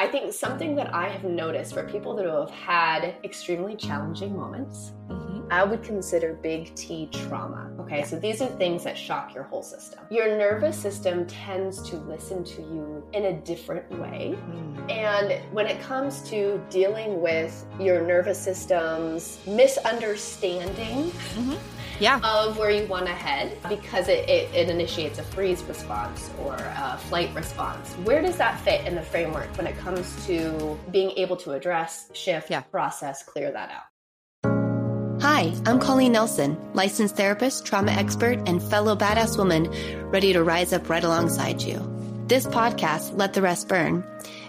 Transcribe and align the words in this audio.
I 0.00 0.06
think 0.06 0.32
something 0.32 0.74
that 0.76 0.94
I 0.94 1.10
have 1.10 1.24
noticed 1.24 1.74
for 1.74 1.86
people 1.86 2.16
that 2.16 2.24
have 2.24 2.48
had 2.48 3.16
extremely 3.22 3.76
challenging 3.76 4.34
moments, 4.34 4.92
mm-hmm. 5.10 5.46
I 5.50 5.62
would 5.62 5.82
consider 5.82 6.32
big 6.42 6.74
T 6.74 7.10
trauma. 7.12 7.70
Okay, 7.80 7.98
yeah. 7.98 8.06
so 8.06 8.18
these 8.18 8.40
are 8.40 8.46
things 8.46 8.82
that 8.84 8.96
shock 8.96 9.34
your 9.34 9.44
whole 9.44 9.62
system. 9.62 10.00
Your 10.10 10.38
nervous 10.38 10.74
system 10.78 11.26
tends 11.26 11.82
to 11.90 11.96
listen 11.96 12.42
to 12.44 12.62
you 12.62 13.06
in 13.12 13.26
a 13.26 13.42
different 13.42 13.90
way. 13.90 14.38
Mm. 14.38 14.90
And 14.90 15.52
when 15.52 15.66
it 15.66 15.82
comes 15.82 16.22
to 16.30 16.64
dealing 16.70 17.20
with 17.20 17.66
your 17.78 18.00
nervous 18.00 18.38
system's 18.38 19.38
misunderstanding, 19.46 21.10
mm-hmm 21.10 21.79
yeah. 22.00 22.20
of 22.24 22.58
where 22.58 22.70
you 22.70 22.86
want 22.86 23.06
to 23.06 23.12
head 23.12 23.56
because 23.68 24.08
it, 24.08 24.28
it, 24.28 24.52
it, 24.54 24.68
initiates 24.68 25.18
a 25.18 25.22
freeze 25.22 25.62
response 25.64 26.30
or 26.42 26.54
a 26.54 26.98
flight 27.08 27.32
response. 27.34 27.92
Where 28.04 28.22
does 28.22 28.36
that 28.38 28.58
fit 28.60 28.86
in 28.86 28.94
the 28.94 29.02
framework 29.02 29.54
when 29.56 29.66
it 29.66 29.76
comes 29.78 30.26
to 30.26 30.78
being 30.90 31.10
able 31.12 31.36
to 31.38 31.52
address, 31.52 32.10
shift, 32.14 32.50
yeah. 32.50 32.62
process, 32.62 33.22
clear 33.22 33.52
that 33.52 33.70
out? 33.70 35.20
Hi, 35.22 35.52
I'm 35.66 35.78
Colleen 35.78 36.12
Nelson, 36.12 36.56
licensed 36.72 37.16
therapist, 37.16 37.66
trauma 37.66 37.92
expert, 37.92 38.38
and 38.48 38.62
fellow 38.62 38.96
badass 38.96 39.36
woman 39.36 39.70
ready 40.10 40.32
to 40.32 40.42
rise 40.42 40.72
up 40.72 40.88
right 40.88 41.04
alongside 41.04 41.60
you. 41.60 41.78
This 42.26 42.46
podcast, 42.46 43.18
Let 43.18 43.34
the 43.34 43.42
Rest 43.42 43.68
Burn, 43.68 44.02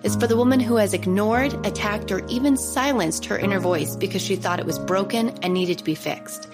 is 0.04 0.16
for 0.16 0.28
the 0.28 0.36
woman 0.36 0.60
who 0.60 0.78
has 0.78 0.94
ignored, 0.94 1.54
attacked, 1.66 2.12
or 2.12 2.26
even 2.28 2.58
silenced 2.58 3.26
her 3.26 3.38
inner 3.38 3.60
voice 3.60 3.96
because 3.96 4.22
she 4.22 4.36
thought 4.36 4.60
it 4.60 4.66
was 4.66 4.80
broken 4.80 5.30
and 5.44 5.54
needed 5.54 5.78
to 5.78 5.84
be 5.84 5.96
fixed. 5.96 6.48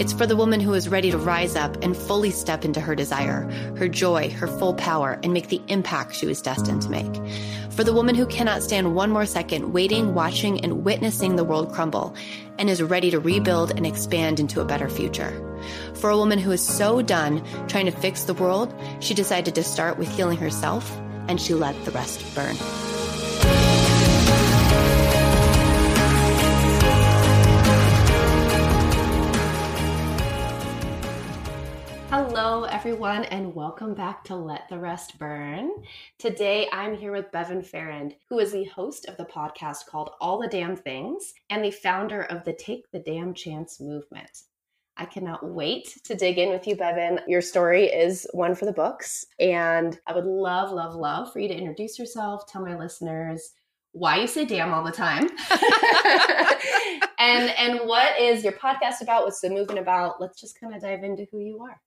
It's 0.00 0.12
for 0.12 0.26
the 0.26 0.36
woman 0.36 0.60
who 0.60 0.74
is 0.74 0.88
ready 0.88 1.10
to 1.10 1.18
rise 1.18 1.56
up 1.56 1.82
and 1.82 1.96
fully 1.96 2.30
step 2.30 2.64
into 2.64 2.80
her 2.80 2.94
desire, 2.94 3.50
her 3.76 3.88
joy, 3.88 4.30
her 4.30 4.46
full 4.46 4.74
power, 4.74 5.18
and 5.22 5.32
make 5.32 5.48
the 5.48 5.60
impact 5.68 6.14
she 6.14 6.26
was 6.26 6.40
destined 6.40 6.82
to 6.82 6.90
make. 6.90 7.14
For 7.70 7.84
the 7.84 7.92
woman 7.92 8.14
who 8.14 8.26
cannot 8.26 8.62
stand 8.62 8.94
one 8.94 9.10
more 9.10 9.26
second 9.26 9.72
waiting, 9.72 10.14
watching, 10.14 10.60
and 10.60 10.84
witnessing 10.84 11.36
the 11.36 11.44
world 11.44 11.72
crumble 11.72 12.14
and 12.58 12.70
is 12.70 12.82
ready 12.82 13.10
to 13.10 13.18
rebuild 13.18 13.72
and 13.72 13.86
expand 13.86 14.38
into 14.38 14.60
a 14.60 14.64
better 14.64 14.88
future. 14.88 15.32
For 15.94 16.10
a 16.10 16.16
woman 16.16 16.38
who 16.38 16.52
is 16.52 16.64
so 16.64 17.02
done 17.02 17.44
trying 17.66 17.86
to 17.86 17.92
fix 17.92 18.24
the 18.24 18.34
world, 18.34 18.72
she 19.00 19.12
decided 19.12 19.54
to 19.56 19.64
start 19.64 19.98
with 19.98 20.08
healing 20.08 20.38
herself 20.38 20.96
and 21.28 21.40
she 21.40 21.54
let 21.54 21.84
the 21.84 21.90
rest 21.90 22.34
burn. 22.34 22.56
Hello, 32.64 32.74
everyone, 32.74 33.24
and 33.24 33.54
welcome 33.54 33.92
back 33.92 34.24
to 34.24 34.34
Let 34.34 34.66
the 34.70 34.78
Rest 34.78 35.18
Burn. 35.18 35.70
Today, 36.18 36.66
I'm 36.72 36.96
here 36.96 37.12
with 37.12 37.30
Bevin 37.30 37.62
Farrand, 37.62 38.16
who 38.30 38.38
is 38.38 38.52
the 38.52 38.64
host 38.64 39.04
of 39.06 39.18
the 39.18 39.26
podcast 39.26 39.84
called 39.84 40.12
All 40.18 40.40
the 40.40 40.48
Damn 40.48 40.74
Things 40.74 41.34
and 41.50 41.62
the 41.62 41.70
founder 41.70 42.22
of 42.22 42.42
the 42.42 42.54
Take 42.54 42.90
the 42.90 43.00
Damn 43.00 43.34
Chance 43.34 43.80
movement. 43.80 44.44
I 44.96 45.04
cannot 45.04 45.46
wait 45.46 45.98
to 46.04 46.14
dig 46.14 46.38
in 46.38 46.48
with 46.48 46.66
you, 46.66 46.74
Bevin. 46.74 47.20
Your 47.28 47.42
story 47.42 47.84
is 47.84 48.26
one 48.32 48.54
for 48.54 48.64
the 48.64 48.72
books, 48.72 49.26
and 49.38 50.00
I 50.06 50.14
would 50.14 50.24
love, 50.24 50.72
love, 50.72 50.94
love 50.94 51.34
for 51.34 51.40
you 51.40 51.48
to 51.48 51.54
introduce 51.54 51.98
yourself, 51.98 52.46
tell 52.46 52.64
my 52.64 52.78
listeners 52.78 53.52
why 53.92 54.16
you 54.16 54.26
say 54.26 54.46
damn 54.46 54.72
all 54.72 54.82
the 54.82 54.90
time 54.90 55.28
and 57.18 57.50
and 57.50 57.86
what 57.86 58.18
is 58.18 58.42
your 58.42 58.54
podcast 58.54 59.02
about 59.02 59.22
what's 59.22 59.40
the 59.40 59.48
movement 59.48 59.78
about 59.78 60.20
let's 60.20 60.40
just 60.40 60.58
kind 60.58 60.74
of 60.74 60.82
dive 60.82 61.04
into 61.04 61.28
who 61.30 61.38
you 61.38 61.60
are 61.60 61.80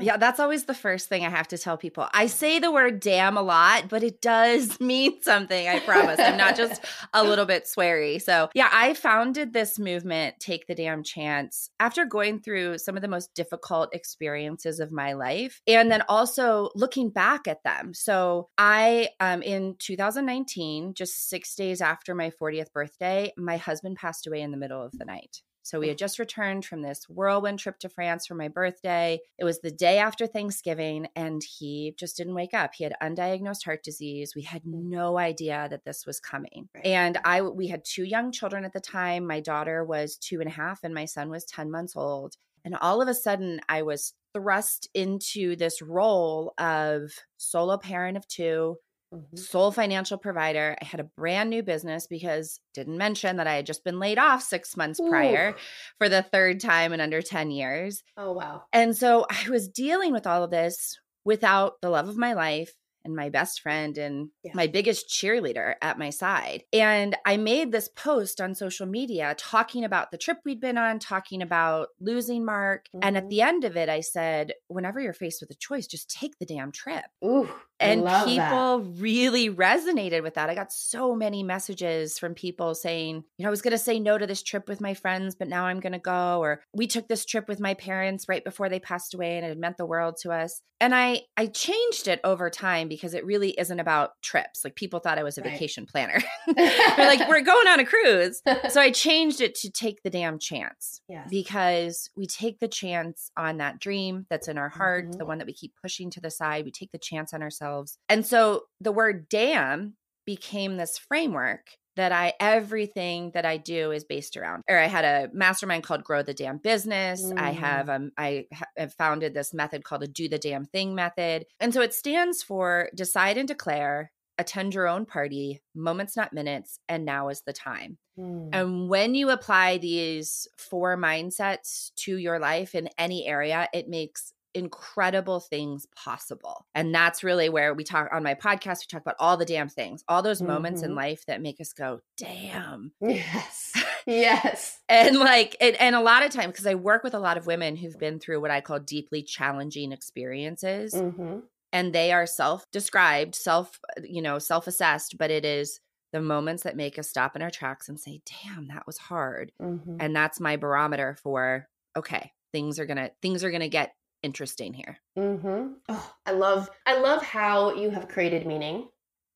yeah, 0.00 0.16
that's 0.16 0.40
always 0.40 0.64
the 0.64 0.74
first 0.74 1.08
thing 1.08 1.24
I 1.24 1.30
have 1.30 1.48
to 1.48 1.58
tell 1.58 1.76
people. 1.76 2.06
I 2.12 2.26
say 2.26 2.58
the 2.58 2.70
word 2.72 3.00
damn 3.00 3.36
a 3.36 3.42
lot, 3.42 3.88
but 3.88 4.02
it 4.02 4.20
does 4.20 4.80
mean 4.80 5.22
something, 5.22 5.68
I 5.68 5.80
promise. 5.80 6.18
I'm 6.18 6.36
not 6.36 6.56
just 6.56 6.84
a 7.12 7.22
little 7.22 7.44
bit 7.44 7.64
sweary. 7.64 8.20
So, 8.20 8.48
yeah, 8.54 8.68
I 8.72 8.94
founded 8.94 9.52
this 9.52 9.78
movement, 9.78 10.36
Take 10.40 10.66
the 10.66 10.74
Damn 10.74 11.02
Chance, 11.02 11.70
after 11.80 12.04
going 12.04 12.40
through 12.40 12.78
some 12.78 12.96
of 12.96 13.02
the 13.02 13.08
most 13.08 13.34
difficult 13.34 13.94
experiences 13.94 14.80
of 14.80 14.92
my 14.92 15.12
life 15.12 15.60
and 15.66 15.90
then 15.90 16.02
also 16.08 16.70
looking 16.74 17.10
back 17.10 17.46
at 17.46 17.62
them. 17.64 17.94
So, 17.94 18.48
I, 18.58 19.10
um, 19.20 19.42
in 19.42 19.76
2019, 19.78 20.94
just 20.94 21.28
six 21.28 21.54
days 21.54 21.80
after 21.80 22.14
my 22.14 22.30
40th 22.30 22.72
birthday, 22.72 23.32
my 23.36 23.56
husband 23.56 23.96
passed 23.96 24.26
away 24.26 24.40
in 24.40 24.50
the 24.50 24.56
middle 24.56 24.82
of 24.82 24.92
the 24.92 25.04
night. 25.04 25.42
So 25.64 25.80
we 25.80 25.88
had 25.88 25.96
just 25.96 26.18
returned 26.18 26.66
from 26.66 26.82
this 26.82 27.08
whirlwind 27.08 27.58
trip 27.58 27.78
to 27.80 27.88
France 27.88 28.26
for 28.26 28.34
my 28.34 28.48
birthday. 28.48 29.18
It 29.38 29.44
was 29.44 29.60
the 29.60 29.70
day 29.70 29.96
after 29.98 30.26
Thanksgiving, 30.26 31.08
and 31.16 31.42
he 31.42 31.94
just 31.98 32.18
didn't 32.18 32.34
wake 32.34 32.52
up. 32.52 32.74
He 32.74 32.84
had 32.84 32.94
undiagnosed 33.02 33.64
heart 33.64 33.82
disease. 33.82 34.34
We 34.36 34.42
had 34.42 34.62
no 34.66 35.18
idea 35.18 35.66
that 35.70 35.86
this 35.86 36.04
was 36.06 36.20
coming. 36.20 36.68
Right. 36.74 36.84
And 36.84 37.18
I 37.24 37.40
we 37.40 37.68
had 37.68 37.82
two 37.82 38.04
young 38.04 38.30
children 38.30 38.66
at 38.66 38.74
the 38.74 38.80
time. 38.80 39.26
My 39.26 39.40
daughter 39.40 39.82
was 39.84 40.18
two 40.18 40.40
and 40.40 40.50
a 40.50 40.52
half, 40.52 40.84
and 40.84 40.94
my 40.94 41.06
son 41.06 41.30
was 41.30 41.46
10 41.46 41.70
months 41.70 41.96
old. 41.96 42.36
And 42.64 42.76
all 42.76 43.00
of 43.00 43.08
a 43.08 43.14
sudden, 43.14 43.60
I 43.68 43.82
was 43.82 44.12
thrust 44.34 44.88
into 44.94 45.56
this 45.56 45.80
role 45.80 46.52
of 46.58 47.12
solo 47.36 47.78
parent 47.78 48.16
of 48.16 48.26
two, 48.28 48.76
mm-hmm. 49.14 49.36
sole 49.36 49.72
financial 49.72 50.18
provider. 50.18 50.76
I 50.80 50.84
had 50.84 51.00
a 51.00 51.04
brand 51.04 51.50
new 51.50 51.62
business 51.62 52.06
because 52.06 52.60
didn't 52.72 52.98
mention 52.98 53.36
that 53.36 53.46
I 53.46 53.54
had 53.56 53.66
just 53.66 53.84
been 53.84 53.98
laid 53.98 54.18
off 54.18 54.42
six 54.42 54.76
months 54.76 55.00
Ooh. 55.00 55.08
prior 55.08 55.54
for 55.98 56.08
the 56.08 56.22
third 56.22 56.60
time 56.60 56.92
in 56.92 57.00
under 57.00 57.22
10 57.22 57.50
years. 57.50 58.02
Oh, 58.16 58.32
wow. 58.32 58.64
And 58.72 58.96
so 58.96 59.26
I 59.30 59.48
was 59.48 59.68
dealing 59.68 60.12
with 60.12 60.26
all 60.26 60.44
of 60.44 60.50
this 60.50 60.98
without 61.24 61.80
the 61.80 61.90
love 61.90 62.08
of 62.08 62.16
my 62.16 62.34
life 62.34 62.74
and 63.04 63.14
my 63.14 63.28
best 63.28 63.60
friend 63.60 63.98
and 63.98 64.30
yeah. 64.42 64.52
my 64.54 64.66
biggest 64.66 65.08
cheerleader 65.08 65.74
at 65.82 65.98
my 65.98 66.10
side. 66.10 66.64
And 66.72 67.16
I 67.26 67.36
made 67.36 67.70
this 67.70 67.88
post 67.88 68.40
on 68.40 68.54
social 68.54 68.86
media 68.86 69.34
talking 69.38 69.84
about 69.84 70.10
the 70.10 70.18
trip 70.18 70.38
we'd 70.44 70.60
been 70.60 70.78
on, 70.78 70.98
talking 70.98 71.42
about 71.42 71.88
losing 72.00 72.44
Mark. 72.44 72.86
Mm-hmm. 72.88 73.00
And 73.02 73.16
at 73.16 73.24
mm-hmm. 73.24 73.28
the 73.28 73.42
end 73.42 73.64
of 73.64 73.76
it, 73.76 73.88
I 73.88 74.00
said, 74.00 74.54
whenever 74.68 75.00
you're 75.00 75.12
faced 75.12 75.42
with 75.42 75.50
a 75.50 75.54
choice, 75.54 75.86
just 75.86 76.10
take 76.10 76.38
the 76.38 76.46
damn 76.46 76.72
trip. 76.72 77.04
Ooh 77.24 77.50
and 77.80 78.00
people 78.00 78.78
that. 78.78 79.00
really 79.00 79.50
resonated 79.50 80.22
with 80.22 80.34
that. 80.34 80.48
I 80.48 80.54
got 80.54 80.72
so 80.72 81.14
many 81.14 81.42
messages 81.42 82.18
from 82.18 82.34
people 82.34 82.74
saying, 82.74 83.24
you 83.36 83.42
know, 83.42 83.48
I 83.48 83.50
was 83.50 83.62
going 83.62 83.72
to 83.72 83.78
say 83.78 83.98
no 83.98 84.16
to 84.16 84.26
this 84.26 84.42
trip 84.42 84.68
with 84.68 84.80
my 84.80 84.94
friends, 84.94 85.34
but 85.34 85.48
now 85.48 85.66
I'm 85.66 85.80
going 85.80 85.92
to 85.92 85.98
go. 85.98 86.38
Or 86.40 86.62
we 86.72 86.86
took 86.86 87.08
this 87.08 87.24
trip 87.24 87.48
with 87.48 87.60
my 87.60 87.74
parents 87.74 88.28
right 88.28 88.44
before 88.44 88.68
they 88.68 88.78
passed 88.78 89.14
away 89.14 89.36
and 89.36 89.44
it 89.44 89.58
meant 89.58 89.76
the 89.76 89.86
world 89.86 90.16
to 90.22 90.30
us. 90.30 90.60
And 90.80 90.94
I 90.94 91.22
I 91.36 91.46
changed 91.46 92.08
it 92.08 92.20
over 92.24 92.50
time 92.50 92.88
because 92.88 93.14
it 93.14 93.24
really 93.24 93.50
isn't 93.50 93.80
about 93.80 94.20
trips. 94.22 94.64
Like 94.64 94.74
people 94.74 95.00
thought 95.00 95.18
I 95.18 95.22
was 95.22 95.38
a 95.38 95.42
right. 95.42 95.52
vacation 95.52 95.86
planner. 95.86 96.20
They're 96.56 97.06
like, 97.06 97.28
we're 97.28 97.40
going 97.40 97.68
on 97.68 97.80
a 97.80 97.86
cruise. 97.86 98.42
So 98.68 98.80
I 98.80 98.90
changed 98.90 99.40
it 99.40 99.54
to 99.56 99.70
take 99.70 100.02
the 100.02 100.10
damn 100.10 100.38
chance. 100.38 101.00
Yes. 101.08 101.28
Because 101.30 102.10
we 102.16 102.26
take 102.26 102.58
the 102.58 102.68
chance 102.68 103.30
on 103.36 103.58
that 103.58 103.78
dream 103.78 104.26
that's 104.28 104.48
in 104.48 104.58
our 104.58 104.68
heart, 104.68 105.06
mm-hmm. 105.06 105.18
the 105.18 105.24
one 105.24 105.38
that 105.38 105.46
we 105.46 105.54
keep 105.54 105.74
pushing 105.80 106.10
to 106.10 106.20
the 106.20 106.30
side. 106.30 106.64
We 106.64 106.70
take 106.70 106.92
the 106.92 106.98
chance 106.98 107.32
on 107.32 107.42
ourselves 107.42 107.63
And 108.08 108.26
so 108.26 108.62
the 108.80 108.92
word 108.92 109.28
damn 109.28 109.94
became 110.26 110.76
this 110.76 110.98
framework 110.98 111.66
that 111.96 112.12
I 112.12 112.32
everything 112.40 113.30
that 113.34 113.44
I 113.44 113.56
do 113.56 113.92
is 113.92 114.04
based 114.04 114.36
around. 114.36 114.62
Or 114.68 114.78
I 114.78 114.86
had 114.86 115.04
a 115.04 115.30
mastermind 115.32 115.84
called 115.84 116.04
Grow 116.04 116.22
the 116.22 116.34
Damn 116.34 116.58
Business. 116.58 117.24
Mm. 117.24 117.38
I 117.38 117.50
have 117.50 117.88
um 117.88 118.10
I 118.18 118.46
have 118.76 118.94
founded 118.94 119.34
this 119.34 119.54
method 119.54 119.84
called 119.84 120.02
the 120.02 120.08
Do 120.08 120.28
the 120.28 120.38
Damn 120.38 120.64
Thing 120.64 120.94
method. 120.94 121.46
And 121.60 121.72
so 121.72 121.80
it 121.80 121.94
stands 121.94 122.42
for 122.42 122.90
decide 122.94 123.38
and 123.38 123.46
declare, 123.46 124.10
attend 124.38 124.74
your 124.74 124.88
own 124.88 125.06
party, 125.06 125.62
moments 125.74 126.16
not 126.16 126.32
minutes, 126.32 126.78
and 126.88 127.04
now 127.04 127.28
is 127.28 127.42
the 127.42 127.52
time. 127.52 127.98
Mm. 128.18 128.48
And 128.52 128.88
when 128.88 129.14
you 129.14 129.30
apply 129.30 129.78
these 129.78 130.48
four 130.56 130.96
mindsets 130.96 131.92
to 131.96 132.16
your 132.16 132.38
life 132.38 132.74
in 132.74 132.88
any 132.98 133.26
area, 133.26 133.68
it 133.72 133.88
makes 133.88 134.32
incredible 134.54 135.40
things 135.40 135.86
possible. 135.96 136.64
And 136.74 136.94
that's 136.94 137.24
really 137.24 137.48
where 137.48 137.74
we 137.74 137.84
talk 137.84 138.08
on 138.12 138.22
my 138.22 138.34
podcast, 138.34 138.80
we 138.80 138.86
talk 138.88 139.02
about 139.02 139.16
all 139.18 139.36
the 139.36 139.44
damn 139.44 139.68
things, 139.68 140.04
all 140.08 140.22
those 140.22 140.38
mm-hmm. 140.38 140.52
moments 140.52 140.82
in 140.82 140.90
mm-hmm. 140.90 140.98
life 140.98 141.26
that 141.26 141.42
make 141.42 141.60
us 141.60 141.72
go, 141.72 142.00
damn. 142.16 142.92
Yes. 143.00 143.72
Yes. 144.06 144.78
and 144.88 145.18
like, 145.18 145.56
it, 145.60 145.76
and 145.78 145.94
a 145.94 146.00
lot 146.00 146.24
of 146.24 146.30
times, 146.30 146.52
because 146.52 146.66
I 146.66 146.74
work 146.74 147.04
with 147.04 147.14
a 147.14 147.18
lot 147.18 147.36
of 147.36 147.46
women 147.46 147.76
who've 147.76 147.98
been 147.98 148.18
through 148.18 148.40
what 148.40 148.50
I 148.50 148.60
call 148.60 148.78
deeply 148.78 149.22
challenging 149.22 149.92
experiences. 149.92 150.94
Mm-hmm. 150.94 151.40
And 151.72 151.92
they 151.92 152.12
are 152.12 152.26
self 152.26 152.70
described, 152.70 153.34
self, 153.34 153.78
you 154.02 154.22
know, 154.22 154.38
self 154.38 154.66
assessed, 154.66 155.18
but 155.18 155.30
it 155.30 155.44
is 155.44 155.80
the 156.12 156.20
moments 156.20 156.62
that 156.62 156.76
make 156.76 156.98
us 156.98 157.08
stop 157.08 157.34
in 157.34 157.42
our 157.42 157.50
tracks 157.50 157.88
and 157.88 157.98
say, 157.98 158.20
damn, 158.44 158.68
that 158.68 158.86
was 158.86 158.98
hard. 158.98 159.50
Mm-hmm. 159.60 159.96
And 159.98 160.14
that's 160.14 160.38
my 160.38 160.54
barometer 160.56 161.16
for, 161.20 161.66
okay, 161.96 162.30
things 162.52 162.78
are 162.78 162.86
gonna 162.86 163.10
things 163.20 163.42
are 163.42 163.50
gonna 163.50 163.68
get 163.68 163.94
interesting 164.24 164.72
here. 164.72 164.98
Mm-hmm. 165.18 165.74
Oh, 165.88 166.14
I 166.26 166.32
love 166.32 166.70
I 166.86 166.98
love 166.98 167.22
how 167.22 167.74
you 167.74 167.90
have 167.90 168.08
created 168.08 168.46
meaning 168.46 168.88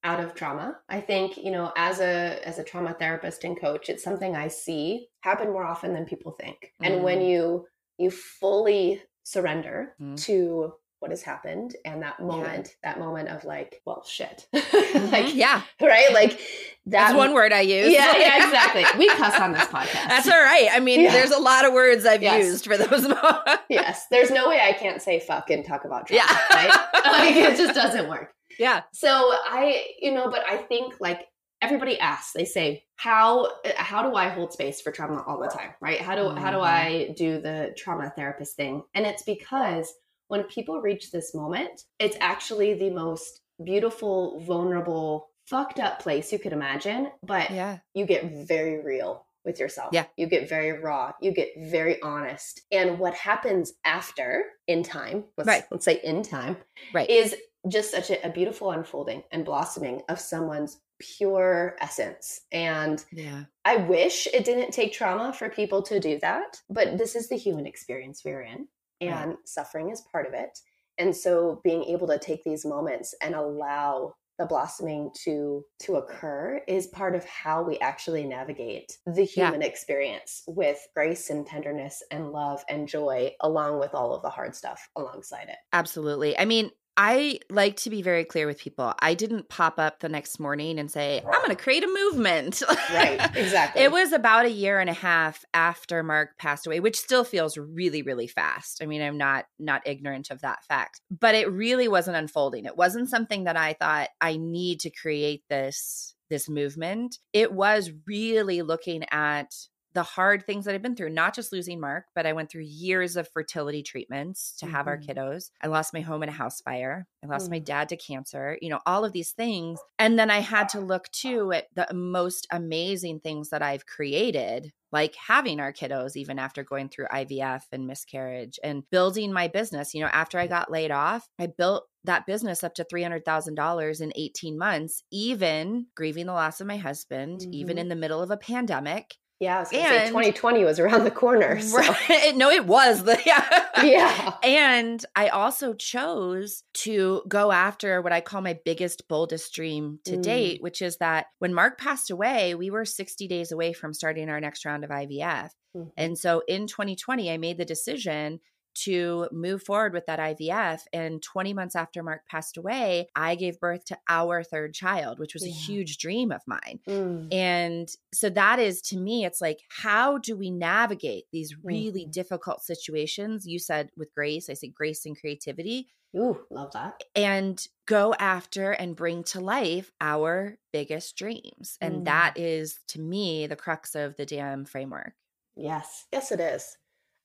out 0.02 0.18
of 0.18 0.34
trauma. 0.34 0.78
I 0.88 1.00
think 1.00 1.36
you 1.36 1.50
know 1.50 1.72
as 1.76 2.00
a 2.00 2.40
as 2.46 2.58
a 2.58 2.64
trauma 2.64 2.94
therapist 2.94 3.44
and 3.44 3.60
coach, 3.60 3.88
it's 3.88 4.02
something 4.02 4.34
I 4.34 4.48
see 4.48 5.08
happen 5.20 5.52
more 5.52 5.64
often 5.64 5.92
than 5.92 6.06
people 6.06 6.32
think. 6.32 6.72
Mm. 6.82 6.86
And 6.86 7.04
when 7.04 7.18
mm. 7.18 7.28
you 7.28 7.66
you 7.98 8.10
fully 8.10 9.02
surrender 9.24 9.94
mm. 10.00 10.16
to 10.24 10.72
what 11.00 11.10
has 11.10 11.22
happened 11.22 11.76
and 11.84 12.02
that 12.02 12.18
moment 12.20 12.68
yeah. 12.82 12.90
that 12.92 12.98
moment 12.98 13.28
of 13.28 13.44
like 13.44 13.80
well 13.84 14.04
shit 14.06 14.46
mm-hmm. 14.54 15.10
like 15.12 15.34
yeah 15.34 15.62
right 15.80 16.12
like 16.12 16.40
That's 16.86 17.14
one 17.14 17.34
word 17.34 17.52
I 17.52 17.60
use. 17.60 17.92
Yeah, 17.92 18.16
yeah, 18.16 18.46
exactly. 18.46 18.82
We 18.98 19.08
cuss 19.10 19.38
on 19.38 19.52
this 19.52 19.66
podcast. 19.66 20.08
That's 20.08 20.26
all 20.26 20.32
right. 20.42 20.68
I 20.72 20.80
mean, 20.80 21.00
Yeah. 21.02 21.12
there's 21.12 21.32
a 21.32 21.38
lot 21.38 21.66
of 21.66 21.74
words 21.74 22.06
I've 22.06 22.22
Yes. 22.22 22.46
used 22.46 22.64
for 22.64 22.78
those 22.78 23.02
moments. 23.08 23.62
yes, 23.68 24.06
there's 24.10 24.30
no 24.30 24.48
way 24.48 24.58
I 24.62 24.72
can't 24.72 25.02
say 25.02 25.20
fuck 25.20 25.50
and 25.50 25.62
talk 25.66 25.84
about 25.84 26.06
trauma, 26.06 26.22
Yeah. 26.22 26.46
right? 26.50 26.74
like 27.04 27.36
it 27.36 27.58
just 27.58 27.74
doesn't 27.74 28.08
work. 28.08 28.32
yeah. 28.58 28.84
So 28.94 29.08
I, 29.10 29.84
you 30.00 30.12
know, 30.14 30.30
but 30.30 30.42
I 30.48 30.56
think 30.56 30.94
like 30.98 31.26
everybody 31.60 31.98
asks, 32.00 32.32
they 32.32 32.46
say, 32.46 32.84
how 32.96 33.48
how 33.76 34.08
do 34.08 34.16
I 34.16 34.28
hold 34.30 34.54
space 34.54 34.80
for 34.80 34.90
trauma 34.90 35.22
all 35.26 35.38
the 35.38 35.48
time, 35.48 35.74
right? 35.82 36.00
How 36.00 36.14
do 36.16 36.30
how 36.40 36.50
do 36.50 36.56
Mhm. 36.56 36.64
I 36.64 37.14
do 37.18 37.38
the 37.38 37.74
trauma 37.76 38.10
therapist 38.16 38.56
thing? 38.56 38.82
And 38.94 39.04
it's 39.04 39.24
because 39.24 39.92
when 40.28 40.44
people 40.44 40.80
reach 40.80 41.10
this 41.10 41.34
moment, 41.34 41.82
it's 41.98 42.16
actually 42.20 42.74
the 42.74 42.90
most 42.90 43.40
beautiful, 43.62 44.40
vulnerable, 44.40 45.28
fucked 45.46 45.80
up 45.80 45.98
place 46.00 46.32
you 46.32 46.38
could 46.38 46.52
imagine, 46.52 47.10
but 47.22 47.50
Yeah. 47.50 47.78
you 47.94 48.04
get 48.06 48.24
very 48.24 48.80
real 48.80 49.26
with 49.44 49.58
yourself. 49.58 49.90
Yeah. 49.92 50.04
You 50.16 50.26
get 50.26 50.48
very 50.48 50.72
raw. 50.72 51.12
You 51.20 51.32
get 51.32 51.52
very 51.58 52.00
honest. 52.02 52.60
And 52.70 52.98
what 52.98 53.14
happens 53.14 53.72
after 53.84 54.44
in 54.66 54.82
time, 54.82 55.24
let's, 55.36 55.48
Right. 55.48 55.64
let's 55.70 55.84
say 55.84 56.00
in 56.04 56.22
time, 56.22 56.58
Right. 56.92 57.08
is 57.08 57.34
just 57.66 57.90
such 57.90 58.10
a, 58.10 58.26
a 58.26 58.30
beautiful 58.30 58.70
unfolding 58.70 59.24
and 59.32 59.44
blossoming 59.44 60.02
of 60.08 60.20
someone's 60.20 60.78
pure 60.98 61.76
essence. 61.80 62.42
And 62.52 63.02
Yeah. 63.10 63.44
I 63.64 63.76
wish 63.76 64.26
it 64.26 64.44
didn't 64.44 64.72
take 64.72 64.92
trauma 64.92 65.32
for 65.32 65.48
people 65.48 65.82
to 65.84 65.98
do 65.98 66.18
that, 66.20 66.60
but 66.68 66.98
this 66.98 67.16
is 67.16 67.28
the 67.28 67.36
human 67.36 67.66
experience 67.66 68.24
we're 68.24 68.42
in, 68.42 68.68
and 69.00 69.36
suffering 69.44 69.90
is 69.90 70.00
part 70.12 70.26
of 70.26 70.34
it. 70.34 70.58
And 70.98 71.14
so 71.16 71.60
being 71.62 71.84
able 71.84 72.08
to 72.08 72.18
take 72.18 72.44
these 72.44 72.64
moments 72.66 73.14
and 73.22 73.34
allow 73.34 74.14
the 74.38 74.46
blossoming 74.46 75.10
to 75.24 75.64
to 75.80 75.96
occur 75.96 76.62
is 76.68 76.86
part 76.88 77.16
of 77.16 77.24
how 77.24 77.62
we 77.62 77.78
actually 77.80 78.24
navigate 78.24 78.98
the 79.06 79.24
Yeah. 79.34 79.50
human 79.50 79.62
experience 79.62 80.44
with 80.46 80.86
grace 80.94 81.28
and 81.30 81.46
tenderness 81.46 82.02
and 82.10 82.30
love 82.32 82.64
and 82.68 82.86
joy 82.88 83.34
along 83.40 83.80
with 83.80 83.94
all 83.94 84.14
of 84.14 84.22
the 84.22 84.30
hard 84.30 84.54
stuff 84.54 84.88
alongside 84.96 85.48
it. 85.48 85.58
Absolutely. 85.72 86.36
I 86.38 86.44
mean, 86.44 86.70
I 87.00 87.38
like 87.48 87.76
to 87.76 87.90
be 87.90 88.02
very 88.02 88.24
clear 88.24 88.44
with 88.44 88.58
people. 88.58 88.92
I 88.98 89.14
didn't 89.14 89.48
pop 89.48 89.78
up 89.78 90.00
the 90.00 90.08
next 90.08 90.40
morning 90.40 90.80
and 90.80 90.90
say, 90.90 91.20
I'm 91.20 91.40
going 91.42 91.50
to 91.50 91.56
create 91.56 91.84
a 91.84 91.86
movement. 91.86 92.62
Right, 92.90 93.20
exactly. 93.36 93.82
It 93.82 93.92
was 93.92 94.12
about 94.12 94.46
a 94.46 94.50
year 94.50 94.80
and 94.80 94.88
a 94.88 94.94
half 94.94 95.44
after 95.52 96.02
Mark 96.02 96.38
passed 96.38 96.66
away, 96.66 96.80
which 96.80 96.98
still 96.98 97.22
feels 97.22 97.58
really, 97.58 98.00
really 98.00 98.26
fast. 98.26 98.82
I 98.82 98.86
mean, 98.86 99.02
I'm 99.02 99.18
not 99.18 99.44
not 99.58 99.86
ignorant 99.86 100.30
of 100.30 100.40
that 100.40 100.64
fact, 100.64 101.02
but 101.10 101.34
it 101.34 101.50
really 101.50 101.86
wasn't 101.86 102.16
unfolding. 102.16 102.64
It 102.64 102.78
wasn't 102.78 103.10
something 103.10 103.44
that 103.44 103.58
I 103.58 103.74
thought 103.74 104.08
I 104.22 104.38
need 104.38 104.80
to 104.80 104.90
create 104.90 105.44
this 105.50 106.14
this 106.30 106.48
movement. 106.48 107.18
It 107.34 107.52
was 107.52 107.90
really 108.06 108.62
looking 108.62 109.04
at 109.10 109.54
the 109.94 110.02
hard 110.02 110.44
things 110.44 110.64
that 110.64 110.74
I've 110.74 110.82
been 110.82 110.96
through, 110.96 111.10
not 111.10 111.34
just 111.34 111.52
losing 111.52 111.80
Mark, 111.80 112.06
but 112.14 112.26
I 112.26 112.32
went 112.32 112.50
through 112.50 112.62
years 112.62 113.16
of 113.16 113.28
fertility 113.32 113.82
treatments 113.82 114.54
to 114.58 114.66
have 114.66 114.86
our 114.86 114.98
Mhm. 114.98 115.04
kiddos. 115.08 115.50
I 115.62 115.66
lost 115.68 115.94
my 115.94 116.00
home 116.00 116.22
in 116.22 116.28
a 116.28 116.32
house 116.32 116.60
fire. 116.60 117.06
I 117.24 117.26
lost 117.26 117.50
my 117.50 117.58
Mm. 117.58 117.64
dad 117.64 117.88
to 117.90 117.96
cancer, 117.96 118.58
you 118.62 118.68
know, 118.70 118.80
all 118.86 119.04
of 119.04 119.12
these 119.12 119.32
things. 119.32 119.80
And 119.98 120.18
then 120.18 120.30
I 120.30 120.38
had 120.40 120.68
to 120.70 120.80
look 120.80 121.08
too 121.10 121.52
at 121.52 121.66
the 121.74 121.88
most 121.92 122.46
amazing 122.50 123.20
things 123.20 123.50
that 123.50 123.62
I've 123.62 123.86
created, 123.86 124.72
like 124.92 125.14
having 125.16 125.58
our 125.60 125.72
kiddos, 125.72 126.16
even 126.16 126.38
after 126.38 126.62
going 126.62 126.88
through 126.90 127.06
IVF 127.10 127.66
and 127.72 127.86
miscarriage 127.86 128.58
and 128.62 128.88
building 128.90 129.32
my 129.32 129.48
business. 129.48 129.94
You 129.94 130.02
know, 130.02 130.10
after 130.12 130.38
I 130.38 130.46
got 130.46 130.70
laid 130.70 130.90
off, 130.90 131.28
I 131.38 131.46
built 131.46 131.88
that 132.04 132.26
business 132.26 132.62
up 132.62 132.74
to 132.74 132.84
$300,000 132.84 134.00
in 134.00 134.12
18 134.14 134.56
months, 134.58 135.02
even 135.10 135.88
grieving 135.96 136.26
the 136.26 136.32
loss 136.32 136.60
of 136.60 136.66
my 136.66 136.76
husband, 136.76 137.46
even 137.50 137.76
Mhm. 137.76 137.78
in 137.78 137.88
the 137.88 137.96
middle 137.96 138.22
of 138.22 138.30
a 138.30 138.36
pandemic. 138.36 139.16
Yeah, 139.40 139.56
gonna 139.64 139.66
say 139.66 139.98
and- 140.04 140.08
2020 140.08 140.64
was 140.64 140.78
around 140.80 141.04
the 141.04 141.10
corner. 141.10 141.60
So. 141.68 141.76
Right. 141.78 142.32
No, 142.34 142.50
it 142.50 142.66
was 142.66 143.04
the 143.04 143.18
yeah. 143.26 143.62
Yeah. 143.82 144.34
And 144.42 145.04
I 145.14 145.28
also 145.28 145.74
chose 145.74 146.64
to 146.74 147.22
go 147.28 147.52
after 147.52 148.02
what 148.02 148.12
I 148.12 148.20
call 148.20 148.40
my 148.40 148.58
biggest, 148.64 149.06
boldest 149.08 149.54
dream 149.54 150.00
to 150.04 150.16
Mm. 150.16 150.22
date, 150.22 150.62
which 150.62 150.82
is 150.82 150.96
that 150.98 151.26
when 151.38 151.54
Mark 151.54 151.78
passed 151.78 152.10
away, 152.10 152.54
we 152.54 152.70
were 152.70 152.84
60 152.84 153.28
days 153.28 153.52
away 153.52 153.72
from 153.72 153.94
starting 153.94 154.28
our 154.28 154.40
next 154.40 154.64
round 154.64 154.82
of 154.84 154.90
IVF. 154.90 155.50
Mhm. 155.76 155.90
And 155.96 156.18
so 156.18 156.42
in 156.48 156.66
2020, 156.66 157.30
I 157.30 157.36
made 157.38 157.58
the 157.58 157.64
decision 157.64 158.40
to 158.84 159.28
move 159.32 159.62
forward 159.62 159.92
with 159.92 160.06
that 160.06 160.18
IVF. 160.18 160.82
And 160.92 161.22
20 161.22 161.54
months 161.54 161.76
after 161.76 162.02
Mark 162.02 162.26
passed 162.26 162.56
away, 162.56 163.08
I 163.14 163.34
gave 163.34 163.60
birth 163.60 163.84
to 163.86 163.98
our 164.08 164.42
third 164.42 164.74
child, 164.74 165.18
which 165.18 165.34
was 165.34 165.44
a 165.44 165.50
huge 165.50 165.98
dream 165.98 166.30
of 166.32 166.42
mine. 166.46 166.80
Mm. 166.88 167.32
And 167.32 167.88
so 168.12 168.30
that 168.30 168.58
is 168.58 168.80
to 168.82 168.96
me, 168.98 169.24
it's 169.24 169.40
like, 169.40 169.60
how 169.68 170.18
do 170.18 170.36
we 170.36 170.50
navigate 170.50 171.24
these 171.32 171.56
really 171.62 172.06
Mhm. 172.06 172.12
difficult 172.12 172.62
situations? 172.62 173.46
You 173.46 173.58
said 173.58 173.90
with 173.96 174.14
grace, 174.14 174.48
I 174.48 174.54
say 174.54 174.68
grace 174.68 175.04
and 175.06 175.18
creativity, 175.18 175.88
Ooh, 176.16 176.46
love 176.50 176.72
that. 176.72 177.02
and 177.14 177.66
go 177.86 178.14
after 178.14 178.72
and 178.72 178.96
bring 178.96 179.22
to 179.24 179.40
life 179.40 179.90
our 180.00 180.56
biggest 180.72 181.16
dreams. 181.16 181.76
And 181.80 182.02
Mm. 182.02 182.04
that 182.06 182.38
is 182.38 182.80
to 182.88 183.00
me 183.00 183.46
the 183.46 183.56
crux 183.56 183.94
of 183.94 184.16
the 184.16 184.24
DAMN 184.26 184.66
framework. 184.66 185.14
Yes. 185.56 186.06
Yes, 186.12 186.30
it 186.32 186.40
is. 186.40 186.76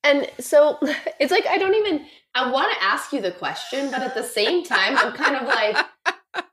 And 0.04 0.30
so 0.40 0.78
it's 1.20 1.32
like 1.32 1.46
I 1.48 1.58
don't 1.58 1.76
even 1.76 2.06
I 2.36 2.50
want 2.52 2.74
to 2.78 2.84
ask 2.84 3.14
you 3.14 3.22
the 3.22 3.32
question, 3.32 3.92
but 3.92 4.02
at 4.02 4.16
the 4.16 4.24
same 4.24 4.64
time, 4.64 4.98
I'm 4.98 5.14
kind 5.14 5.36
of 5.36 5.44
like 5.48 5.78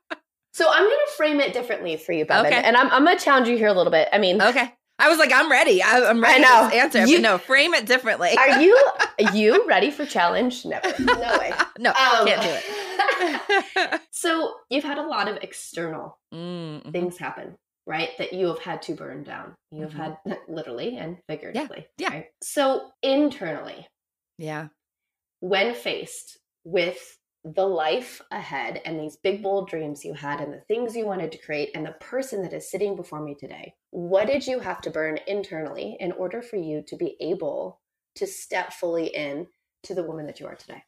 so 0.53 0.67
I'm 0.69 0.83
gonna 0.83 1.11
frame 1.17 1.39
it 1.39 1.53
differently 1.53 1.97
for 1.97 2.11
you, 2.13 2.25
Bevin. 2.25 2.45
Okay. 2.47 2.61
And 2.63 2.75
I'm 2.77 2.89
I'm 2.91 3.03
gonna 3.05 3.19
challenge 3.19 3.47
you 3.47 3.57
here 3.57 3.67
a 3.67 3.73
little 3.73 3.91
bit. 3.91 4.07
I 4.13 4.17
mean, 4.17 4.41
Okay. 4.41 4.71
I 4.99 5.09
was 5.09 5.17
like, 5.17 5.31
I'm 5.33 5.49
ready. 5.49 5.81
I, 5.81 5.99
I'm 6.03 6.21
ready 6.21 6.43
know. 6.43 6.69
to 6.69 6.75
answer. 6.75 7.05
You- 7.07 7.17
but 7.17 7.21
no, 7.23 7.37
frame 7.39 7.73
it 7.73 7.87
differently. 7.87 8.37
are 8.37 8.61
you 8.61 8.77
you 9.33 9.65
ready 9.67 9.89
for 9.89 10.05
challenge? 10.05 10.63
Never. 10.63 10.93
No 10.99 11.37
way. 11.39 11.51
no, 11.79 11.89
Um, 11.89 12.27
can't 12.27 12.41
do 12.43 12.49
it. 12.51 14.01
so 14.11 14.53
you've 14.69 14.83
had 14.83 14.99
a 14.99 15.07
lot 15.07 15.27
of 15.27 15.37
external 15.41 16.19
Mm, 16.33 16.83
mhm. 16.83 16.91
things 16.91 17.17
happen, 17.17 17.57
right? 17.85 18.09
That 18.17 18.33
you 18.33 18.47
have 18.47 18.59
had 18.59 18.81
to 18.83 18.93
burn 18.95 19.23
down. 19.23 19.55
You 19.71 19.83
have 19.83 19.93
Mhm. 19.93 19.95
had 19.95 20.17
literally 20.47 20.97
and 20.97 21.17
figuratively. 21.27 21.87
yeah. 21.97 22.09
Right? 22.09 22.25
So 22.43 22.91
internally, 23.01 23.87
Yeah. 24.37 24.69
when 25.39 25.73
faced 25.73 26.37
with 26.63 27.17
the 27.43 27.65
life 27.65 28.21
ahead 28.29 28.79
and 28.85 28.99
these 28.99 29.17
big 29.17 29.41
bold 29.41 29.67
dreams 29.67 30.05
you 30.05 30.13
had 30.13 30.39
and 30.41 30.53
the 30.53 30.61
things 30.67 30.95
you 30.95 31.07
wanted 31.07 31.31
to 31.31 31.39
create 31.39 31.71
and 31.73 31.83
the 31.85 31.93
person 31.93 32.43
that 32.43 32.53
is 32.53 32.69
sitting 32.69 32.95
before 32.95 33.19
me 33.21 33.33
today, 33.35 33.73
what 33.89 34.27
did 34.27 34.45
you 34.45 34.59
have 34.59 34.79
to 34.81 34.91
burn 34.91 35.17
internally 35.27 35.97
in 35.99 36.11
order 36.11 36.41
for 36.43 36.57
you 36.57 36.83
to 36.83 36.95
be 36.95 37.17
able 37.19 37.81
to 38.15 38.27
step 38.27 38.73
fully 38.73 39.07
in 39.07 39.47
to 39.83 39.95
the 39.95 40.03
woman 40.03 40.27
that 40.27 40.39
you 40.39 40.45
are 40.45 40.55
today? 40.55 40.83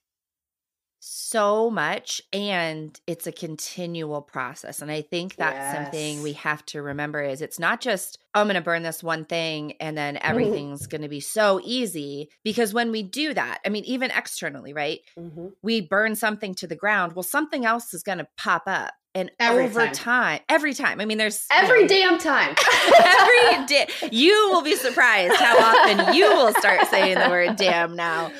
So 1.06 1.70
much 1.70 2.22
and 2.32 2.98
it's 3.08 3.28
a 3.28 3.32
continual 3.32 4.22
process 4.22 4.82
and 4.82 4.90
i 4.90 5.02
think 5.02 5.36
that's 5.36 5.76
something 5.76 6.24
we 6.24 6.32
have 6.34 6.66
to 6.66 6.82
remember 6.82 7.22
is 7.22 7.42
it's 7.42 7.60
not 7.60 7.82
just 7.82 8.18
"Oh, 8.34 8.40
i'm 8.42 8.48
going 8.48 8.56
to 8.56 8.62
burn 8.62 8.84
this 8.84 9.04
one 9.04 9.26
thing 9.26 9.74
and 9.82 9.98
then 9.98 10.18
everything's 10.22 10.88
going 10.88 11.02
to 11.02 11.10
be 11.10 11.20
so 11.20 11.60
easy 11.64 12.30
because 12.46 12.74
when 12.74 12.90
we 12.92 13.04
do 13.04 13.34
that 13.34 13.60
i 13.66 13.70
mean 13.70 13.84
even 13.84 14.12
externally 14.12 14.72
right 14.74 15.02
Mm-hmm. 15.20 15.48
we 15.62 15.82
burn 15.82 16.16
something 16.16 16.56
to 16.56 16.68
the 16.68 16.76
ground 16.76 17.14
well 17.14 17.24
something 17.24 17.66
else 17.66 17.94
is 17.94 18.02
going 18.04 18.20
to 18.20 18.28
pop 18.38 18.64
up 18.66 18.94
and 19.16 19.32
Every 19.40 19.66
over 19.66 19.86
time. 19.86 19.94
time. 19.94 20.40
every 20.50 20.74
time 20.74 21.00
i 21.02 21.06
mean 21.06 21.18
there's 21.18 21.46
you 21.52 21.58
Every 21.58 21.82
know, 21.84 21.88
damn 21.88 22.18
time. 22.18 22.56
every 23.06 23.66
day 23.68 23.88
you 24.12 24.50
will 24.52 24.62
be 24.64 24.76
surprised 24.76 25.36
how 25.36 25.58
often 25.58 26.14
you 26.16 26.26
will 26.28 26.54
start 26.54 26.88
saying 26.88 27.18
the 27.20 27.30
word 27.30 27.56
damn 27.56 27.96
now 27.96 28.32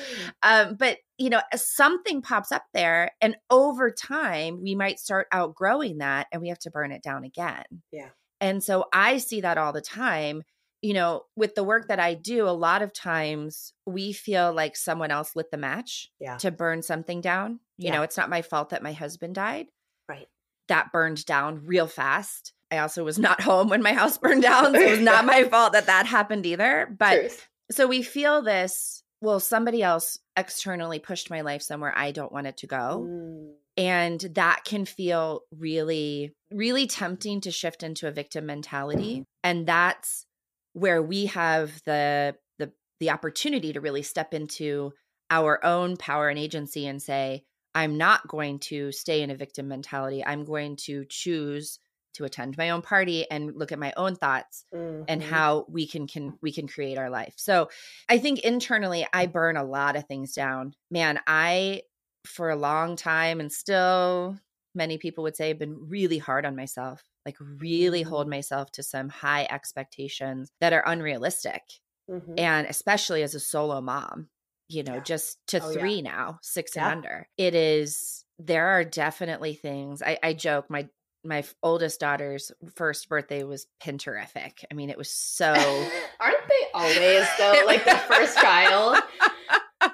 um, 0.42 0.76
but 0.76 0.98
you 1.16 1.30
know, 1.30 1.40
something 1.54 2.22
pops 2.22 2.50
up 2.50 2.64
there, 2.74 3.12
and 3.20 3.36
over 3.48 3.92
time, 3.92 4.60
we 4.60 4.74
might 4.74 4.98
start 4.98 5.28
outgrowing 5.30 5.98
that, 5.98 6.26
and 6.32 6.42
we 6.42 6.48
have 6.48 6.58
to 6.58 6.72
burn 6.72 6.90
it 6.90 7.04
down 7.04 7.22
again. 7.22 7.62
Yeah. 7.92 8.08
And 8.40 8.62
so 8.64 8.86
I 8.92 9.18
see 9.18 9.42
that 9.42 9.56
all 9.56 9.72
the 9.72 9.80
time. 9.80 10.42
You 10.82 10.92
know, 10.92 11.22
with 11.36 11.54
the 11.54 11.62
work 11.62 11.86
that 11.86 12.00
I 12.00 12.14
do, 12.14 12.48
a 12.48 12.50
lot 12.50 12.82
of 12.82 12.92
times 12.92 13.72
we 13.86 14.12
feel 14.12 14.52
like 14.52 14.76
someone 14.76 15.12
else 15.12 15.36
lit 15.36 15.52
the 15.52 15.56
match 15.56 16.10
Yeah. 16.18 16.36
to 16.38 16.50
burn 16.50 16.82
something 16.82 17.20
down. 17.20 17.60
You 17.78 17.86
Yeah. 17.90 17.92
know, 17.92 18.02
it's 18.02 18.16
not 18.16 18.28
my 18.28 18.42
fault 18.42 18.70
that 18.70 18.82
my 18.82 18.92
husband 18.92 19.36
died. 19.36 19.66
Right. 20.08 20.26
That 20.68 20.92
burned 20.92 21.24
down 21.26 21.62
real 21.66 21.86
fast. 21.86 22.52
I 22.70 22.78
also 22.78 23.04
was 23.04 23.18
not 23.18 23.40
home 23.50 23.68
when 23.68 23.82
my 23.82 23.92
house 23.92 24.18
burned 24.18 24.42
down. 24.42 24.74
So 24.74 24.80
it 24.80 24.90
was 24.90 25.00
not 25.00 25.24
my 25.26 25.44
fault 25.50 25.72
that 25.74 25.86
that 25.86 26.06
happened 26.06 26.46
either. 26.46 26.88
But 26.98 27.20
Truth. 27.20 27.48
so 27.70 27.86
we 27.86 28.02
feel 28.02 28.42
this 28.42 29.02
well 29.20 29.40
somebody 29.40 29.82
else 29.82 30.18
externally 30.36 30.98
pushed 30.98 31.30
my 31.30 31.40
life 31.40 31.62
somewhere 31.62 31.94
i 31.96 32.10
don't 32.10 32.32
want 32.32 32.46
it 32.46 32.58
to 32.58 32.66
go 32.66 33.06
Mm. 33.08 33.52
and 33.78 34.20
that 34.34 34.64
can 34.64 34.84
feel 34.84 35.42
really 35.56 36.34
really 36.50 36.86
tempting 36.86 37.40
to 37.42 37.50
shift 37.50 37.82
into 37.82 38.06
a 38.06 38.10
victim 38.10 38.44
mentality 38.44 39.24
and 39.42 39.66
that's 39.66 40.26
where 40.74 41.00
we 41.00 41.26
have 41.26 41.80
the 41.86 42.34
the 42.58 42.72
the 43.00 43.10
opportunity 43.10 43.72
to 43.72 43.80
really 43.80 44.02
step 44.02 44.34
into 44.34 44.92
our 45.30 45.64
own 45.64 45.96
power 45.96 46.28
and 46.28 46.38
agency 46.38 46.86
and 46.86 47.00
say 47.00 47.44
i'm 47.74 47.96
not 47.96 48.26
going 48.28 48.58
to 48.58 48.92
stay 48.92 49.22
in 49.22 49.30
a 49.30 49.36
victim 49.36 49.68
mentality 49.68 50.24
i'm 50.24 50.44
going 50.44 50.76
to 50.76 51.04
choose 51.08 51.78
to 52.14 52.24
attend 52.24 52.56
my 52.56 52.70
own 52.70 52.82
party 52.82 53.28
and 53.30 53.54
look 53.56 53.72
at 53.72 53.78
my 53.78 53.92
own 53.96 54.14
thoughts 54.14 54.64
Mhm. 54.72 55.08
and 55.08 55.22
how 55.22 55.66
we 55.68 55.86
can 55.86 56.06
can 56.06 56.38
we 56.40 56.50
can 56.52 56.66
create 56.66 56.96
our 56.96 57.10
life. 57.10 57.34
So 57.36 57.68
I 58.08 58.18
think 58.18 58.40
internally 58.40 59.06
I 59.12 59.26
burn 59.26 59.56
a 59.56 59.64
lot 59.64 59.96
of 59.96 60.06
things 60.06 60.32
down. 60.32 60.74
Man, 60.90 61.20
I 61.26 61.82
for 62.26 62.48
a 62.50 62.56
long 62.56 62.96
time 62.96 63.40
and 63.40 63.52
still 63.52 64.38
many 64.74 64.96
people 64.98 65.22
would 65.24 65.36
say 65.36 65.48
have 65.48 65.58
been 65.58 65.88
really 65.88 66.18
hard 66.18 66.46
on 66.46 66.56
myself. 66.56 67.02
Like 67.26 67.36
really 67.40 68.02
hold 68.02 68.26
Mhm. 68.26 68.30
myself 68.30 68.70
to 68.72 68.82
some 68.82 69.08
high 69.08 69.46
expectations 69.50 70.50
that 70.60 70.72
are 70.72 70.82
unrealistic. 70.86 71.62
Mhm. 72.08 72.38
And 72.38 72.66
especially 72.66 73.22
as 73.22 73.34
a 73.34 73.40
solo 73.40 73.80
mom, 73.80 74.28
you 74.68 74.82
know, 74.82 74.94
Yeah. 74.94 75.00
just 75.00 75.38
to 75.48 75.60
Oh, 75.62 75.70
yeah. 75.70 75.78
three 75.78 76.02
now, 76.02 76.38
six 76.42 76.76
Yeah. 76.76 76.86
and 76.90 76.96
under. 76.98 77.28
It 77.36 77.54
is 77.54 78.24
there 78.38 78.66
are 78.68 78.84
definitely 78.84 79.54
things. 79.54 80.02
I, 80.02 80.18
I 80.22 80.32
joke 80.32 80.68
my 80.68 80.88
my 81.26 81.42
oldest 81.62 82.00
daughter's 82.00 82.52
first 82.74 83.08
birthday 83.08 83.44
was 83.44 83.66
pinterific. 83.82 84.64
I 84.70 84.74
mean, 84.74 84.90
it 84.90 84.98
was 84.98 85.10
so 85.10 85.52
Aren't 86.20 86.48
they 86.48 86.66
always 86.74 87.26
though? 87.38 87.62
Like 87.66 87.84
the 87.84 87.96
first 88.08 88.36
child. 88.38 88.98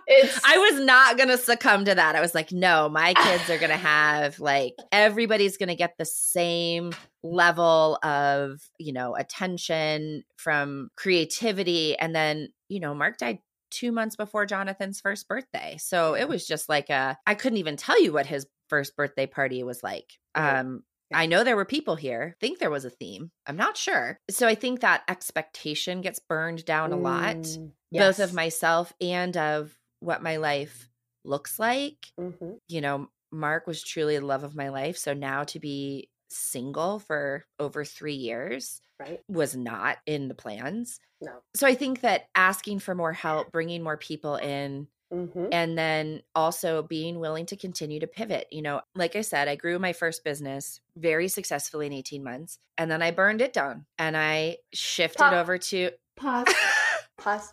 It's 0.06 0.40
I 0.44 0.56
was 0.58 0.80
not 0.84 1.16
going 1.16 1.30
to 1.30 1.38
succumb 1.38 1.84
to 1.86 1.94
that. 1.94 2.14
I 2.14 2.20
was 2.20 2.32
like, 2.34 2.52
no, 2.52 2.88
my 2.88 3.12
kids 3.14 3.50
are 3.50 3.58
going 3.58 3.70
to 3.70 3.76
have 3.76 4.38
like 4.38 4.74
everybody's 4.92 5.56
going 5.56 5.68
to 5.68 5.74
get 5.74 5.94
the 5.98 6.04
same 6.04 6.92
level 7.24 7.98
of, 8.04 8.60
you 8.78 8.92
know, 8.92 9.16
attention 9.16 10.22
from 10.36 10.90
creativity 10.96 11.98
and 11.98 12.14
then, 12.14 12.50
you 12.68 12.78
know, 12.78 12.94
Mark 12.94 13.18
died 13.18 13.38
2 13.70 13.92
months 13.92 14.16
before 14.16 14.46
Jonathan's 14.46 15.00
first 15.00 15.28
birthday. 15.28 15.76
So 15.78 16.14
it 16.14 16.28
was 16.28 16.46
just 16.46 16.68
like 16.68 16.90
a 16.90 17.18
I 17.26 17.34
couldn't 17.34 17.58
even 17.58 17.76
tell 17.76 18.00
you 18.02 18.12
what 18.12 18.26
his 18.26 18.46
first 18.68 18.96
birthday 18.96 19.26
party 19.26 19.62
was 19.62 19.82
like. 19.82 20.12
Um 20.34 20.82
I 21.12 21.26
know 21.26 21.42
there 21.42 21.56
were 21.56 21.64
people 21.64 21.96
here. 21.96 22.36
think 22.40 22.58
there 22.58 22.70
was 22.70 22.84
a 22.84 22.90
theme. 22.90 23.32
I'm 23.46 23.56
not 23.56 23.76
sure. 23.76 24.18
So 24.30 24.46
I 24.46 24.54
think 24.54 24.80
that 24.80 25.02
expectation 25.08 26.02
gets 26.02 26.20
burned 26.20 26.64
down 26.64 26.92
a 26.92 26.96
lot 26.96 27.58
Mm, 27.58 27.72
both 27.92 28.20
of 28.20 28.32
myself 28.32 28.92
and 29.00 29.36
of 29.36 29.76
what 29.98 30.22
my 30.22 30.36
life 30.36 30.88
looks 31.24 31.58
like. 31.58 32.12
Mhm. 32.16 32.60
You 32.68 32.80
know, 32.80 33.08
Mark 33.32 33.66
was 33.66 33.82
truly 33.82 34.18
the 34.18 34.26
love 34.26 34.44
of 34.44 34.54
my 34.56 34.68
life. 34.68 34.96
So 34.98 35.14
now 35.14 35.44
to 35.44 35.60
be 35.60 36.09
single 36.30 36.98
for 37.00 37.44
over 37.58 37.84
three 37.84 38.14
years 38.14 38.80
Right. 38.98 39.20
was 39.28 39.56
not 39.56 39.98
in 40.06 40.28
the 40.28 40.34
plans. 40.34 41.00
No. 41.22 41.40
So 41.54 41.66
I 41.66 41.74
think 41.74 42.00
that 42.02 42.26
asking 42.34 42.80
for 42.80 42.94
more 42.94 43.12
help, 43.12 43.50
bringing 43.52 43.82
more 43.82 43.96
people 43.96 44.36
in, 44.36 44.88
Mhm. 45.12 45.48
and 45.50 45.76
then 45.76 46.22
also 46.36 46.82
being 46.82 47.18
willing 47.18 47.44
to 47.46 47.56
continue 47.56 47.98
to 48.00 48.06
pivot. 48.06 48.46
You 48.52 48.62
know, 48.62 48.80
like 48.94 49.16
I 49.16 49.22
said, 49.22 49.48
I 49.48 49.56
grew 49.56 49.78
my 49.80 49.92
first 49.92 50.22
business 50.22 50.80
very 50.96 51.26
successfully 51.28 51.86
in 51.86 51.92
18 51.92 52.22
months, 52.22 52.58
and 52.78 52.90
then 52.90 53.02
I 53.02 53.10
burned 53.10 53.40
it 53.40 53.52
down 53.52 53.86
and 53.98 54.16
I 54.16 54.58
shifted 54.72 55.18
Pop. 55.18 55.32
over 55.32 55.58
to. 55.58 55.90
Pause. 56.16 56.54
Pause. 57.18 57.52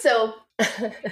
So, 0.00 0.34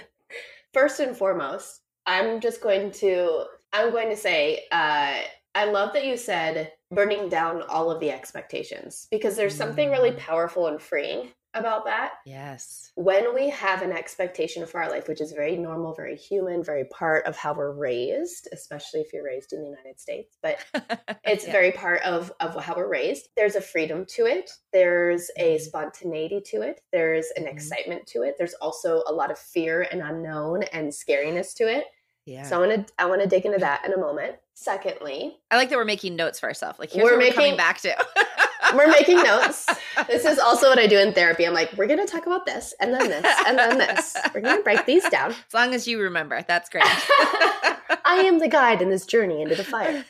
first 0.75 1.01
and 1.01 1.17
foremost, 1.17 1.81
I'm 2.07 2.41
just 2.41 2.61
going 2.61 2.91
to 2.93 3.45
I'm 3.73 3.91
going 3.91 4.11
to 4.11 4.17
say 4.17 4.65
uh, 4.71 5.19
I 5.55 5.67
love 5.67 5.93
that 5.93 6.05
you 6.07 6.17
said 6.17 6.73
burning 6.91 7.29
down 7.29 7.63
all 7.63 7.91
of 7.91 8.01
the 8.01 8.11
expectations 8.11 9.07
because 9.11 9.37
there's 9.37 9.57
something 9.57 9.91
really 9.91 10.11
Mm. 10.11 10.19
powerful 10.19 10.67
and 10.67 10.81
freeing 10.83 11.33
about 11.55 11.85
that. 11.85 12.15
yes. 12.25 12.93
When 12.97 13.35
we 13.35 13.51
have 13.51 13.83
an 13.83 13.93
expectation 13.93 14.67
for 14.67 14.83
our 14.83 14.91
life, 14.91 15.09
which 15.09 15.21
is 15.21 15.33
very 15.33 15.57
normal, 15.57 15.95
very 15.95 16.17
human, 16.17 16.63
very 16.65 16.85
part 16.87 17.27
of 17.27 17.37
how 17.37 17.55
we're 17.55 17.73
raised, 17.73 18.49
especially 18.53 19.01
if 19.01 19.13
you're 19.13 19.25
raised 19.25 19.53
in 19.53 19.63
the 19.63 19.69
United 19.69 20.01
States, 20.01 20.39
but 20.43 20.59
it's 21.25 21.47
Yeah. 21.47 21.53
very 21.53 21.73
part 21.73 22.03
of 22.03 22.33
of 22.41 22.55
how 22.63 22.75
we're 22.77 22.89
raised 22.89 23.29
there's 23.37 23.57
a 23.57 23.61
freedom 23.61 24.05
to 24.07 24.27
it 24.27 24.51
there's 24.73 25.31
a 25.39 25.59
Mhm. 25.59 25.61
spontaneity 25.61 26.41
to 26.41 26.63
it 26.63 26.83
there's 26.93 27.29
an 27.37 27.47
Mhm. 27.47 27.49
excitement 27.49 28.07
to 28.09 28.23
it 28.23 28.37
there's 28.39 28.55
also 28.55 29.03
a 29.07 29.13
lot 29.13 29.31
of 29.31 29.39
fear 29.39 29.83
and 29.91 30.03
unknown 30.03 30.63
and 30.65 30.93
scariness 30.93 31.55
to 31.55 31.65
it 31.69 31.87
yeah. 32.27 32.43
so 32.45 32.57
i 32.63 32.67
want 32.67 32.87
to 32.87 32.95
i 32.99 33.07
want 33.07 33.21
to 33.23 33.29
dig 33.29 33.45
into 33.47 33.59
that 33.59 33.85
in 33.85 33.93
a 33.93 33.99
moment 33.99 34.37
secondly 34.55 35.37
I 35.51 35.57
like 35.57 35.69
that 35.71 35.77
we're 35.77 35.85
making 35.85 36.15
notes 36.17 36.39
for 36.39 36.47
ourselves. 36.47 36.79
Like 36.79 36.91
here's 36.93 37.05
We're 37.05 37.13
what 37.19 37.25
we're 37.27 37.33
coming 37.33 37.53
making- 37.53 37.57
back 37.57 37.81
to. 37.81 37.97
we're 38.77 38.87
making 38.89 39.17
notes 39.23 39.67
this 40.09 40.25
is 40.25 40.39
also 40.39 40.69
what 40.69 40.79
i 40.79 40.87
do 40.87 40.99
in 40.99 41.13
therapy 41.13 41.45
i'm 41.45 41.53
like 41.55 41.73
we're 41.77 41.87
going 41.89 41.99
to 42.05 42.11
talk 42.11 42.27
about 42.27 42.47
this 42.47 42.73
and 42.81 42.95
then 42.95 43.09
this 43.09 43.27
and 43.47 43.59
then 43.59 43.79
this 43.79 44.17
we're 44.33 44.41
going 44.41 44.57
to 44.57 44.63
break 44.63 44.87
these 44.87 45.07
down 45.11 45.31
as 45.33 45.53
long 45.55 45.75
as 45.75 45.87
you 45.89 46.01
remember. 46.01 46.43
That's 46.47 46.69
great. 46.71 46.85
i 48.07 48.23
am 48.25 48.39
the 48.39 48.49
guide 48.49 48.81
in 48.81 48.91
this 48.91 49.07
journey 49.07 49.43
into 49.43 49.55
the 49.55 49.65
fire 49.65 50.05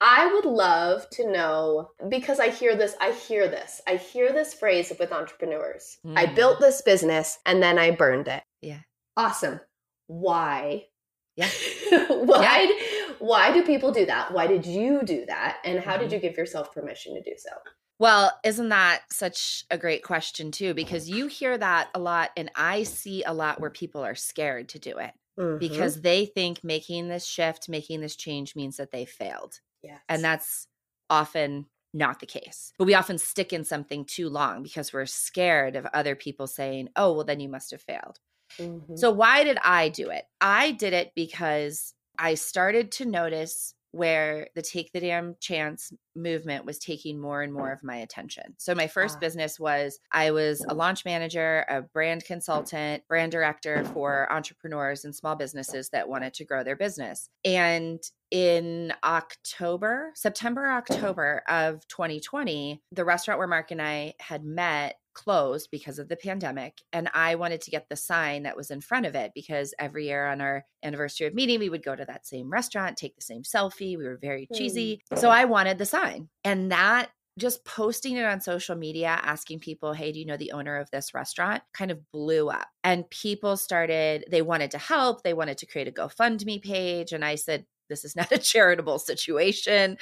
I 0.00 0.32
would 0.32 0.44
love 0.44 1.08
to 1.12 1.30
know 1.30 1.90
because 2.08 2.38
I 2.40 2.50
hear 2.50 2.76
this, 2.76 2.94
I 3.00 3.12
hear 3.12 3.48
this, 3.48 3.80
I 3.88 3.96
hear 3.96 4.32
this 4.32 4.54
phrase 4.54 4.92
with 4.98 5.12
entrepreneurs. 5.12 5.98
I 6.16 6.26
Mm. 6.26 6.34
built 6.34 6.60
this 6.60 6.82
business 6.82 7.38
and 7.46 7.62
then 7.62 7.78
I 7.78 7.90
burned 7.90 8.28
it. 8.28 8.42
Yeah. 8.60 8.80
Awesome. 9.16 9.60
Why? 10.06 10.86
Yeah. 11.36 11.48
why? 12.08 13.14
Why 13.18 13.52
do 13.52 13.64
people 13.64 13.92
do 13.92 14.04
that? 14.06 14.32
Why 14.32 14.46
did 14.46 14.66
you 14.66 15.02
do 15.04 15.24
that? 15.26 15.58
And 15.64 15.80
how 15.80 15.96
did 15.96 16.10
Mhm. 16.10 16.12
you 16.14 16.18
give 16.20 16.36
yourself 16.36 16.72
permission 16.72 17.14
to 17.14 17.22
do 17.22 17.36
so? 17.38 17.50
Well, 17.98 18.38
isn't 18.44 18.68
that 18.70 19.02
such 19.12 19.64
a 19.70 19.78
great 19.78 20.02
question 20.02 20.50
too? 20.50 20.74
Because 20.74 21.08
you 21.08 21.28
hear 21.28 21.56
that 21.56 21.88
a 21.94 22.00
lot, 22.00 22.30
and 22.36 22.50
I 22.56 22.82
see 22.82 23.22
a 23.22 23.32
lot 23.32 23.60
where 23.60 23.70
people 23.70 24.02
are 24.04 24.16
scared 24.16 24.68
to 24.70 24.78
do 24.80 24.98
it 24.98 25.12
Mhm. 25.38 25.58
because 25.60 26.00
they 26.00 26.26
think 26.26 26.64
making 26.64 27.08
this 27.08 27.24
shift, 27.24 27.68
making 27.68 28.00
this 28.00 28.16
change 28.16 28.56
means 28.56 28.76
that 28.76 28.90
they 28.90 29.04
failed. 29.04 29.60
yes. 29.82 30.00
And 30.08 30.22
that's 30.22 30.68
often 31.10 31.66
not 31.94 32.20
the 32.20 32.26
case. 32.26 32.72
But 32.78 32.84
we 32.86 32.94
often 32.94 33.18
stick 33.18 33.52
in 33.52 33.64
something 33.64 34.04
too 34.04 34.28
long 34.28 34.62
because 34.62 34.92
we're 34.92 35.06
scared 35.06 35.76
of 35.76 35.86
other 35.86 36.14
people 36.16 36.46
saying, 36.46 36.88
oh, 36.96 37.12
well, 37.12 37.24
then 37.24 37.40
you 37.40 37.48
must 37.48 37.70
have 37.72 37.82
failed. 37.82 38.18
Mhm. 38.58 38.98
So, 38.98 39.10
why 39.10 39.44
did 39.44 39.58
I 39.64 39.88
do 39.88 40.10
it? 40.10 40.24
I 40.40 40.72
did 40.72 40.92
it 40.92 41.12
because 41.14 41.94
I 42.18 42.34
started 42.34 42.92
to 42.92 43.04
notice 43.04 43.74
where 43.92 44.48
the 44.54 44.62
Take 44.62 44.90
the 44.92 45.00
Damn 45.00 45.36
Chance 45.38 45.92
movement 46.16 46.64
was 46.64 46.78
taking 46.78 47.20
more 47.20 47.42
and 47.42 47.52
more 47.52 47.70
of 47.72 47.82
my 47.84 47.96
attention. 47.96 48.54
So, 48.58 48.74
my 48.74 48.86
first 48.86 49.16
Ah. 49.16 49.20
business 49.20 49.60
was 49.60 49.98
I 50.10 50.30
was 50.30 50.64
a 50.66 50.72
launch 50.74 51.04
manager, 51.04 51.66
a 51.68 51.82
brand 51.82 52.24
consultant, 52.24 53.06
brand 53.06 53.32
director 53.32 53.84
for 53.84 54.32
entrepreneurs 54.32 55.04
and 55.04 55.14
small 55.14 55.36
businesses 55.36 55.90
that 55.90 56.08
wanted 56.08 56.32
to 56.34 56.44
grow 56.46 56.64
their 56.64 56.76
business. 56.76 57.28
And 57.44 58.02
in 58.30 58.94
October, 59.04 60.12
September, 60.14 60.70
October 60.70 61.42
of 61.46 61.86
2020, 61.88 62.82
the 62.92 63.04
restaurant 63.04 63.36
where 63.38 63.46
Mark 63.48 63.70
and 63.72 63.82
I 63.82 64.14
had 64.20 64.42
met 64.42 64.98
closed 65.14 65.68
because 65.70 65.98
of 65.98 66.08
the 66.08 66.16
pandemic. 66.16 66.78
And 66.92 67.08
I 67.14 67.34
wanted 67.34 67.60
to 67.62 67.70
get 67.70 67.88
the 67.88 67.96
sign 67.96 68.44
that 68.44 68.56
was 68.56 68.70
in 68.70 68.80
front 68.80 69.06
of 69.06 69.14
it 69.14 69.32
because 69.34 69.74
every 69.78 70.06
year 70.06 70.26
on 70.26 70.40
our 70.40 70.64
anniversary 70.82 71.26
of 71.26 71.34
meeting, 71.34 71.58
we 71.58 71.68
would 71.68 71.84
go 71.84 71.94
to 71.94 72.04
that 72.04 72.26
same 72.26 72.50
restaurant, 72.50 72.96
take 72.96 73.16
the 73.16 73.22
same 73.22 73.42
selfie. 73.42 73.96
We 73.96 74.04
were 74.04 74.18
very 74.20 74.48
mm. 74.52 74.56
cheesy. 74.56 75.02
So 75.16 75.30
I 75.30 75.44
wanted 75.44 75.78
the 75.78 75.86
sign. 75.86 76.28
And 76.44 76.72
that 76.72 77.10
just 77.38 77.64
posting 77.64 78.16
it 78.16 78.24
on 78.24 78.40
social 78.40 78.76
media, 78.76 79.18
asking 79.22 79.60
people, 79.60 79.94
hey, 79.94 80.12
do 80.12 80.18
you 80.18 80.26
know 80.26 80.36
the 80.36 80.52
owner 80.52 80.76
of 80.76 80.90
this 80.90 81.14
restaurant? 81.14 81.62
kind 81.72 81.90
of 81.90 82.10
blew 82.12 82.50
up. 82.50 82.68
And 82.84 83.08
people 83.08 83.56
started, 83.56 84.24
they 84.30 84.42
wanted 84.42 84.72
to 84.72 84.78
help. 84.78 85.22
They 85.22 85.32
wanted 85.32 85.58
to 85.58 85.66
create 85.66 85.88
a 85.88 85.92
GoFundMe 85.92 86.62
page. 86.62 87.12
And 87.12 87.24
I 87.24 87.36
said, 87.36 87.64
this 87.92 88.04
is 88.04 88.16
not 88.16 88.32
a 88.32 88.38
charitable 88.52 88.98
situation. 88.98 89.98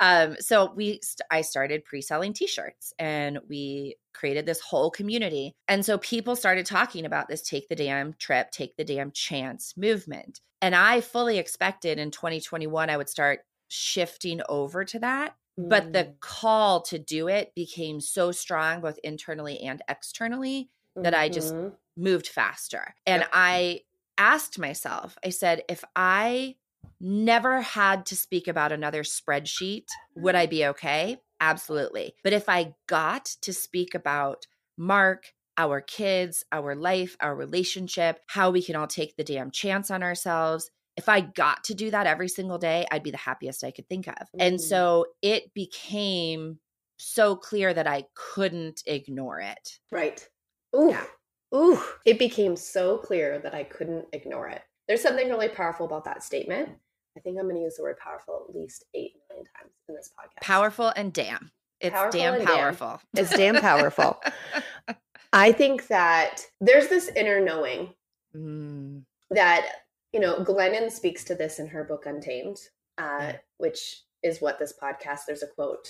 Um, 0.00 0.36
so 0.40 0.72
we, 0.74 1.00
st- 1.02 1.26
I 1.30 1.42
started 1.42 1.84
pre-selling 1.84 2.32
T-shirts, 2.32 2.92
and 2.98 3.38
we 3.48 3.96
created 4.12 4.46
this 4.46 4.60
whole 4.60 4.90
community. 4.90 5.52
And 5.68 5.84
so 5.84 5.98
people 5.98 6.36
started 6.36 6.64
talking 6.66 7.04
about 7.04 7.28
this 7.28 7.42
"Take 7.42 7.68
the 7.68 7.76
Damn 7.76 8.14
Trip, 8.14 8.50
Take 8.50 8.76
the 8.76 8.84
Damn 8.84 9.10
Chance" 9.10 9.76
movement. 9.76 10.40
And 10.62 10.74
I 10.74 11.00
fully 11.02 11.38
expected 11.38 11.98
in 11.98 12.10
2021 12.10 12.88
I 12.88 12.96
would 12.96 13.08
start 13.10 13.40
shifting 13.68 14.40
over 14.48 14.84
to 14.84 14.98
that. 15.00 15.34
But 15.56 15.92
the 15.92 16.04
Mm. 16.04 16.20
call 16.20 16.80
to 16.82 16.98
do 16.98 17.28
it 17.28 17.54
became 17.54 18.00
so 18.00 18.32
strong, 18.32 18.80
both 18.80 18.98
internally 19.04 19.60
and 19.60 19.82
externally, 19.88 20.70
that 21.02 21.14
I 21.14 21.28
just 21.28 21.54
Mhm. 21.54 21.72
moved 21.96 22.26
faster. 22.28 22.94
And 23.06 23.20
Yep. 23.22 23.30
I 23.32 23.80
asked 24.18 24.58
myself, 24.58 25.16
I 25.24 25.30
said, 25.30 25.62
if 25.68 25.84
I 25.96 26.56
never 27.04 27.60
had 27.60 28.06
to 28.06 28.16
speak 28.16 28.48
about 28.48 28.72
another 28.72 29.02
spreadsheet, 29.02 29.84
would 30.16 30.34
I 30.34 30.46
be 30.46 30.64
okay? 30.66 31.18
Absolutely. 31.40 32.14
But 32.24 32.32
if 32.32 32.48
I 32.48 32.74
got 32.86 33.26
to 33.42 33.52
speak 33.52 33.94
about 33.94 34.46
Mark, 34.78 35.34
our 35.58 35.80
kids, 35.80 36.44
our 36.50 36.74
life, 36.74 37.16
our 37.20 37.34
relationship, 37.34 38.20
how 38.26 38.50
we 38.50 38.62
can 38.62 38.74
all 38.74 38.86
take 38.86 39.16
the 39.16 39.24
damn 39.24 39.50
chance 39.50 39.90
on 39.90 40.02
ourselves. 40.02 40.70
If 40.96 41.08
I 41.08 41.20
got 41.20 41.64
to 41.64 41.74
do 41.74 41.90
that 41.90 42.06
every 42.06 42.28
single 42.28 42.58
day, 42.58 42.86
I'd 42.90 43.02
be 43.02 43.10
the 43.10 43.16
happiest 43.16 43.64
I 43.64 43.70
could 43.70 43.88
think 43.88 44.08
of. 44.08 44.28
And 44.38 44.58
Mm. 44.58 44.60
so 44.60 45.06
it 45.22 45.52
became 45.54 46.60
so 46.98 47.36
clear 47.36 47.74
that 47.74 47.86
I 47.86 48.06
couldn't 48.14 48.82
ignore 48.86 49.40
it. 49.40 49.78
Right. 49.90 50.26
Ooh. 50.74 50.90
Yeah. 50.90 51.04
Ooh. 51.54 51.82
It 52.04 52.18
became 52.18 52.56
so 52.56 52.98
clear 52.98 53.38
that 53.40 53.54
I 53.54 53.64
couldn't 53.64 54.06
ignore 54.12 54.48
it. 54.48 54.62
There's 54.88 55.02
something 55.02 55.28
really 55.28 55.48
powerful 55.48 55.86
about 55.86 56.04
that 56.04 56.22
statement 56.22 56.70
I 57.16 57.20
think 57.20 57.38
I'm 57.38 57.44
going 57.44 57.56
to 57.56 57.62
use 57.62 57.76
the 57.76 57.82
word 57.82 57.98
powerful 57.98 58.46
at 58.48 58.54
least 58.56 58.84
eight 58.94 59.12
million 59.28 59.46
times 59.56 59.72
in 59.88 59.94
this 59.94 60.10
podcast. 60.18 60.42
Powerful 60.42 60.92
and 60.96 61.12
damn. 61.12 61.50
It's 61.80 61.92
Powerful 61.94 62.20
damn 62.20 62.34
and 62.34 62.46
damn. 62.46 62.56
powerful. 62.56 63.00
It's 63.16 63.30
damn 63.36 63.60
powerful. 63.60 64.20
I 65.32 65.52
think 65.52 65.88
that 65.88 66.42
there's 66.60 66.88
this 66.88 67.08
inner 67.08 67.40
knowing 67.40 67.90
Mm, 68.36 69.04
that 69.30 69.66
you 70.12 70.18
know 70.18 70.38
glennon 70.42 70.90
speaks 70.90 71.22
to 71.22 71.36
this 71.36 71.60
in 71.60 71.68
her 71.68 71.84
book 71.84 72.04
untamed 72.06 72.56
uh, 72.98 73.18
Yeah. 73.20 73.36
which 73.58 74.02
is 74.24 74.40
what 74.40 74.58
this 74.58 74.72
podcast 74.82 75.20
there's 75.28 75.44
a 75.44 75.46
quote 75.46 75.86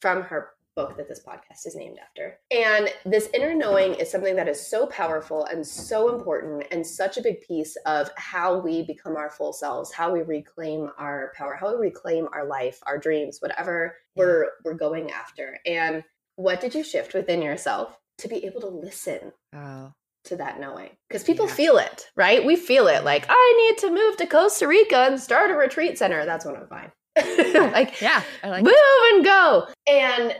from 0.00 0.22
her 0.22 0.50
book 0.76 0.96
that 0.96 1.08
this 1.08 1.20
podcast 1.26 1.66
is 1.66 1.74
named 1.76 1.98
after. 2.00 2.38
And 2.50 2.88
this 3.04 3.28
inner 3.34 3.54
knowing 3.54 3.94
is 3.94 4.10
something 4.10 4.36
that 4.36 4.48
is 4.48 4.64
so 4.64 4.86
powerful 4.86 5.44
and 5.46 5.66
so 5.66 6.14
important 6.14 6.64
and 6.70 6.86
such 6.86 7.16
a 7.18 7.22
big 7.22 7.40
piece 7.40 7.76
of 7.86 8.10
how 8.16 8.58
we 8.58 8.82
become 8.82 9.16
our 9.16 9.30
full 9.30 9.52
selves 9.52 9.92
how 9.92 10.12
we 10.12 10.22
reclaim 10.22 10.90
our 10.98 11.32
power 11.36 11.54
how 11.54 11.74
we 11.76 11.86
reclaim 11.88 12.28
our 12.32 12.44
life 12.46 12.78
our 12.86 12.98
dreams 12.98 13.38
whatever 13.40 13.96
we're 14.16 14.48
we're 14.64 14.74
going 14.74 15.10
after. 15.10 15.58
And 15.66 16.04
what 16.36 16.60
did 16.60 16.74
you 16.74 16.82
shift 16.84 17.14
within 17.14 17.42
yourself 17.42 17.98
to 18.18 18.28
be 18.28 18.44
able 18.44 18.60
to 18.62 18.68
listen 18.68 19.32
oh, 19.54 19.92
to 20.24 20.36
that 20.36 20.60
knowing? 20.60 20.90
Because 21.08 21.24
people 21.24 21.46
Yeah. 21.46 21.54
feel 21.54 21.78
it 21.78 22.10
right? 22.16 22.44
We 22.44 22.56
feel 22.56 22.86
it 22.88 23.04
like 23.04 23.26
i 23.28 23.68
need 23.68 23.78
to 23.78 23.90
move 23.94 24.16
to 24.18 24.26
costa 24.26 24.66
rica 24.68 25.06
and 25.08 25.20
start 25.20 25.50
a 25.50 25.54
retreat 25.54 25.98
center. 25.98 26.24
That's 26.24 26.44
when 26.44 26.56
i'm 26.56 26.66
fine. 26.68 26.92
Like 27.72 28.00
yeah. 28.00 28.22
I 28.42 28.48
like 28.48 28.64
move 28.64 28.72
it. 28.74 29.14
and 29.16 29.24
go. 29.24 29.66
And 29.88 30.36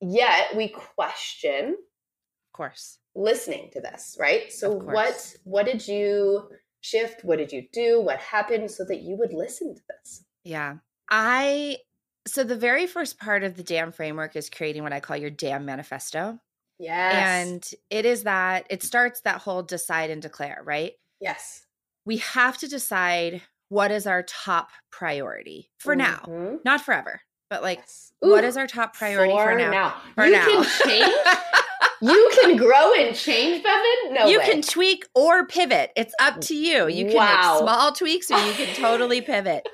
yet 0.00 0.54
we 0.56 0.68
question 0.68 1.70
Of 1.70 2.52
course. 2.52 2.98
listening 3.14 3.70
to 3.72 3.80
this 3.80 4.16
right 4.20 4.52
so 4.52 4.70
what 4.72 5.34
what 5.44 5.66
did 5.66 5.86
you 5.88 6.48
shift 6.80 7.24
what 7.24 7.38
did 7.38 7.52
you 7.52 7.66
do 7.72 8.00
what 8.00 8.18
happened 8.18 8.70
so 8.70 8.84
that 8.84 9.02
you 9.02 9.16
would 9.16 9.32
listen 9.32 9.74
to 9.74 9.82
this 9.88 10.24
Yeah. 10.44 10.76
I 11.10 11.78
so 12.26 12.44
the 12.44 12.56
very 12.56 12.86
first 12.86 13.18
part 13.18 13.42
of 13.42 13.56
the 13.56 13.62
DAMN 13.64 13.94
framework 13.94 14.36
is 14.36 14.50
creating 14.50 14.82
what 14.82 14.92
I 14.92 15.00
call 15.00 15.16
your 15.16 15.30
DAMN 15.30 15.64
manifesto. 15.64 16.38
yes 16.78 17.08
And 17.10 17.68
it 17.90 18.04
is 18.06 18.24
that 18.24 18.66
it 18.70 18.82
starts 18.82 19.22
that 19.22 19.40
whole 19.40 19.62
decide 19.62 20.10
and 20.10 20.20
declare, 20.22 20.60
right? 20.64 20.92
yes 21.20 21.66
We 22.04 22.18
have 22.18 22.56
to 22.58 22.68
decide 22.68 23.42
what 23.70 23.90
is 23.90 24.06
our 24.06 24.22
top 24.22 24.70
priority 24.90 25.70
for 25.78 25.94
now, 25.96 26.20
Mhm. 26.28 26.60
not 26.64 26.80
forever, 26.82 27.20
but 27.50 27.62
like 27.62 27.78
Yes. 27.78 28.12
Ooh, 28.24 28.34
is 28.34 28.56
our 28.56 28.66
top 28.66 28.94
priority 28.94 29.32
for, 29.32 29.54
now? 29.56 29.94
For 30.14 30.26
you 30.26 30.32
now. 30.32 30.44
can 30.44 30.64
change 30.88 31.14
you 32.00 32.30
can 32.42 32.56
grow 32.56 32.92
and 32.94 33.14
change 33.14 33.64
Bevin 33.64 34.12
no 34.14 34.26
you 34.28 34.38
way. 34.38 34.44
can 34.44 34.62
tweak 34.62 35.04
or 35.14 35.46
pivot. 35.46 35.90
It's 35.96 36.14
up 36.20 36.40
to 36.42 36.54
you. 36.54 36.86
You 36.88 37.06
can 37.06 37.16
Wow. 37.16 37.54
make 37.54 37.68
small 37.68 37.92
tweaks 37.92 38.30
or 38.30 38.38
you 38.38 38.52
can 38.52 38.74
totally 38.76 39.20
pivot. 39.32 39.68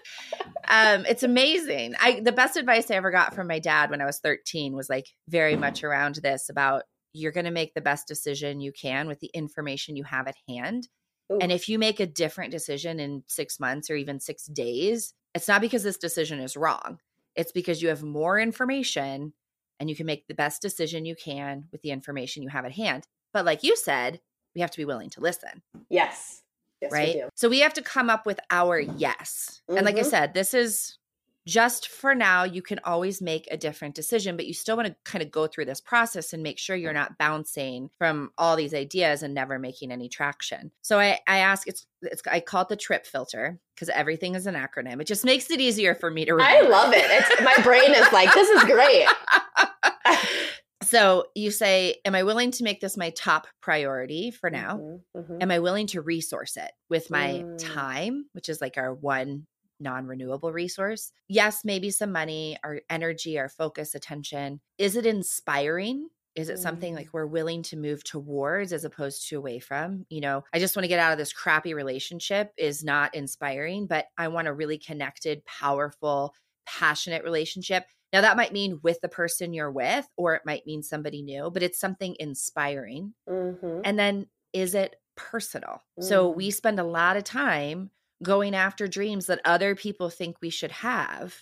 Um, 0.69 1.04
it's 1.07 1.23
amazing. 1.23 1.95
I 2.00 2.21
the 2.21 2.33
best 2.33 2.57
advice 2.57 2.90
I 2.90 2.95
ever 2.95 3.11
got 3.11 3.35
from 3.35 3.47
my 3.47 3.59
dad 3.59 3.90
when 3.90 4.00
I 4.00 4.07
was 4.07 4.21
13 4.21 4.75
was 4.75 4.88
like 4.88 5.07
very 5.28 5.57
much 5.57 5.85
around 5.85 6.16
this 6.16 6.49
about 6.49 6.85
you're 7.12 7.33
going 7.33 7.45
to 7.45 7.50
make 7.50 7.75
the 7.75 7.81
best 7.81 8.09
decision 8.09 8.61
you 8.61 8.73
can 8.73 9.07
with 9.07 9.21
the 9.21 9.31
information 9.35 9.95
you 9.97 10.04
have 10.04 10.26
at 10.26 10.35
hand. 10.49 10.88
Ooh. 11.33 11.38
And 11.40 11.52
if 11.52 11.69
you 11.69 11.78
make 11.78 12.00
a 12.00 12.07
different 12.07 12.50
decision 12.50 12.99
in 13.00 13.23
6 13.28 13.61
months 13.61 13.88
or 13.90 13.97
even 13.97 14.19
6 14.19 14.47
days, 14.47 15.12
it's 15.35 15.47
not 15.49 15.61
because 15.61 15.83
this 15.83 15.99
decision 15.99 16.40
is 16.40 16.57
wrong. 16.57 16.99
It's 17.37 17.53
because 17.53 17.83
you 17.83 17.88
have 17.88 18.03
more 18.03 18.38
information 18.38 19.33
and 19.81 19.91
you 19.91 19.97
can 19.97 20.07
make 20.07 20.26
the 20.29 20.35
best 20.35 20.62
decision 20.62 21.05
you 21.05 21.17
can 21.17 21.64
with 21.73 21.83
the 21.83 21.91
information 21.91 22.43
you 22.43 22.49
have 22.49 22.64
at 22.64 22.73
hand. 22.73 23.07
But 23.33 23.45
like 23.45 23.62
you 23.64 23.76
said, 23.76 24.21
we 24.55 24.61
have 24.61 24.71
to 24.71 24.76
be 24.79 24.85
willing 24.85 25.11
to 25.11 25.21
listen, 25.21 25.62
yes 25.91 26.43
yes 26.81 26.93
we 26.93 26.99
right? 26.99 27.12
do. 27.14 27.29
So 27.35 27.49
we 27.49 27.61
have 27.61 27.75
to 27.75 27.83
come 27.83 28.09
up 28.09 28.25
with 28.26 28.38
our 28.50 28.79
yes. 28.79 29.61
And 29.69 29.85
like 29.85 29.97
I 29.97 30.03
Mhm. 30.03 30.11
said, 30.11 30.35
this 30.35 30.55
is 30.55 30.99
just 31.46 31.88
for 31.88 32.14
now. 32.14 32.44
You 32.44 32.62
can 32.62 32.80
always 32.84 33.20
make 33.20 33.46
a 33.50 33.56
different 33.56 33.94
decision, 33.94 34.36
but 34.36 34.46
you 34.46 34.54
still 34.54 34.76
want 34.76 34.88
to 34.88 34.96
kind 35.04 35.22
of 35.22 35.30
go 35.30 35.46
through 35.46 35.66
this 35.66 35.80
process 35.80 36.32
and 36.32 36.42
make 36.42 36.58
sure 36.58 36.74
you're 36.76 36.92
not 36.92 37.18
bouncing 37.18 37.90
from 37.98 38.30
all 38.38 38.56
these 38.56 38.72
ideas 38.74 39.22
and 39.22 39.34
never 39.34 39.58
making 39.58 39.92
any 39.92 40.09
traction. 40.09 40.70
So 40.83 40.98
I, 40.98 41.18
I 41.26 41.38
ask, 41.38 41.66
it's, 41.68 41.87
it's, 42.02 42.22
I 42.30 42.40
call 42.40 42.62
it 42.62 42.68
the 42.68 42.76
trip 42.76 43.07
filter 43.07 43.59
because 43.74 43.88
everything 43.90 44.35
is 44.35 44.46
an 44.46 44.54
acronym. 44.54 45.00
It 45.00 45.07
just 45.07 45.24
makes 45.24 45.50
it 45.50 45.61
easier 45.61 45.94
for 45.94 46.11
me 46.11 46.24
to 46.24 46.38
I 46.40 46.62
love 46.62 46.92
it. 46.94 47.04
It's, 47.07 47.40
my 47.42 47.57
brain 47.62 47.90
is 47.92 48.11
like, 48.12 48.33
this 48.35 48.48
is 48.48 48.64
great. 48.64 49.07
so 50.83 51.26
you 51.35 51.50
say, 51.50 51.96
Am 52.04 52.14
I 52.14 52.22
willing 52.22 52.50
to 52.52 52.64
make 52.64 52.80
this 52.80 52.96
my 52.96 53.11
top 53.11 53.46
priority 53.61 54.30
for 54.30 54.50
now? 54.50 54.76
Mhm, 54.78 55.00
mhm. 55.16 55.42
Am 55.42 55.50
I 55.50 55.59
willing 55.59 55.87
to 55.88 56.00
resource 56.00 56.57
it 56.57 56.70
with 56.88 57.11
my 57.11 57.44
Mm. 57.44 57.59
time, 57.59 58.26
which 58.33 58.48
is 58.48 58.61
like 58.61 58.76
our 58.78 58.92
one 58.94 59.46
non 59.80 60.06
renewable 60.06 60.52
resource? 60.52 61.12
Yes, 61.28 61.64
maybe 61.64 61.90
some 61.90 62.12
money, 62.12 62.56
our 62.64 62.80
energy, 62.90 63.38
our 63.38 63.48
focus, 63.48 63.94
attention. 63.94 64.60
Is 64.78 64.96
it 64.96 65.06
inspiring? 65.06 66.08
Is 66.34 66.48
it 66.48 66.58
something 66.58 66.94
Mm. 66.94 66.96
like 66.96 67.12
we're 67.12 67.26
willing 67.26 67.62
to 67.64 67.76
move 67.76 68.02
towards 68.02 68.72
as 68.72 68.84
opposed 68.84 69.28
to 69.28 69.38
away 69.38 69.60
from? 69.60 70.04
You 70.10 70.20
know, 70.20 70.44
I 70.52 70.58
just 70.58 70.74
want 70.76 70.84
to 70.84 70.88
get 70.88 70.98
out 70.98 71.12
of 71.12 71.18
this 71.18 71.32
crappy 71.32 71.74
relationship 71.74 72.52
is 72.56 72.82
not 72.82 73.14
inspiring, 73.14 73.87
but 73.87 74.06
I 74.18 74.28
want 74.28 74.48
a 74.48 74.52
really 74.52 74.78
connected, 74.78 75.44
powerful, 75.44 76.34
passionate 76.66 77.22
relationship. 77.22 77.84
Now, 78.12 78.20
that 78.20 78.37
might 78.37 78.52
mean 78.52 78.80
with 78.82 79.00
the 79.00 79.08
person 79.08 79.52
you're 79.52 79.70
with, 79.72 80.08
or 80.16 80.34
it 80.34 80.42
might 80.46 80.66
mean 80.66 80.82
somebody 80.82 81.22
new, 81.22 81.50
but 81.52 81.62
it's 81.62 81.78
something 81.78 82.16
inspiring. 82.18 83.14
Mhm. 83.26 83.84
And 83.84 83.98
then 83.98 84.28
is 84.52 84.74
it 84.74 84.96
personal? 85.16 85.82
So 86.00 86.28
Mm. 86.28 86.34
we 86.34 86.50
spend 86.50 86.80
a 86.80 86.84
lot 86.84 87.16
of 87.16 87.24
time 87.24 87.90
going 88.22 88.55
after 88.55 88.87
dreams 88.87 89.27
that 89.27 89.40
other 89.44 89.74
people 89.74 90.09
think 90.11 90.37
we 90.40 90.50
should 90.50 90.70
have 90.72 91.35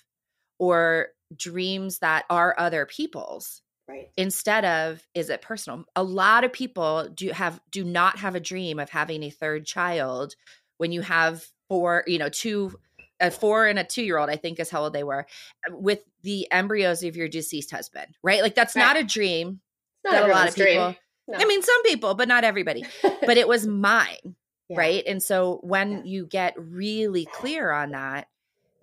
or 0.58 1.08
dreams 1.36 1.98
that 2.00 2.24
are 2.30 2.54
other 2.58 2.86
people's 2.86 3.62
Right. 3.88 4.10
instead 4.16 4.64
of 4.64 5.04
is 5.12 5.28
it 5.28 5.42
personal 5.42 5.84
a 5.96 6.04
lot 6.04 6.44
of 6.44 6.52
people 6.52 7.08
do 7.12 7.30
have 7.30 7.60
do 7.70 7.82
not 7.82 8.16
have 8.20 8.36
a 8.36 8.40
dream 8.40 8.78
of 8.78 8.88
having 8.88 9.24
a 9.24 9.28
third 9.30 9.66
child 9.66 10.36
when 10.78 10.92
you 10.92 11.00
have 11.00 11.44
four 11.68 12.04
you 12.06 12.16
know 12.18 12.28
two 12.28 12.78
a 13.18 13.30
four 13.32 13.66
and 13.66 13.80
a 13.80 13.84
two 13.84 14.04
year 14.04 14.18
old 14.18 14.30
i 14.30 14.36
think 14.36 14.60
is 14.60 14.70
how 14.70 14.82
old 14.84 14.92
they 14.92 15.02
were 15.02 15.26
with 15.68 15.98
the 16.22 16.46
embryos 16.52 17.02
of 17.02 17.16
your 17.16 17.26
deceased 17.28 17.72
husband 17.72 18.16
right 18.22 18.40
like 18.40 18.54
that's 18.54 18.76
not 18.76 18.96
a 18.96 19.02
dream 19.02 19.60
Not 20.04 20.12
that 20.12 20.28
a 20.30 20.32
lot 20.32 20.48
of 20.48 20.54
people. 20.54 20.94
No. 21.26 21.38
i 21.38 21.44
mean 21.44 21.60
some 21.60 21.82
people 21.82 22.14
but 22.14 22.28
not 22.28 22.44
everybody 22.44 22.84
but 23.02 23.36
it 23.36 23.48
was 23.48 23.66
mine 23.66 24.36
Yeah. 24.72 24.78
right 24.78 25.04
and 25.06 25.22
so 25.22 25.58
when 25.62 25.98
Yeah. 25.98 26.02
you 26.04 26.26
get 26.26 26.54
really 26.58 27.26
clear 27.26 27.70
on 27.72 27.90
that 27.92 28.28